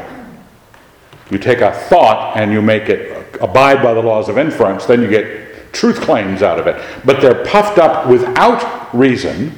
You 1.32 1.40
take 1.40 1.62
a 1.62 1.72
thought 1.72 2.38
and 2.38 2.52
you 2.52 2.62
make 2.62 2.90
it 2.90 3.38
abide 3.42 3.82
by 3.82 3.94
the 3.94 4.02
laws 4.02 4.30
of 4.30 4.38
inference, 4.38 4.86
then 4.86 5.02
you 5.02 5.10
get 5.10 5.74
truth 5.74 6.00
claims 6.02 6.42
out 6.42 6.60
of 6.60 6.68
it. 6.68 6.82
But 7.06 7.22
they're 7.22 7.46
puffed 7.46 7.80
up 7.80 8.08
without 8.08 8.94
reason 8.94 9.58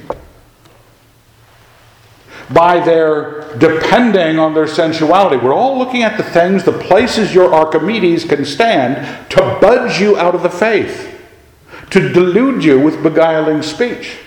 by 2.50 2.80
their 2.80 3.56
depending 3.58 4.38
on 4.38 4.54
their 4.54 4.66
sensuality. 4.66 5.36
We're 5.36 5.54
all 5.54 5.78
looking 5.78 6.02
at 6.02 6.16
the 6.16 6.22
things, 6.22 6.64
the 6.64 6.72
places 6.72 7.34
your 7.34 7.54
Archimedes 7.54 8.24
can 8.24 8.44
stand 8.44 9.30
to 9.30 9.58
budge 9.60 10.00
you 10.00 10.16
out 10.16 10.34
of 10.34 10.42
the 10.42 10.50
faith, 10.50 11.14
to 11.90 12.12
delude 12.12 12.64
you 12.64 12.80
with 12.80 13.02
beguiling 13.02 13.62
speech. 13.62 14.18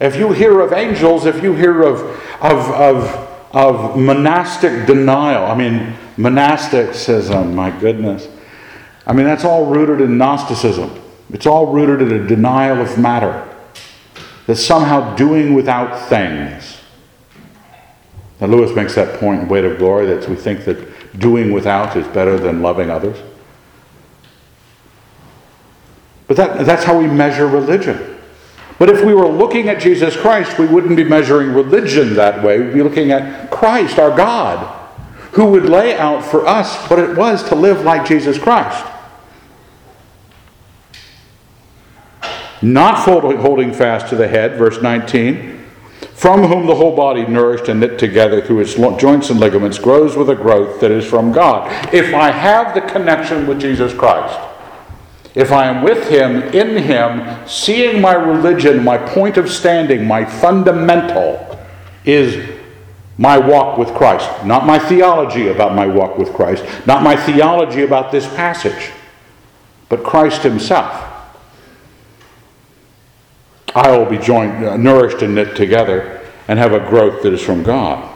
If 0.00 0.16
you 0.16 0.32
hear 0.32 0.60
of 0.60 0.72
angels, 0.72 1.24
if 1.24 1.42
you 1.42 1.54
hear 1.54 1.82
of, 1.82 2.00
of, 2.42 2.70
of, 2.70 3.28
of 3.52 3.98
monastic 3.98 4.86
denial, 4.86 5.46
I 5.46 5.56
mean, 5.56 5.94
monasticism, 6.16 7.54
my 7.54 7.70
goodness. 7.80 8.28
I 9.06 9.12
mean, 9.12 9.24
that's 9.24 9.44
all 9.44 9.66
rooted 9.66 10.00
in 10.00 10.18
Gnosticism. 10.18 10.90
It's 11.32 11.46
all 11.46 11.72
rooted 11.72 12.10
in 12.10 12.24
a 12.24 12.26
denial 12.26 12.80
of 12.80 12.98
matter. 12.98 13.48
That 14.46 14.56
somehow 14.56 15.16
doing 15.16 15.54
without 15.54 16.08
things 16.08 16.75
now, 18.40 18.48
Lewis 18.48 18.74
makes 18.76 18.94
that 18.96 19.18
point 19.18 19.42
in 19.42 19.48
Weight 19.48 19.64
of 19.64 19.78
Glory 19.78 20.06
that 20.06 20.28
we 20.28 20.36
think 20.36 20.64
that 20.66 21.18
doing 21.18 21.52
without 21.52 21.96
is 21.96 22.06
better 22.08 22.38
than 22.38 22.60
loving 22.60 22.90
others. 22.90 23.16
But 26.26 26.36
that, 26.36 26.66
that's 26.66 26.84
how 26.84 26.98
we 26.98 27.06
measure 27.06 27.46
religion. 27.46 28.18
But 28.78 28.90
if 28.90 29.02
we 29.02 29.14
were 29.14 29.28
looking 29.28 29.70
at 29.70 29.80
Jesus 29.80 30.14
Christ, 30.16 30.58
we 30.58 30.66
wouldn't 30.66 30.96
be 30.96 31.04
measuring 31.04 31.54
religion 31.54 32.14
that 32.14 32.42
way. 32.42 32.58
We'd 32.58 32.74
be 32.74 32.82
looking 32.82 33.10
at 33.10 33.50
Christ, 33.50 33.98
our 33.98 34.14
God, 34.14 34.66
who 35.32 35.46
would 35.52 35.64
lay 35.64 35.96
out 35.96 36.22
for 36.22 36.46
us 36.46 36.76
what 36.90 36.98
it 36.98 37.16
was 37.16 37.42
to 37.48 37.54
live 37.54 37.84
like 37.84 38.06
Jesus 38.06 38.38
Christ. 38.38 38.84
Not 42.60 42.98
holding 42.98 43.72
fast 43.72 44.08
to 44.08 44.16
the 44.16 44.28
head, 44.28 44.58
verse 44.58 44.82
19 44.82 45.55
from 46.16 46.44
whom 46.44 46.66
the 46.66 46.74
whole 46.74 46.96
body, 46.96 47.26
nourished 47.26 47.68
and 47.68 47.78
knit 47.78 47.98
together 47.98 48.40
through 48.40 48.60
its 48.60 48.74
joints 48.98 49.28
and 49.28 49.38
ligaments, 49.38 49.78
grows 49.78 50.16
with 50.16 50.30
a 50.30 50.34
growth 50.34 50.80
that 50.80 50.90
is 50.90 51.04
from 51.04 51.30
God. 51.30 51.70
If 51.92 52.14
I 52.14 52.30
have 52.30 52.74
the 52.74 52.80
connection 52.80 53.46
with 53.46 53.60
Jesus 53.60 53.92
Christ, 53.92 54.40
if 55.34 55.52
I 55.52 55.66
am 55.66 55.84
with 55.84 56.08
Him, 56.08 56.42
in 56.54 56.82
Him, 56.82 57.46
seeing 57.46 58.00
my 58.00 58.14
religion, 58.14 58.82
my 58.82 58.96
point 58.96 59.36
of 59.36 59.50
standing, 59.50 60.06
my 60.06 60.24
fundamental 60.24 61.60
is 62.06 62.48
my 63.18 63.36
walk 63.36 63.76
with 63.76 63.88
Christ. 63.88 64.30
Not 64.42 64.64
my 64.64 64.78
theology 64.78 65.48
about 65.48 65.74
my 65.74 65.86
walk 65.86 66.16
with 66.16 66.32
Christ, 66.32 66.64
not 66.86 67.02
my 67.02 67.14
theology 67.14 67.82
about 67.82 68.10
this 68.10 68.26
passage, 68.34 68.90
but 69.90 70.02
Christ 70.02 70.42
Himself. 70.42 71.05
I 73.76 73.94
will 73.94 74.06
be 74.06 74.16
joined, 74.16 74.64
uh, 74.64 74.78
nourished 74.78 75.20
and 75.20 75.34
knit 75.34 75.54
together 75.54 76.26
and 76.48 76.58
have 76.58 76.72
a 76.72 76.80
growth 76.80 77.22
that 77.22 77.34
is 77.34 77.42
from 77.42 77.62
God. 77.62 78.10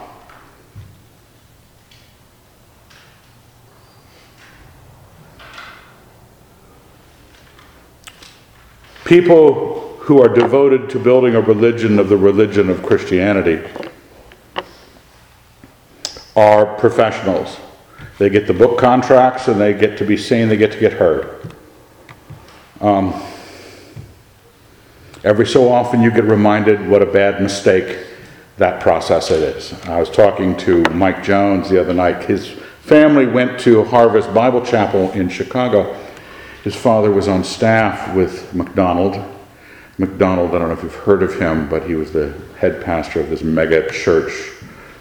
People 9.05 9.97
who 9.99 10.19
are 10.19 10.29
devoted 10.29 10.89
to 10.89 10.99
building 10.99 11.35
a 11.35 11.41
religion 11.41 11.99
of 11.99 12.09
the 12.09 12.17
religion 12.17 12.67
of 12.71 12.81
Christianity 12.81 13.61
are 16.35 16.65
professionals. 16.79 17.59
They 18.17 18.31
get 18.31 18.47
the 18.47 18.53
book 18.53 18.79
contracts 18.79 19.47
and 19.47 19.61
they 19.61 19.75
get 19.75 19.95
to 19.99 20.05
be 20.05 20.17
seen, 20.17 20.49
they 20.49 20.57
get 20.57 20.71
to 20.71 20.79
get 20.79 20.93
heard. 20.93 21.53
Um, 22.79 23.21
Every 25.23 25.45
so 25.45 25.71
often, 25.71 26.01
you 26.01 26.09
get 26.09 26.23
reminded 26.23 26.87
what 26.89 27.03
a 27.03 27.05
bad 27.05 27.43
mistake 27.43 28.07
that 28.57 28.81
process 28.81 29.29
it 29.29 29.43
is. 29.43 29.73
I 29.85 29.99
was 29.99 30.09
talking 30.09 30.57
to 30.57 30.81
Mike 30.91 31.23
Jones 31.23 31.69
the 31.69 31.79
other 31.79 31.93
night. 31.93 32.23
His 32.23 32.47
family 32.47 33.27
went 33.27 33.59
to 33.59 33.83
Harvest 33.83 34.33
Bible 34.33 34.65
Chapel 34.65 35.11
in 35.11 35.29
Chicago. 35.29 35.95
His 36.63 36.75
father 36.75 37.11
was 37.11 37.27
on 37.27 37.43
staff 37.43 38.15
with 38.15 38.51
MacDonald. 38.55 39.23
MacDonald, 39.99 40.55
I 40.55 40.59
don't 40.59 40.69
know 40.69 40.73
if 40.73 40.81
you've 40.81 40.95
heard 40.95 41.21
of 41.21 41.39
him, 41.39 41.69
but 41.69 41.83
he 41.83 41.93
was 41.93 42.11
the 42.11 42.33
head 42.57 42.83
pastor 42.83 43.19
of 43.19 43.29
this 43.29 43.43
mega 43.43 43.91
church 43.91 44.51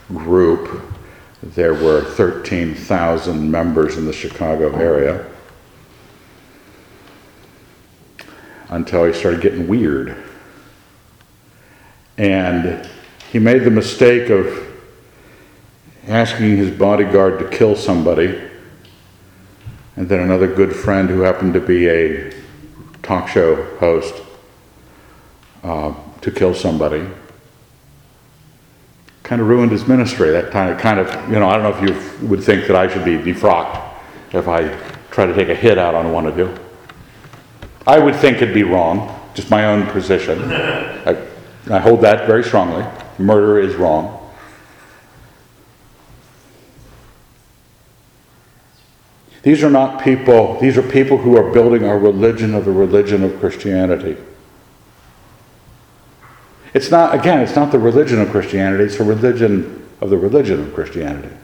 group. 0.09 0.83
There 1.43 1.73
were 1.73 2.03
13,000 2.03 3.51
members 3.51 3.97
in 3.97 4.05
the 4.05 4.13
Chicago 4.13 4.77
area. 4.77 5.25
Until 8.71 9.05
he 9.05 9.13
started 9.13 9.41
getting 9.41 9.69
weird. 9.69 10.17
And 12.17 12.89
he 13.31 13.39
made 13.39 13.65
the 13.65 13.71
mistake 13.71 14.31
of 14.31 14.67
asking 16.07 16.57
his 16.57 16.71
bodyguard 16.71 17.39
to 17.41 17.49
kill 17.57 17.77
somebody, 17.77 18.41
and 19.97 20.09
then 20.09 20.21
another 20.21 20.47
good 20.47 20.75
friend 20.75 21.11
who 21.11 21.21
happened 21.21 21.53
to 21.55 21.61
be 21.61 21.89
a 21.89 22.33
talk 23.03 23.29
show 23.29 23.77
host 23.79 24.15
uh, 25.63 25.93
to 26.21 26.31
kill 26.31 26.55
somebody. 26.55 27.07
Kind 29.23 29.43
of 29.43 29.49
ruined 29.49 29.73
his 29.73 29.87
ministry. 29.87 30.31
That 30.31 30.51
kind 30.51 30.71
of, 30.71 30.79
kind 30.79 30.99
of, 30.99 31.31
you 31.31 31.39
know, 31.39 31.49
I 31.49 31.57
don't 31.57 31.63
know 31.63 31.89
if 31.89 32.21
you 32.23 32.29
would 32.29 32.43
think 32.43 32.67
that 32.67 32.77
I 32.77 32.89
should 32.89 33.05
be 33.05 33.17
defrocked 33.17 33.81
if 34.33 34.49
I 34.49 34.69
try 35.11 35.27
to 35.27 35.35
take 35.35 35.49
a 35.49 35.55
hit 35.55 35.77
out 35.79 35.95
on 35.95 36.13
one 36.13 36.27
of 36.27 36.39
you. 36.39 36.57
I 37.87 37.99
would 37.99 38.17
think 38.17 38.39
it'd 38.39 38.55
be 38.55 38.63
wrong, 38.63 39.19
just 39.35 39.51
my 39.51 39.67
own 39.67 39.87
position. 39.87 40.43
I, 40.53 41.27
I 41.71 41.79
hold 41.79 42.03
that 42.03 42.27
very 42.27 42.45
strongly. 42.45 42.85
Murder 43.19 43.59
is 43.59 43.75
wrong. 43.75 44.17
These 49.43 49.65
are 49.65 49.71
not 49.71 50.03
people, 50.03 50.61
these 50.61 50.77
are 50.77 50.83
people 50.83 51.17
who 51.17 51.37
are 51.37 51.51
building 51.51 51.85
a 51.85 51.97
religion 51.97 52.55
of 52.55 52.67
the 52.67 52.73
religion 52.73 53.25
of 53.25 53.41
Christianity. 53.41 54.17
It's 56.75 56.91
not, 56.91 57.15
again, 57.15 57.41
it's 57.41 57.57
not 57.57 57.73
the 57.73 57.79
religion 57.79 58.21
of 58.21 58.31
Christianity, 58.31 58.85
it's 58.85 58.99
the 58.99 59.05
religion 59.05 59.89
of 60.01 60.11
the 60.11 60.19
religion 60.19 60.61
of 60.61 60.75
Christianity. 60.75 61.35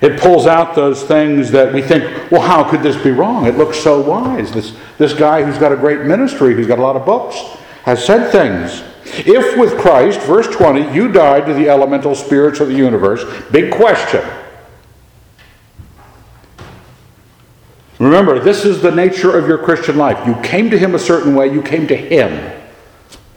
It 0.00 0.18
pulls 0.18 0.46
out 0.46 0.74
those 0.74 1.02
things 1.02 1.50
that 1.50 1.74
we 1.74 1.82
think, 1.82 2.30
well, 2.30 2.40
how 2.40 2.68
could 2.68 2.82
this 2.82 2.96
be 3.02 3.10
wrong? 3.10 3.46
It 3.46 3.58
looks 3.58 3.78
so 3.78 4.00
wise. 4.00 4.50
This, 4.50 4.74
this 4.96 5.12
guy 5.12 5.42
who's 5.42 5.58
got 5.58 5.72
a 5.72 5.76
great 5.76 6.02
ministry, 6.02 6.54
who's 6.54 6.66
got 6.66 6.78
a 6.78 6.82
lot 6.82 6.96
of 6.96 7.04
books, 7.04 7.36
has 7.82 8.04
said 8.04 8.30
things. 8.30 8.82
If 9.26 9.58
with 9.58 9.78
Christ, 9.78 10.20
verse 10.20 10.46
20, 10.46 10.94
you 10.94 11.12
died 11.12 11.46
to 11.46 11.54
the 11.54 11.68
elemental 11.68 12.14
spirits 12.14 12.60
of 12.60 12.68
the 12.68 12.74
universe, 12.74 13.24
big 13.50 13.72
question. 13.72 14.24
Remember, 17.98 18.38
this 18.38 18.64
is 18.64 18.80
the 18.80 18.90
nature 18.90 19.36
of 19.36 19.46
your 19.46 19.58
Christian 19.58 19.98
life. 19.98 20.26
You 20.26 20.34
came 20.42 20.70
to 20.70 20.78
Him 20.78 20.94
a 20.94 20.98
certain 20.98 21.34
way, 21.34 21.52
you 21.52 21.60
came 21.60 21.86
to 21.88 21.96
Him. 21.96 22.58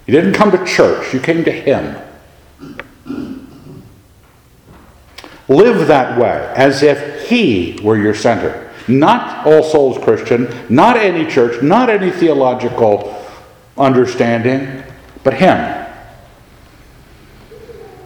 You 0.05 0.13
didn't 0.13 0.33
come 0.33 0.51
to 0.51 0.65
church, 0.65 1.13
you 1.13 1.19
came 1.19 1.43
to 1.43 1.51
Him. 1.51 1.97
Live 5.47 5.87
that 5.87 6.17
way, 6.17 6.53
as 6.55 6.83
if 6.83 7.27
He 7.27 7.79
were 7.83 7.97
your 7.97 8.13
center. 8.13 8.71
Not 8.87 9.45
All 9.45 9.63
Souls 9.63 9.97
Christian, 9.97 10.53
not 10.69 10.97
any 10.97 11.29
church, 11.29 11.61
not 11.61 11.89
any 11.89 12.11
theological 12.11 13.21
understanding, 13.77 14.83
but 15.23 15.33
Him. 15.33 15.85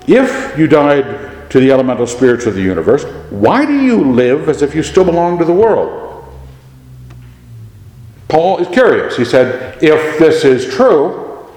If 0.08 0.58
you 0.58 0.68
died 0.68 1.50
to 1.50 1.60
the 1.60 1.72
elemental 1.72 2.08
spirits 2.08 2.46
of 2.46 2.56
the 2.56 2.62
universe, 2.62 3.04
why 3.30 3.66
do 3.66 3.82
you 3.82 4.12
live 4.12 4.50
as 4.50 4.62
if 4.62 4.74
you 4.74 4.84
still 4.84 5.06
belong 5.06 5.38
to 5.40 5.46
the 5.46 5.54
world? 5.54 6.04
Paul 8.28 8.60
is 8.60 8.68
curious. 8.68 9.16
He 9.16 9.26
said, 9.26 9.82
if 9.82 10.20
this 10.20 10.44
is 10.44 10.74
true, 10.74 11.48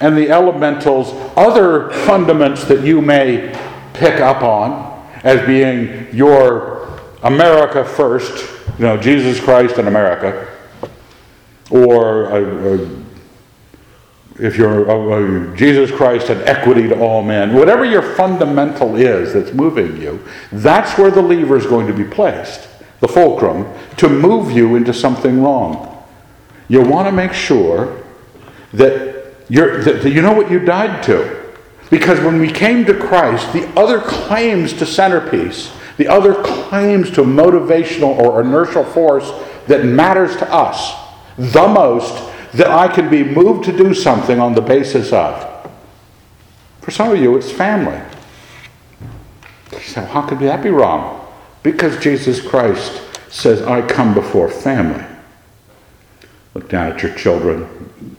and 0.00 0.16
the 0.16 0.30
elementals' 0.30 1.12
other 1.36 1.90
fundaments 2.06 2.66
that 2.66 2.84
you 2.84 3.00
may 3.00 3.56
pick 3.92 4.20
up 4.20 4.42
on 4.42 4.91
as 5.22 5.44
being 5.46 6.14
your 6.14 7.00
America 7.22 7.84
first, 7.84 8.50
you 8.78 8.84
know, 8.84 8.96
Jesus 8.96 9.40
Christ 9.40 9.78
and 9.78 9.88
America, 9.88 10.48
or 11.70 12.26
uh, 12.32 12.74
uh, 12.74 12.88
if 14.38 14.56
you're 14.56 14.90
uh, 14.90 15.52
uh, 15.52 15.56
Jesus 15.56 15.90
Christ 15.90 16.30
and 16.30 16.40
equity 16.42 16.88
to 16.88 16.98
all 16.98 17.22
men, 17.22 17.54
whatever 17.54 17.84
your 17.84 18.02
fundamental 18.02 18.96
is 18.96 19.32
that's 19.32 19.52
moving 19.52 20.00
you, 20.00 20.24
that's 20.50 20.98
where 20.98 21.10
the 21.10 21.22
lever 21.22 21.56
is 21.56 21.66
going 21.66 21.86
to 21.86 21.92
be 21.92 22.04
placed, 22.04 22.68
the 23.00 23.08
fulcrum, 23.08 23.72
to 23.98 24.08
move 24.08 24.50
you 24.50 24.74
into 24.74 24.92
something 24.92 25.42
wrong. 25.42 25.88
You 26.68 26.82
want 26.82 27.06
to 27.06 27.12
make 27.12 27.32
sure 27.32 28.02
that, 28.72 29.34
you're, 29.48 29.82
that 29.84 30.10
you 30.10 30.22
know 30.22 30.32
what 30.32 30.50
you 30.50 30.58
died 30.58 31.02
to. 31.04 31.41
Because 31.92 32.20
when 32.20 32.40
we 32.40 32.50
came 32.50 32.86
to 32.86 32.94
Christ, 32.94 33.52
the 33.52 33.68
other 33.78 34.00
claims 34.00 34.72
to 34.78 34.86
centerpiece, 34.86 35.70
the 35.98 36.08
other 36.08 36.32
claims 36.42 37.10
to 37.10 37.20
motivational 37.20 38.18
or 38.18 38.40
inertial 38.40 38.82
force 38.82 39.30
that 39.66 39.84
matters 39.84 40.34
to 40.36 40.50
us 40.50 40.94
the 41.36 41.68
most, 41.68 42.32
that 42.52 42.70
I 42.70 42.88
can 42.88 43.10
be 43.10 43.22
moved 43.22 43.64
to 43.64 43.76
do 43.76 43.92
something 43.92 44.40
on 44.40 44.54
the 44.54 44.62
basis 44.62 45.12
of. 45.12 45.70
For 46.80 46.90
some 46.90 47.10
of 47.10 47.18
you, 47.18 47.36
it's 47.36 47.52
family. 47.52 48.00
So, 49.82 50.02
how 50.02 50.22
could 50.22 50.38
that 50.38 50.62
be 50.62 50.70
wrong? 50.70 51.30
Because 51.62 52.02
Jesus 52.02 52.40
Christ 52.40 53.02
says, 53.28 53.60
I 53.60 53.86
come 53.86 54.14
before 54.14 54.48
family. 54.48 55.04
Look 56.54 56.70
down 56.70 56.90
at 56.90 57.02
your 57.02 57.14
children. 57.16 58.16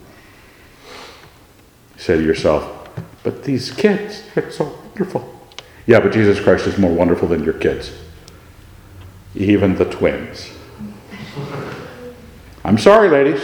Say 1.97 2.17
to 2.17 2.23
yourself, 2.23 2.72
but 3.23 3.43
these 3.43 3.71
kids, 3.71 4.23
are 4.35 4.51
so 4.51 4.65
wonderful. 4.65 5.39
Yeah, 5.85 5.99
but 5.99 6.13
Jesus 6.13 6.39
Christ 6.39 6.67
is 6.67 6.77
more 6.77 6.91
wonderful 6.91 7.27
than 7.27 7.43
your 7.43 7.53
kids, 7.53 7.91
even 9.35 9.75
the 9.75 9.85
twins. 9.85 10.51
I'm 12.63 12.77
sorry, 12.77 13.09
ladies. 13.09 13.41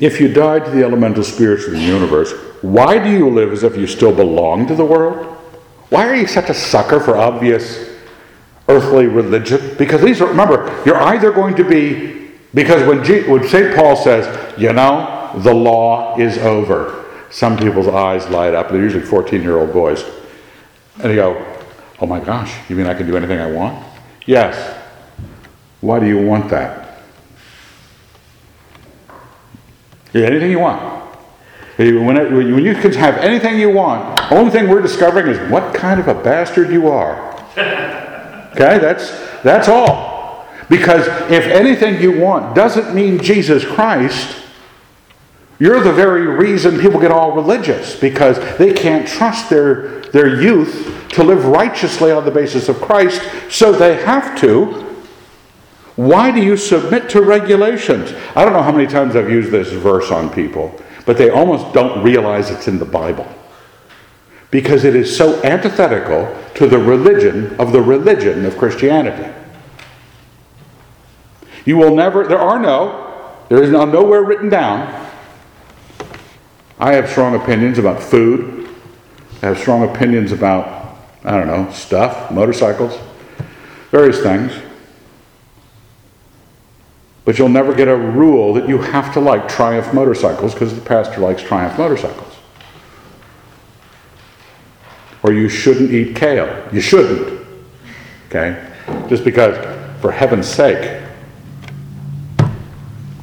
If 0.00 0.18
you 0.18 0.32
died 0.32 0.64
to 0.64 0.70
the 0.70 0.82
elemental 0.82 1.22
spirits 1.22 1.66
of 1.66 1.72
the 1.72 1.80
universe, 1.80 2.32
why 2.62 2.98
do 2.98 3.10
you 3.10 3.28
live 3.28 3.52
as 3.52 3.62
if 3.62 3.76
you 3.76 3.86
still 3.86 4.14
belong 4.14 4.66
to 4.66 4.74
the 4.74 4.84
world? 4.84 5.26
Why 5.90 6.08
are 6.08 6.14
you 6.14 6.26
such 6.26 6.48
a 6.48 6.54
sucker 6.54 7.00
for 7.00 7.16
obvious 7.16 7.88
earthly 8.68 9.06
religion? 9.06 9.74
Because 9.76 10.00
these 10.00 10.20
are, 10.22 10.28
remember, 10.28 10.82
you're 10.86 10.96
either 10.96 11.32
going 11.32 11.54
to 11.56 11.64
be, 11.64 12.29
because 12.54 12.86
when, 12.86 13.04
G, 13.04 13.22
when 13.28 13.46
St. 13.46 13.74
Paul 13.76 13.96
says, 13.96 14.58
you 14.58 14.72
know, 14.72 15.32
the 15.36 15.54
law 15.54 16.18
is 16.18 16.38
over, 16.38 17.06
some 17.30 17.56
people's 17.56 17.86
eyes 17.86 18.28
light 18.28 18.54
up. 18.54 18.70
They're 18.70 18.80
usually 18.80 19.04
14 19.04 19.40
year 19.40 19.58
old 19.58 19.72
boys. 19.72 20.02
And 20.94 21.04
they 21.04 21.14
go, 21.14 21.46
oh 22.00 22.06
my 22.06 22.20
gosh, 22.20 22.52
you 22.68 22.76
mean 22.76 22.86
I 22.86 22.94
can 22.94 23.06
do 23.06 23.16
anything 23.16 23.38
I 23.38 23.50
want? 23.50 23.86
Yes. 24.26 24.78
Why 25.80 26.00
do 26.00 26.06
you 26.06 26.18
want 26.18 26.50
that? 26.50 27.02
Anything 30.12 30.50
you 30.50 30.58
want. 30.58 30.98
When, 31.76 32.16
it, 32.16 32.30
when 32.30 32.64
you 32.64 32.74
can 32.74 32.92
have 32.94 33.16
anything 33.18 33.58
you 33.58 33.70
want, 33.70 34.20
only 34.32 34.50
thing 34.50 34.68
we're 34.68 34.82
discovering 34.82 35.28
is 35.28 35.50
what 35.50 35.72
kind 35.72 35.98
of 36.00 36.08
a 36.08 36.14
bastard 36.14 36.70
you 36.70 36.88
are. 36.88 37.28
Okay, 38.50 38.78
that's 38.78 39.12
that's 39.44 39.68
all. 39.68 40.19
Because 40.70 41.06
if 41.30 41.44
anything 41.44 42.00
you 42.00 42.18
want 42.18 42.54
doesn't 42.54 42.94
mean 42.94 43.18
Jesus 43.18 43.62
Christ, 43.62 44.36
you're 45.58 45.82
the 45.82 45.92
very 45.92 46.26
reason 46.26 46.80
people 46.80 46.98
get 46.98 47.10
all 47.10 47.32
religious 47.32 47.94
because 48.00 48.38
they 48.56 48.72
can't 48.72 49.06
trust 49.06 49.50
their, 49.50 50.00
their 50.12 50.40
youth 50.40 51.06
to 51.10 51.22
live 51.22 51.44
righteously 51.44 52.10
on 52.10 52.24
the 52.24 52.30
basis 52.30 52.70
of 52.70 52.80
Christ, 52.80 53.20
so 53.50 53.72
they 53.72 54.02
have 54.02 54.38
to 54.40 54.86
why 56.00 56.30
do 56.30 56.40
you 56.42 56.56
submit 56.56 57.10
to 57.10 57.20
regulations? 57.20 58.14
I 58.34 58.44
don't 58.44 58.54
know 58.54 58.62
how 58.62 58.72
many 58.72 58.86
times 58.86 59.16
I've 59.16 59.28
used 59.28 59.50
this 59.50 59.68
verse 59.68 60.10
on 60.10 60.30
people, 60.30 60.74
but 61.04 61.18
they 61.18 61.28
almost 61.28 61.74
don't 61.74 62.02
realize 62.02 62.50
it's 62.50 62.68
in 62.68 62.78
the 62.78 62.86
Bible. 62.86 63.28
Because 64.50 64.84
it 64.84 64.96
is 64.96 65.14
so 65.14 65.42
antithetical 65.42 66.34
to 66.54 66.66
the 66.66 66.78
religion 66.78 67.54
of 67.60 67.72
the 67.72 67.82
religion 67.82 68.46
of 68.46 68.56
Christianity. 68.56 69.30
You 71.64 71.76
will 71.76 71.94
never, 71.94 72.26
there 72.26 72.38
are 72.38 72.58
no, 72.58 73.34
there 73.48 73.62
is 73.62 73.70
nowhere 73.70 74.22
written 74.22 74.48
down. 74.48 75.08
I 76.78 76.94
have 76.94 77.10
strong 77.10 77.34
opinions 77.34 77.78
about 77.78 78.02
food. 78.02 78.68
I 79.42 79.46
have 79.46 79.58
strong 79.58 79.88
opinions 79.88 80.32
about, 80.32 80.96
I 81.24 81.32
don't 81.32 81.46
know, 81.46 81.70
stuff, 81.72 82.30
motorcycles, 82.30 82.98
various 83.90 84.22
things. 84.22 84.52
But 87.24 87.38
you'll 87.38 87.48
never 87.48 87.74
get 87.74 87.88
a 87.88 87.96
rule 87.96 88.54
that 88.54 88.68
you 88.68 88.78
have 88.78 89.12
to 89.14 89.20
like 89.20 89.48
Triumph 89.48 89.92
motorcycles 89.92 90.54
because 90.54 90.74
the 90.74 90.80
pastor 90.80 91.20
likes 91.20 91.42
Triumph 91.42 91.76
motorcycles. 91.78 92.36
Or 95.22 95.32
you 95.32 95.48
shouldn't 95.48 95.90
eat 95.90 96.16
kale. 96.16 96.66
You 96.72 96.80
shouldn't. 96.80 97.46
Okay? 98.28 98.72
Just 99.08 99.22
because, 99.22 99.56
for 100.00 100.10
heaven's 100.10 100.48
sake, 100.48 101.02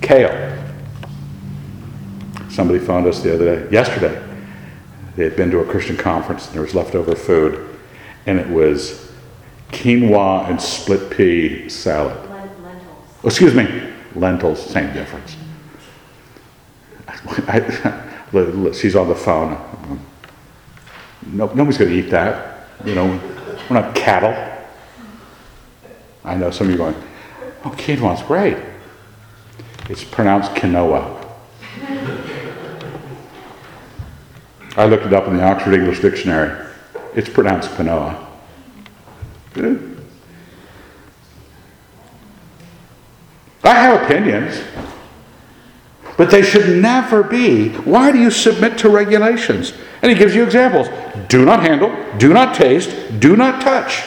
kale. 0.08 0.58
Somebody 2.50 2.80
phoned 2.80 3.06
us 3.08 3.22
the 3.22 3.34
other 3.34 3.58
day, 3.58 3.72
yesterday. 3.72 4.24
They 5.16 5.26
had 5.26 5.36
been 5.36 5.52
to 5.52 5.60
a 5.60 5.66
Christian 5.66 5.98
conference 5.98 6.46
and 6.46 6.56
there 6.56 6.62
was 6.62 6.74
leftover 6.74 7.16
food, 7.16 7.78
and 8.26 8.40
it 8.40 8.48
was 8.48 9.12
quinoa 9.72 10.50
and 10.50 10.62
split 10.62 11.10
pea 11.10 11.68
salad. 11.70 12.18
Oh, 13.24 13.28
excuse 13.28 13.54
me, 13.54 13.68
lentils, 14.16 14.64
same 14.64 14.94
difference. 14.94 15.36
I, 17.08 18.72
she's 18.72 18.96
on 18.96 19.10
the 19.10 19.16
phone. 19.16 19.58
No, 21.26 21.48
nobody's 21.48 21.78
going 21.78 21.92
to 21.92 21.98
eat 21.98 22.10
that. 22.12 22.68
You 22.86 22.96
know, 22.96 23.06
we're 23.70 23.82
not 23.82 23.94
cattle. 23.96 24.36
I 26.24 26.36
know 26.36 26.52
some 26.52 26.68
of 26.68 26.76
you 26.76 26.82
are 26.82 26.92
going, 26.92 27.04
oh, 27.66 27.70
quinoa's 27.72 28.22
great. 28.24 28.58
It's 29.90 30.04
pronounced 30.04 30.52
quinoa. 30.52 31.26
I 34.76 34.86
looked 34.86 35.06
it 35.06 35.14
up 35.14 35.28
in 35.28 35.38
the 35.38 35.44
Oxford 35.44 35.74
English 35.74 36.02
Dictionary. 36.02 36.68
It's 37.16 37.30
pronounced 37.30 37.70
quinoa. 37.72 38.26
I 43.64 43.74
have 43.74 44.04
opinions, 44.04 44.62
but 46.16 46.30
they 46.30 46.42
should 46.42 46.82
never 46.82 47.24
be. 47.24 47.70
Why 47.70 48.12
do 48.12 48.20
you 48.20 48.30
submit 48.30 48.78
to 48.80 48.90
regulations? 48.90 49.74
And 50.02 50.12
he 50.12 50.18
gives 50.18 50.36
you 50.36 50.44
examples 50.44 50.90
do 51.28 51.44
not 51.44 51.62
handle, 51.62 51.96
do 52.18 52.34
not 52.34 52.56
taste, 52.56 53.20
do 53.20 53.36
not 53.36 53.62
touch. 53.62 54.04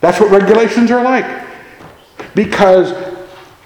That's 0.00 0.20
what 0.20 0.30
regulations 0.30 0.90
are 0.90 1.02
like. 1.02 1.44
Because 2.34 2.92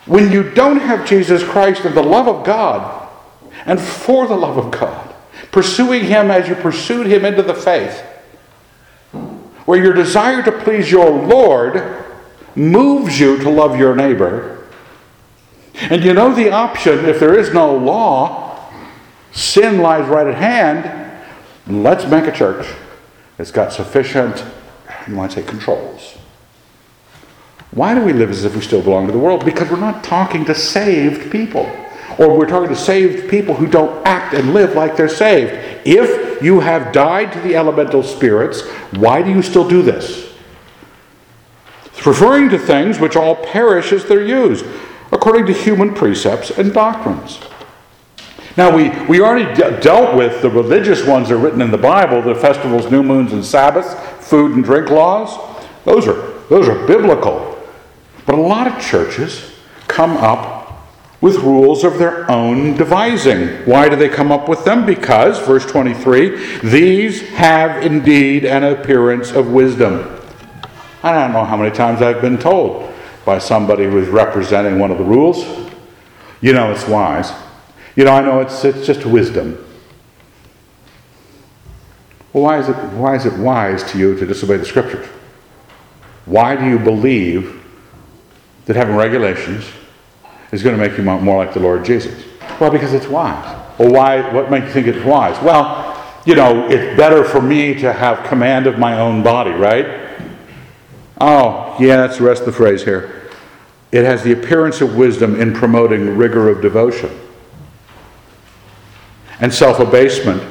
when 0.07 0.33
you 0.33 0.51
don't 0.51 0.81
have 0.81 1.07
Jesus 1.07 1.43
Christ 1.43 1.85
and 1.85 1.95
the 1.95 2.03
love 2.03 2.29
of 2.29 2.45
God, 2.45 3.09
and 3.67 3.81
for 3.81 4.27
the 4.27 4.37
love 4.37 4.57
of 4.57 4.71
God, 4.71 5.15
pursuing 5.53 6.05
Him 6.05 6.31
as 6.31 6.49
you 6.49 6.55
pursued 6.55 7.07
Him 7.07 7.25
into 7.25 7.43
the 7.43 7.55
faith, 7.55 8.01
where 9.67 9.83
your 9.83 9.93
desire 9.93 10.43
to 10.43 10.53
please 10.53 10.91
your 10.91 11.11
Lord 11.11 12.05
moves 12.57 13.21
you 13.21 13.37
to 13.39 13.51
love 13.51 13.79
your 13.79 13.95
neighbor. 13.95 14.67
And 15.75 16.03
you 16.05 16.13
know 16.13 16.35
the 16.35 16.51
option 16.51 17.05
if 17.05 17.21
there 17.21 17.39
is 17.39 17.55
no 17.55 17.77
law, 17.77 18.71
sin 19.33 19.79
lies 19.79 20.09
right 20.09 20.27
at 20.27 20.35
hand. 20.35 21.07
Let's 21.67 22.07
make 22.07 22.25
a 22.25 22.33
church 22.33 22.67
that's 23.37 23.51
got 23.51 23.73
sufficient 23.73 24.45
you 25.07 25.15
might 25.15 25.33
say, 25.33 25.43
controls. 25.43 26.19
Why 27.73 27.95
do 27.95 28.03
we 28.03 28.12
live 28.12 28.31
as 28.31 28.45
if 28.45 28.55
we 28.55 28.62
still 28.62 28.83
belong 28.83 29.07
to 29.07 29.12
the 29.12 29.18
world? 29.18 29.45
Because 29.45 29.71
we're 29.71 29.79
not 29.79 30.03
talking 30.03 30.45
to 30.47 30.55
saved 30.55 31.31
people. 31.31 31.71
Or 32.18 32.37
we're 32.37 32.49
talking 32.49 32.68
to 32.68 32.77
saved 32.77 33.31
people 33.31 33.55
who 33.55 33.66
don't 33.66 34.05
act 34.07 34.35
and 34.35 34.53
live 34.53 34.75
like 34.75 34.97
they're 34.97 35.09
saved. 35.09 35.87
If 35.87 36.43
you 36.43 36.61
have 36.61 36.93
died 36.93 37.33
to 37.33 37.41
the 37.41 37.55
elemental 37.55 38.03
spirits, 38.03 38.62
why 38.97 39.23
do 39.23 39.31
you 39.31 39.41
still 39.41 39.68
do 39.68 39.83
this? 39.83 40.35
It's 41.87 42.05
referring 42.05 42.49
to 42.51 42.59
things 42.59 42.99
which 42.99 43.14
all 43.14 43.37
perish 43.37 43.93
as 43.93 44.05
they're 44.05 44.27
used, 44.27 44.66
according 45.12 45.47
to 45.47 45.53
human 45.53 45.95
precepts 45.95 46.51
and 46.51 46.73
doctrines. 46.73 47.39
Now, 48.57 48.75
we, 48.75 48.91
we 49.07 49.21
already 49.21 49.55
de- 49.55 49.81
dealt 49.81 50.16
with 50.16 50.43
the 50.43 50.51
religious 50.51 51.07
ones 51.07 51.29
that 51.29 51.37
are 51.37 51.39
written 51.39 51.62
in 51.62 51.71
the 51.71 51.79
Bible 51.79 52.21
the 52.21 52.35
festivals, 52.35 52.91
new 52.91 53.03
moons, 53.03 53.33
and 53.33 53.45
Sabbaths, 53.45 53.95
food 54.27 54.57
and 54.57 54.64
drink 54.64 54.91
laws. 54.91 55.39
Those 55.85 56.09
are, 56.09 56.41
those 56.49 56.68
are 56.68 56.87
biblical. 56.87 57.50
But 58.31 58.39
a 58.39 58.43
lot 58.43 58.68
of 58.68 58.81
churches 58.81 59.51
come 59.89 60.16
up 60.16 60.87
with 61.20 61.39
rules 61.39 61.83
of 61.83 61.99
their 61.99 62.31
own 62.31 62.76
devising. 62.76 63.49
Why 63.66 63.89
do 63.89 63.97
they 63.97 64.09
come 64.09 64.31
up 64.31 64.49
with 64.49 64.64
them? 64.64 64.87
Because, 64.87 65.41
verse 65.41 65.66
23, 65.66 66.61
these 66.61 67.22
have 67.31 67.83
indeed 67.83 68.45
an 68.45 68.62
appearance 68.62 69.33
of 69.33 69.51
wisdom. 69.51 70.16
I 71.03 71.11
don't 71.12 71.33
know 71.33 71.45
how 71.45 71.57
many 71.57 71.74
times 71.74 72.03
I've 72.03 72.20
been 72.20 72.39
told 72.39 72.95
by 73.24 73.41
somebody 73.41 73.83
who 73.83 73.99
is 73.99 74.07
representing 74.07 74.78
one 74.78 74.93
of 74.93 74.99
the 74.99 75.05
rules, 75.05 75.45
you 76.41 76.53
know, 76.53 76.70
it's 76.70 76.87
wise. 76.87 77.33
You 77.97 78.05
know, 78.05 78.12
I 78.12 78.20
know 78.20 78.43
it's, 78.43 78.64
it's 78.64 78.87
just 78.87 79.05
wisdom. 79.05 79.59
Well, 82.33 82.45
why 82.45 82.61
is, 82.61 82.68
it, 82.68 82.76
why 82.93 83.16
is 83.16 83.26
it 83.26 83.37
wise 83.41 83.83
to 83.91 83.99
you 83.99 84.14
to 84.14 84.24
disobey 84.24 84.59
the 84.59 84.64
scriptures? 84.64 85.09
Why 86.26 86.55
do 86.55 86.64
you 86.68 86.78
believe 86.78 87.60
that 88.71 88.77
having 88.77 88.95
regulations 88.95 89.68
is 90.53 90.62
going 90.62 90.79
to 90.79 90.81
make 90.81 90.97
you 90.97 91.03
more 91.03 91.45
like 91.45 91.53
the 91.53 91.59
Lord 91.59 91.85
Jesus? 91.85 92.25
Well, 92.61 92.71
because 92.71 92.93
it's 92.93 93.09
wise. 93.09 93.45
Well, 93.81 93.91
why? 93.91 94.33
What 94.33 94.49
makes 94.49 94.66
you 94.66 94.73
think 94.73 94.87
it's 94.87 95.05
wise? 95.05 95.37
Well, 95.43 96.01
you 96.25 96.37
know, 96.37 96.68
it's 96.68 96.97
better 96.97 97.25
for 97.25 97.43
me 97.43 97.75
to 97.81 97.93
have 97.93 98.25
command 98.29 98.68
of 98.68 98.79
my 98.79 99.01
own 99.01 99.25
body, 99.25 99.51
right? 99.51 100.23
Oh, 101.21 101.77
yeah, 101.81 101.97
that's 101.97 102.18
the 102.18 102.23
rest 102.23 102.43
of 102.43 102.47
the 102.47 102.53
phrase 102.53 102.85
here. 102.85 103.29
It 103.91 104.05
has 104.05 104.23
the 104.23 104.31
appearance 104.31 104.81
of 104.81 104.95
wisdom 104.95 105.41
in 105.41 105.53
promoting 105.53 106.16
rigor 106.16 106.49
of 106.49 106.62
devotion 106.62 107.11
and 109.41 109.53
self 109.53 109.81
abasement 109.81 110.45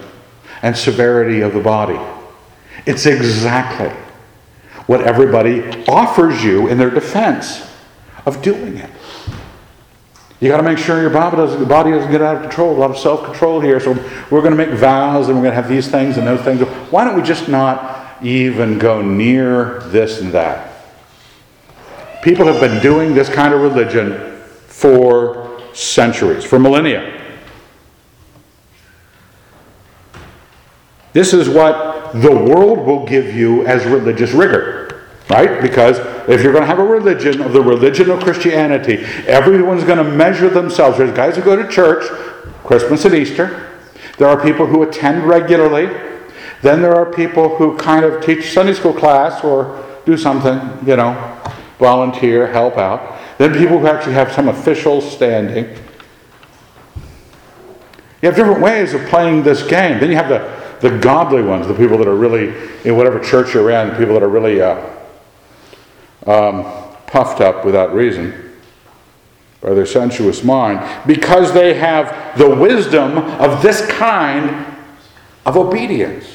and 0.62 0.76
severity 0.76 1.40
of 1.40 1.54
the 1.54 1.62
body. 1.62 1.98
It's 2.86 3.06
exactly 3.06 3.96
what 4.88 5.08
everybody 5.08 5.86
offers 5.86 6.44
you 6.44 6.68
in 6.68 6.78
their 6.78 6.90
defense 6.90 7.69
of 8.26 8.42
doing 8.42 8.78
it. 8.78 8.90
You 10.40 10.48
got 10.48 10.58
to 10.58 10.64
make 10.64 10.78
sure 10.78 11.02
your 11.02 11.10
body 11.10 11.36
doesn't, 11.36 11.68
body 11.68 11.92
doesn't 11.92 12.12
get 12.12 12.22
out 12.22 12.38
of 12.38 12.42
control. 12.44 12.76
A 12.76 12.80
lot 12.80 12.92
of 12.92 12.98
self 12.98 13.26
control 13.26 13.60
here. 13.60 13.80
So 13.80 13.92
we're 14.32 14.42
going 14.42 14.52
to 14.52 14.58
make 14.58 14.70
vows 14.70 15.28
and 15.28 15.36
we're 15.38 15.44
going 15.44 15.56
to 15.56 15.62
have 15.62 15.70
these 15.70 15.90
things 15.90 16.18
and 16.18 16.26
those 16.26 16.42
things. 16.42 16.62
Why 16.92 17.04
don't 17.04 17.16
we 17.16 17.22
just 17.22 17.50
not 17.50 18.24
even 18.24 18.80
go 18.80 19.02
near 19.02 19.82
this 19.88 20.22
and 20.22 20.32
that? 20.32 20.70
People 22.24 22.46
have 22.46 22.62
been 22.62 22.82
doing 22.82 23.14
this 23.14 23.30
kind 23.30 23.54
of 23.54 23.62
religion 23.62 24.42
for 24.68 25.62
centuries, 25.74 26.44
for 26.44 26.60
millennia. 26.60 27.16
This 31.12 31.34
is 31.34 31.50
what 31.50 32.14
the 32.14 32.32
world 32.32 32.86
will 32.86 33.06
give 33.06 33.34
you 33.36 33.66
as 33.66 33.86
religious 33.86 34.32
rigor, 34.32 34.79
right? 35.30 35.62
Because 35.62 36.00
if 36.28 36.42
you're 36.42 36.52
going 36.52 36.64
to 36.64 36.68
have 36.68 36.80
a 36.80 36.84
religion 36.84 37.42
of 37.42 37.54
the 37.54 37.62
religion 37.62 38.10
of 38.10 38.20
Christianity, 38.22 38.98
everyone's 39.28 39.84
going 39.84 39.98
to 39.98 40.04
measure 40.04 40.50
themselves. 40.50 40.98
There's 40.98 41.16
guys 41.16 41.36
who 41.36 41.44
go 41.44 41.56
to 41.56 41.68
church, 41.70 42.04
Christmas 42.64 43.06
and 43.06 43.16
Easter. 43.16 43.78
There 44.18 44.28
are 44.28 44.42
people 44.42 44.66
who 44.66 44.84
attend 44.84 45.24
regularly. 45.24 45.86
Then 46.62 46.82
there 46.82 46.96
are 46.96 47.06
people 47.12 47.56
who 47.56 47.78
kind 47.78 48.04
of 48.04 48.26
teach 48.26 48.52
Sunday 48.52 48.74
school 48.74 48.94
class 48.94 49.44
or 49.44 49.86
do 50.06 50.18
something, 50.18 50.88
you 50.88 50.96
know, 50.96 51.42
volunteer, 51.78 52.48
help 52.52 52.78
out. 52.78 53.20
Then 53.38 53.54
people 53.54 53.80
who 53.80 53.88
actually 53.88 54.14
have 54.14 54.32
some 54.34 54.50
official 54.50 55.00
standing. 55.00 55.66
You 58.22 58.28
have 58.28 58.36
different 58.36 58.62
ways 58.62 58.94
of 58.94 59.06
playing 59.06 59.44
this 59.44 59.64
game. 59.64 60.00
Then 60.00 60.10
you 60.10 60.18
have 60.18 60.28
the 60.28 60.60
the 60.80 60.98
godly 60.98 61.42
ones, 61.42 61.68
the 61.68 61.74
people 61.74 61.98
that 61.98 62.08
are 62.08 62.16
really, 62.16 62.54
in 62.86 62.96
whatever 62.96 63.20
church 63.20 63.54
you're 63.54 63.70
in, 63.70 63.92
people 63.98 64.14
that 64.14 64.24
are 64.24 64.30
really 64.30 64.62
uh, 64.62 64.99
um, 66.30 66.64
puffed 67.08 67.42
up 67.42 67.66
without 67.66 67.94
reason 67.94 68.54
by 69.62 69.74
their 69.74 69.86
sensuous 69.86 70.44
mind, 70.44 70.80
because 71.06 71.54
they 71.54 71.74
have 71.74 72.38
the 72.38 72.50
wisdom 72.56 73.18
of 73.18 73.62
this 73.62 73.86
kind 73.88 74.66
of 75.46 75.58
obedience. 75.58 76.26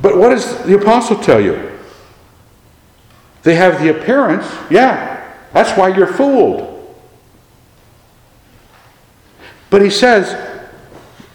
But 0.00 0.16
what 0.16 0.30
does 0.30 0.64
the 0.64 0.76
apostle 0.76 1.16
tell 1.16 1.40
you? 1.40 1.78
They 3.44 3.54
have 3.54 3.80
the 3.80 3.90
appearance, 3.90 4.46
yeah, 4.68 5.32
that's 5.52 5.78
why 5.78 5.94
you're 5.96 6.12
fooled. 6.12 6.70
But 9.70 9.82
he 9.82 9.90
says, 9.90 10.34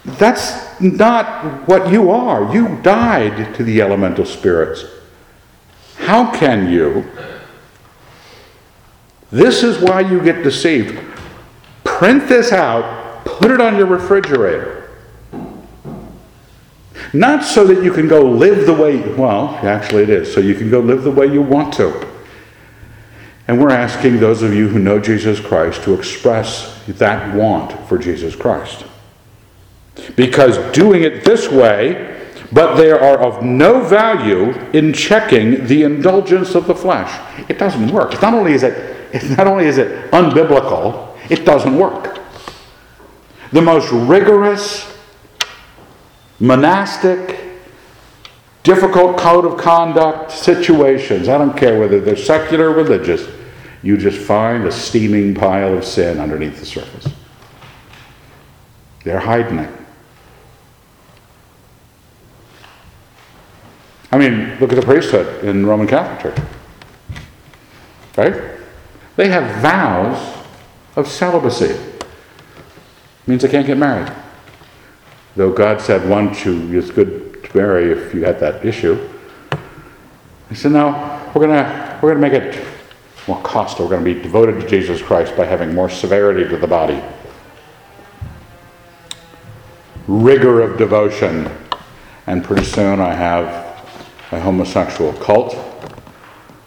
that's 0.03 0.79
not 0.81 1.67
what 1.67 1.91
you 1.91 2.11
are. 2.11 2.53
You 2.53 2.77
died 2.81 3.55
to 3.55 3.63
the 3.63 3.81
elemental 3.81 4.25
spirits. 4.25 4.83
How 6.07 6.31
can 6.31 6.71
you? 6.71 7.05
This 9.29 9.61
is 9.61 9.77
why 9.79 9.99
you 9.99 10.23
get 10.23 10.41
deceived. 10.41 10.97
Print 11.83 12.29
this 12.29 12.53
out, 12.53 13.25
put 13.25 13.51
it 13.51 13.59
on 13.59 13.75
your 13.75 13.87
refrigerator. 13.87 14.89
Not 17.11 17.43
so 17.43 17.67
that 17.67 17.83
you 17.83 17.91
can 17.91 18.07
go 18.07 18.21
live 18.21 18.65
the 18.65 18.73
way, 18.73 19.01
well, 19.15 19.49
actually 19.63 20.03
it 20.03 20.09
is, 20.09 20.33
so 20.33 20.39
you 20.39 20.55
can 20.55 20.71
go 20.71 20.79
live 20.79 21.03
the 21.03 21.11
way 21.11 21.25
you 21.25 21.41
want 21.41 21.73
to. 21.73 22.07
And 23.49 23.61
we're 23.61 23.71
asking 23.71 24.21
those 24.21 24.43
of 24.43 24.53
you 24.53 24.69
who 24.69 24.79
know 24.79 24.99
Jesus 24.99 25.41
Christ 25.41 25.83
to 25.83 25.93
express 25.93 26.81
that 26.87 27.35
want 27.35 27.73
for 27.89 27.97
Jesus 27.97 28.33
Christ. 28.33 28.85
Because 30.15 30.57
doing 30.71 31.03
it 31.03 31.25
this 31.25 31.51
way, 31.51 32.16
but 32.51 32.75
they 32.75 32.91
are 32.91 33.17
of 33.17 33.43
no 33.43 33.81
value 33.81 34.51
in 34.71 34.93
checking 34.93 35.65
the 35.67 35.83
indulgence 35.83 36.55
of 36.55 36.67
the 36.67 36.75
flesh. 36.75 37.11
It 37.49 37.57
doesn't 37.57 37.91
work. 37.91 38.13
It's 38.13 38.21
not 38.21 38.33
only 38.33 38.53
is 38.53 38.63
it, 38.63 38.95
it's 39.13 39.29
not 39.37 39.47
only 39.47 39.65
is 39.65 39.77
it 39.77 40.11
unbiblical, 40.11 41.17
it 41.29 41.45
doesn't 41.45 41.77
work. 41.77 42.19
The 43.51 43.61
most 43.61 43.91
rigorous, 43.91 44.97
monastic, 46.39 47.39
difficult 48.63 49.17
code 49.17 49.45
of 49.45 49.57
conduct 49.57 50.31
situations, 50.31 51.29
I 51.29 51.37
don't 51.37 51.55
care 51.55 51.79
whether 51.79 51.99
they're 51.99 52.17
secular 52.17 52.69
or 52.69 52.73
religious, 52.73 53.27
you 53.83 53.97
just 53.97 54.17
find 54.17 54.65
a 54.65 54.71
steaming 54.71 55.33
pile 55.35 55.77
of 55.77 55.85
sin 55.85 56.19
underneath 56.19 56.59
the 56.59 56.65
surface. 56.65 57.07
They're 59.03 59.19
hiding 59.19 59.59
it. 59.59 59.76
I 64.11 64.17
mean, 64.17 64.57
look 64.59 64.71
at 64.71 64.79
the 64.79 64.85
priesthood 64.85 65.43
in 65.43 65.65
Roman 65.65 65.87
Catholic 65.87 66.35
Church. 66.35 66.45
Right? 68.15 68.57
They 69.15 69.29
have 69.29 69.61
vows 69.61 70.37
of 70.95 71.07
celibacy. 71.07 71.77
means 73.25 73.41
they 73.41 73.49
can't 73.49 73.67
get 73.67 73.77
married. 73.77 74.11
Though 75.35 75.51
God 75.51 75.81
said 75.81 76.09
once 76.09 76.45
you 76.45 76.77
it's 76.77 76.89
good 76.89 77.43
to 77.43 77.57
marry 77.57 77.91
if 77.91 78.13
you 78.13 78.23
had 78.23 78.39
that 78.39 78.65
issue. 78.65 79.09
He 80.49 80.55
said, 80.55 80.71
no, 80.71 80.91
we're 81.35 81.45
gonna 81.45 81.99
we're 82.01 82.13
gonna 82.13 82.21
make 82.21 82.33
it 82.33 82.65
more 83.27 83.41
costly. 83.41 83.85
We're 83.85 83.91
gonna 83.91 84.05
be 84.05 84.13
devoted 84.13 84.61
to 84.61 84.67
Jesus 84.67 85.01
Christ 85.01 85.35
by 85.35 85.45
having 85.45 85.75
more 85.75 85.89
severity 85.89 86.47
to 86.49 86.57
the 86.57 86.67
body. 86.67 87.01
Rigor 90.07 90.61
of 90.61 90.77
devotion. 90.77 91.51
And 92.25 92.43
pretty 92.43 92.63
soon 92.63 92.99
I 92.99 93.13
have 93.13 93.66
a 94.31 94.39
homosexual 94.39 95.13
cult 95.13 95.55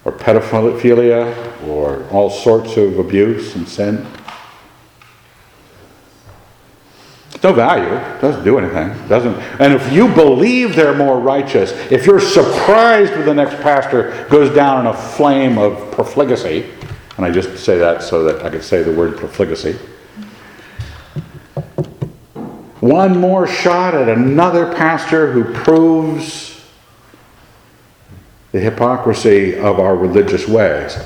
or 0.04 0.12
pedophilia 0.12 1.68
or 1.68 2.08
all 2.10 2.30
sorts 2.30 2.76
of 2.76 2.98
abuse 2.98 3.54
and 3.54 3.68
sin. 3.68 4.06
no 7.42 7.52
value. 7.52 7.94
It 7.94 8.20
doesn't 8.20 8.44
do 8.44 8.58
anything. 8.58 8.90
It 8.90 9.08
doesn't. 9.08 9.34
And 9.60 9.72
if 9.72 9.92
you 9.92 10.08
believe 10.08 10.76
they're 10.76 10.94
more 10.94 11.18
righteous, 11.18 11.72
if 11.90 12.06
you're 12.06 12.20
surprised 12.20 13.12
when 13.12 13.24
the 13.24 13.34
next 13.34 13.60
pastor 13.62 14.26
goes 14.28 14.54
down 14.54 14.80
in 14.80 14.86
a 14.86 14.96
flame 14.96 15.56
of 15.58 15.90
profligacy, 15.90 16.70
and 17.16 17.24
I 17.24 17.30
just 17.30 17.64
say 17.64 17.78
that 17.78 18.02
so 18.02 18.24
that 18.24 18.44
I 18.44 18.50
could 18.50 18.64
say 18.64 18.82
the 18.82 18.92
word 18.92 19.16
profligacy. 19.16 19.78
One 22.80 23.18
more 23.18 23.46
shot 23.46 23.94
at 23.94 24.08
another 24.08 24.72
pastor 24.74 25.32
who 25.32 25.52
proves 25.52 26.49
the 28.52 28.60
hypocrisy 28.60 29.56
of 29.56 29.78
our 29.78 29.96
religious 29.96 30.48
ways. 30.48 30.98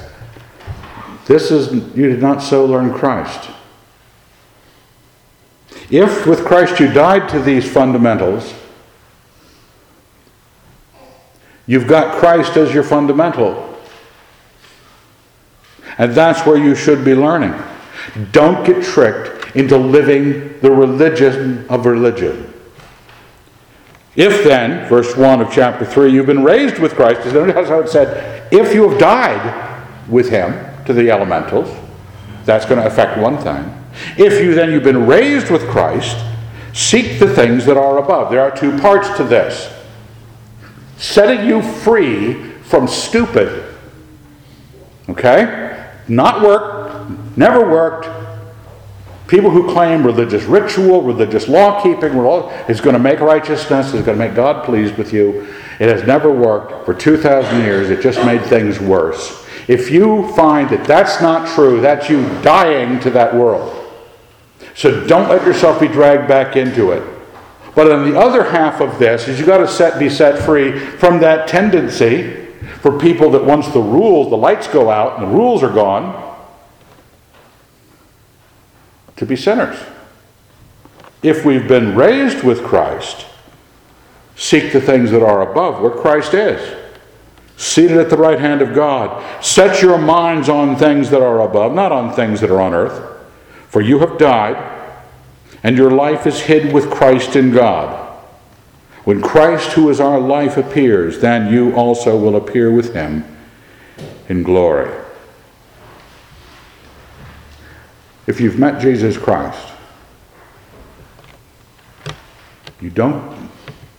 This 1.27 1.51
is, 1.51 1.73
you 1.97 2.09
did 2.09 2.21
not 2.21 2.43
so 2.43 2.65
learn 2.65 2.93
Christ. 2.93 3.51
If 5.91 6.27
with 6.27 6.45
Christ 6.45 6.81
you 6.81 6.93
died 6.93 7.29
to 7.31 7.41
these 7.41 7.71
fundamentals, 7.71 8.55
you've 11.67 11.87
got 11.87 12.19
Christ 12.19 12.57
as 12.57 12.73
your 12.73 12.83
fundamental. 12.83 13.79
And 15.99 16.15
that's 16.15 16.47
where 16.47 16.57
you 16.57 16.75
should 16.75 17.05
be 17.05 17.15
learning. 17.15 17.55
Don't 18.33 18.67
get 18.67 18.83
tricked 18.83 19.57
into 19.57 19.77
living 19.77 20.59
the 20.61 20.71
religion 20.71 21.67
of 21.69 21.87
religion. 21.87 22.54
If 24.17 24.45
then, 24.45 24.89
verse 24.89 25.17
1 25.17 25.41
of 25.41 25.53
chapter 25.53 25.85
3, 25.85 26.13
you've 26.13 26.27
been 26.27 26.45
raised 26.45 26.79
with 26.79 26.95
Christ, 26.95 27.25
notice 27.27 27.69
how 27.69 27.81
it 27.81 27.89
said, 27.89 28.53
if 28.53 28.73
you 28.73 28.89
have 28.89 28.99
died 29.01 29.87
with 30.09 30.31
him 30.31 30.55
to 30.87 30.93
the 30.93 31.11
elementals, 31.11 31.75
that's 32.45 32.65
going 32.65 32.81
to 32.81 32.87
affect 32.87 33.19
one 33.19 33.39
thing. 33.39 33.73
If 34.17 34.43
you 34.43 34.55
then 34.55 34.71
you've 34.71 34.85
been 34.85 35.07
raised 35.07 35.51
with 35.51 35.69
Christ, 35.69 36.17
seek 36.73 37.19
the 37.19 37.33
things 37.35 37.65
that 37.67 37.77
are 37.77 37.99
above. 37.99 38.31
There 38.31 38.41
are 38.41 38.55
two 38.55 38.79
parts 38.79 39.17
to 39.17 39.25
this. 39.25 39.73
Setting 40.97 41.47
you 41.47 41.63
free 41.63 42.35
from 42.63 42.87
stupid. 42.87 43.75
Okay? 45.09 45.91
Not 46.07 46.43
worked, 46.43 47.37
never 47.37 47.69
worked, 47.69 48.24
People 49.27 49.51
who 49.51 49.73
claim 49.73 50.05
religious 50.05 50.45
ritual, 50.45 51.03
religious 51.03 51.49
law 51.49 51.83
keeping 51.83 52.13
is 52.69 52.81
going 52.81 52.93
to 52.93 52.99
make 52.99 53.21
righteousness, 53.21 53.95
is 53.95 54.05
going 54.05 54.19
to 54.19 54.25
make 54.27 54.35
God 54.35 54.65
pleased 54.65 54.97
with 54.97 55.15
you. 55.15 55.49
It 55.81 55.89
has 55.89 56.07
never 56.07 56.31
worked 56.31 56.85
for 56.85 56.93
2,000 56.93 57.61
years. 57.61 57.89
It 57.89 58.03
just 58.03 58.25
made 58.27 58.43
things 58.45 58.79
worse. 58.79 59.47
If 59.67 59.91
you 59.91 60.31
find 60.35 60.69
that 60.69 60.85
that's 60.85 61.23
not 61.23 61.49
true, 61.55 61.81
that's 61.81 62.11
you 62.11 62.23
dying 62.43 63.01
to 63.01 63.11
that 63.11 63.35
world. 63.35 63.81
So 64.75 65.07
don't 65.07 65.29
let 65.31 65.47
yourself 65.47 65.81
be 65.81 65.89
dragged 65.89 66.29
back 66.29 66.57
into 66.57 66.93
it. 66.93 67.03
But 67.75 67.91
on 67.91 68.09
the 68.09 68.19
other 68.19 68.45
half 68.45 68.81
of 68.81 68.99
this 68.99 69.27
is 69.27 69.39
you've 69.39 69.49
got 69.49 69.59
to 69.59 69.69
set, 69.69 69.99
be 69.99 70.11
set 70.11 70.45
free 70.45 70.79
from 70.79 71.19
that 71.21 71.49
tendency 71.49 72.47
for 72.81 72.99
people 72.99 73.31
that 73.31 73.45
once 73.45 73.69
the 73.69 73.81
rules, 73.81 74.29
the 74.29 74.37
lights 74.37 74.69
go 74.69 74.91
out 74.91 75.19
and 75.19 75.31
the 75.31 75.35
rules 75.35 75.63
are 75.63 75.73
gone, 75.73 76.24
to 79.17 79.27
be 79.27 79.37
sinners. 79.37 79.79
If 81.23 81.45
we've 81.45 81.67
been 81.67 81.97
raised 81.97 82.45
with 82.45 82.63
Christ, 82.63 83.27
seek 84.37 84.73
the 84.73 84.81
things 84.81 85.11
that 85.11 85.23
are 85.23 85.51
above, 85.51 85.81
where 85.81 85.91
Christ 85.91 86.35
is. 86.35 86.77
Seated 87.57 87.99
at 87.99 88.11
the 88.11 88.17
right 88.17 88.41
hand 88.41 88.63
of 88.63 88.75
God. 88.75 89.45
Set 89.45 89.81
your 89.81 89.97
minds 89.97 90.49
on 90.49 90.77
things 90.77 91.11
that 91.11 91.23
are 91.23 91.41
above, 91.41 91.73
not 91.73 91.93
on 91.93 92.13
things 92.13 92.41
that 92.41 92.51
are 92.51 92.61
on 92.61 92.75
earth. 92.75 93.11
For 93.69 93.81
you 93.81 94.01
have 94.01 94.19
died, 94.19 94.73
and 95.63 95.77
your 95.77 95.91
life 95.91 96.27
is 96.27 96.41
hid 96.43 96.73
with 96.73 96.91
Christ 96.91 97.37
in 97.37 97.53
God. 97.53 98.01
When 99.05 99.21
Christ, 99.21 99.73
who 99.73 99.91
is 99.91 100.01
our 100.01 100.19
life, 100.19 100.57
appears, 100.57 101.21
then 101.21 101.53
you 101.53 101.75
also 101.75 102.19
will 102.19 102.37
appear 102.37 102.71
with 102.71 102.95
him 102.95 103.25
in 104.29 104.43
glory. 104.43 104.91
If 108.27 108.41
you've 108.41 108.59
met 108.59 108.81
Jesus 108.81 109.19
Christ, 109.19 109.69
you 112.81 112.91
don't, 112.91 113.51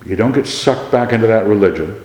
you 0.05 0.15
don't 0.15 0.31
get 0.31 0.47
sucked 0.47 0.91
back 0.91 1.13
into 1.13 1.27
that 1.27 1.45
religion. 1.45 2.01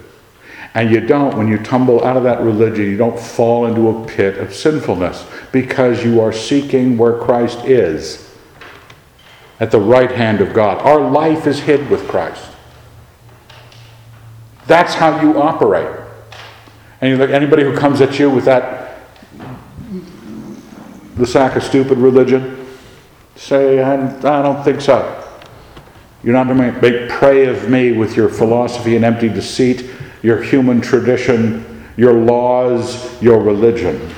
And 0.75 0.91
you 0.91 1.01
don't, 1.01 1.37
when 1.37 1.49
you 1.49 1.59
tumble 1.59 2.05
out 2.05 2.17
of 2.17 2.23
that 2.23 2.41
religion, 2.41 2.85
you 2.85 2.97
don't 2.97 3.19
fall 3.19 3.67
into 3.67 3.89
a 3.89 4.07
pit 4.07 4.39
of 4.39 4.55
sinfulness 4.55 5.27
because 5.51 6.05
you 6.05 6.21
are 6.21 6.33
seeking 6.33 6.97
where 6.97 7.19
Christ 7.19 7.65
is 7.65 8.31
at 9.59 9.71
the 9.71 9.81
right 9.81 10.11
hand 10.11 10.41
of 10.41 10.55
God. 10.55 10.79
Our 10.79 11.11
life 11.11 11.47
is 11.47 11.59
hid 11.61 11.91
with 11.91 12.07
Christ. 12.09 12.47
That's 14.67 14.95
how 14.95 15.21
you 15.21 15.41
operate. 15.41 16.01
And 17.01 17.11
you 17.11 17.17
look, 17.17 17.31
anybody 17.31 17.65
who 17.65 17.77
comes 17.77 18.01
at 18.01 18.19
you 18.19 18.31
with 18.31 18.45
that 18.45 18.90
the 21.21 21.27
sack 21.27 21.57
of 21.57 21.63
stupid 21.63 21.99
religion? 21.99 22.67
Say, 23.37 23.81
I, 23.83 23.95
I 23.95 24.43
don't 24.43 24.65
think 24.65 24.81
so. 24.81 25.17
You're 26.23 26.35
not 26.35 26.47
going 26.47 26.59
to 26.59 26.81
make 26.83 27.11
prey 27.11 27.47
of 27.47 27.71
me 27.71 27.93
with 27.93 28.17
your 28.17 28.29
philosophy 28.29 28.97
and 28.97 29.05
empty 29.05 29.29
deceit, 29.29 29.91
your 30.23 30.43
human 30.43 30.81
tradition, 30.81 31.89
your 31.97 32.13
laws, 32.13 33.21
your 33.23 33.41
religion. 33.41 34.11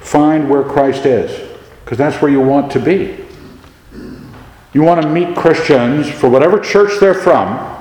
Find 0.00 0.48
where 0.48 0.62
Christ 0.62 1.06
is, 1.06 1.58
because 1.84 1.98
that's 1.98 2.20
where 2.20 2.30
you 2.30 2.40
want 2.40 2.70
to 2.72 2.78
be. 2.78 3.24
You 4.72 4.82
want 4.82 5.00
to 5.02 5.08
meet 5.08 5.34
Christians 5.34 6.10
for 6.10 6.28
whatever 6.28 6.58
church 6.60 7.00
they're 7.00 7.14
from, 7.14 7.74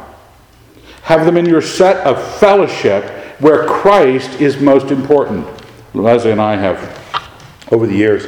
have 1.03 1.25
them 1.25 1.35
in 1.35 1.45
your 1.45 1.61
set 1.61 1.97
of 2.07 2.21
fellowship, 2.37 3.03
where 3.39 3.65
Christ 3.65 4.39
is 4.39 4.59
most 4.59 4.91
important. 4.91 5.47
Leslie 5.93 6.31
and 6.31 6.41
I 6.41 6.55
have, 6.55 7.29
over 7.71 7.87
the 7.87 7.95
years, 7.95 8.25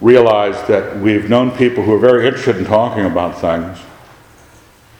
realized 0.00 0.66
that 0.68 0.96
we've 0.98 1.28
known 1.28 1.50
people 1.50 1.82
who 1.84 1.94
are 1.94 1.98
very 1.98 2.26
interested 2.26 2.56
in 2.56 2.64
talking 2.64 3.04
about 3.06 3.40
things 3.40 3.78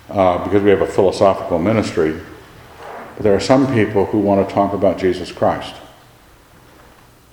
uh, 0.08 0.42
because 0.44 0.62
we 0.62 0.70
have 0.70 0.80
a 0.80 0.86
philosophical 0.86 1.58
ministry. 1.58 2.18
But 3.16 3.22
there 3.22 3.34
are 3.34 3.40
some 3.40 3.72
people 3.72 4.06
who 4.06 4.18
want 4.18 4.46
to 4.46 4.54
talk 4.54 4.72
about 4.72 4.98
Jesus 4.98 5.32
Christ. 5.32 5.74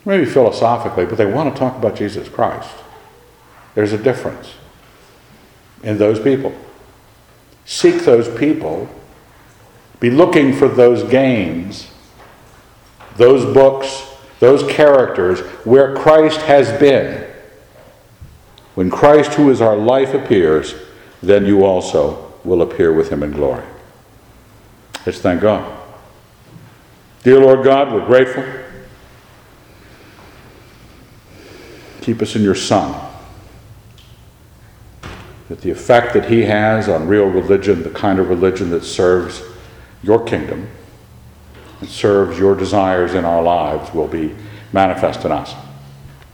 Maybe 0.05 0.25
philosophically, 0.25 1.05
but 1.05 1.17
they 1.17 1.25
want 1.25 1.53
to 1.53 1.59
talk 1.59 1.77
about 1.77 1.95
Jesus 1.95 2.27
Christ. 2.27 2.71
There's 3.75 3.93
a 3.93 3.97
difference 3.97 4.53
in 5.81 5.97
those 5.97 6.19
people. 6.19 6.53
Seek 7.65 8.01
those 8.03 8.27
people 8.37 8.89
be 10.03 10.11
looking 10.11 10.51
for 10.51 10.67
those 10.67 11.01
games, 11.09 11.89
those 13.15 13.45
books, 13.53 14.05
those 14.41 14.69
characters 14.69 15.39
where 15.65 15.95
Christ 15.95 16.41
has 16.41 16.77
been. 16.77 17.25
When 18.75 18.89
Christ, 18.89 19.35
who 19.35 19.49
is 19.49 19.61
our 19.61 19.77
life, 19.77 20.13
appears, 20.13 20.75
then 21.21 21.45
you 21.45 21.63
also 21.63 22.33
will 22.43 22.61
appear 22.61 22.91
with 22.91 23.13
him 23.13 23.23
in 23.23 23.31
glory. 23.31 23.63
Let's 25.05 25.19
thank 25.19 25.39
God. 25.39 25.73
Dear 27.23 27.39
Lord 27.39 27.63
God, 27.63 27.93
we're 27.93 28.05
grateful. 28.05 28.43
Keep 32.01 32.21
us 32.21 32.35
in 32.35 32.41
your 32.41 32.55
Son. 32.55 33.09
That 35.47 35.61
the 35.61 35.71
effect 35.71 36.13
that 36.13 36.25
he 36.25 36.41
has 36.41 36.89
on 36.89 37.07
real 37.07 37.27
religion, 37.27 37.83
the 37.83 37.89
kind 37.89 38.19
of 38.19 38.27
religion 38.27 38.69
that 38.71 38.83
serves 38.83 39.41
your 40.03 40.23
kingdom 40.23 40.67
and 41.79 41.89
serves 41.89 42.37
your 42.37 42.55
desires 42.55 43.13
in 43.13 43.25
our 43.25 43.41
lives 43.41 43.93
will 43.93 44.07
be 44.07 44.35
manifest 44.71 45.25
in 45.25 45.31
us, 45.31 45.55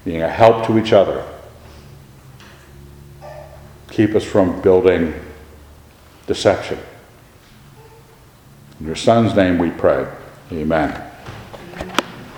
being 0.03 0.22
a 0.22 0.30
help 0.30 0.65
to 0.65 0.78
each 0.78 0.91
other. 0.91 1.24
Keep 3.91 4.15
us 4.15 4.24
from 4.24 4.61
building 4.61 5.13
deception. 6.28 6.80
In 8.80 8.86
your 8.86 8.95
Son's 8.95 9.36
name 9.36 9.57
we 9.57 9.72
pray. 9.72 10.07
Amen. 10.51 11.09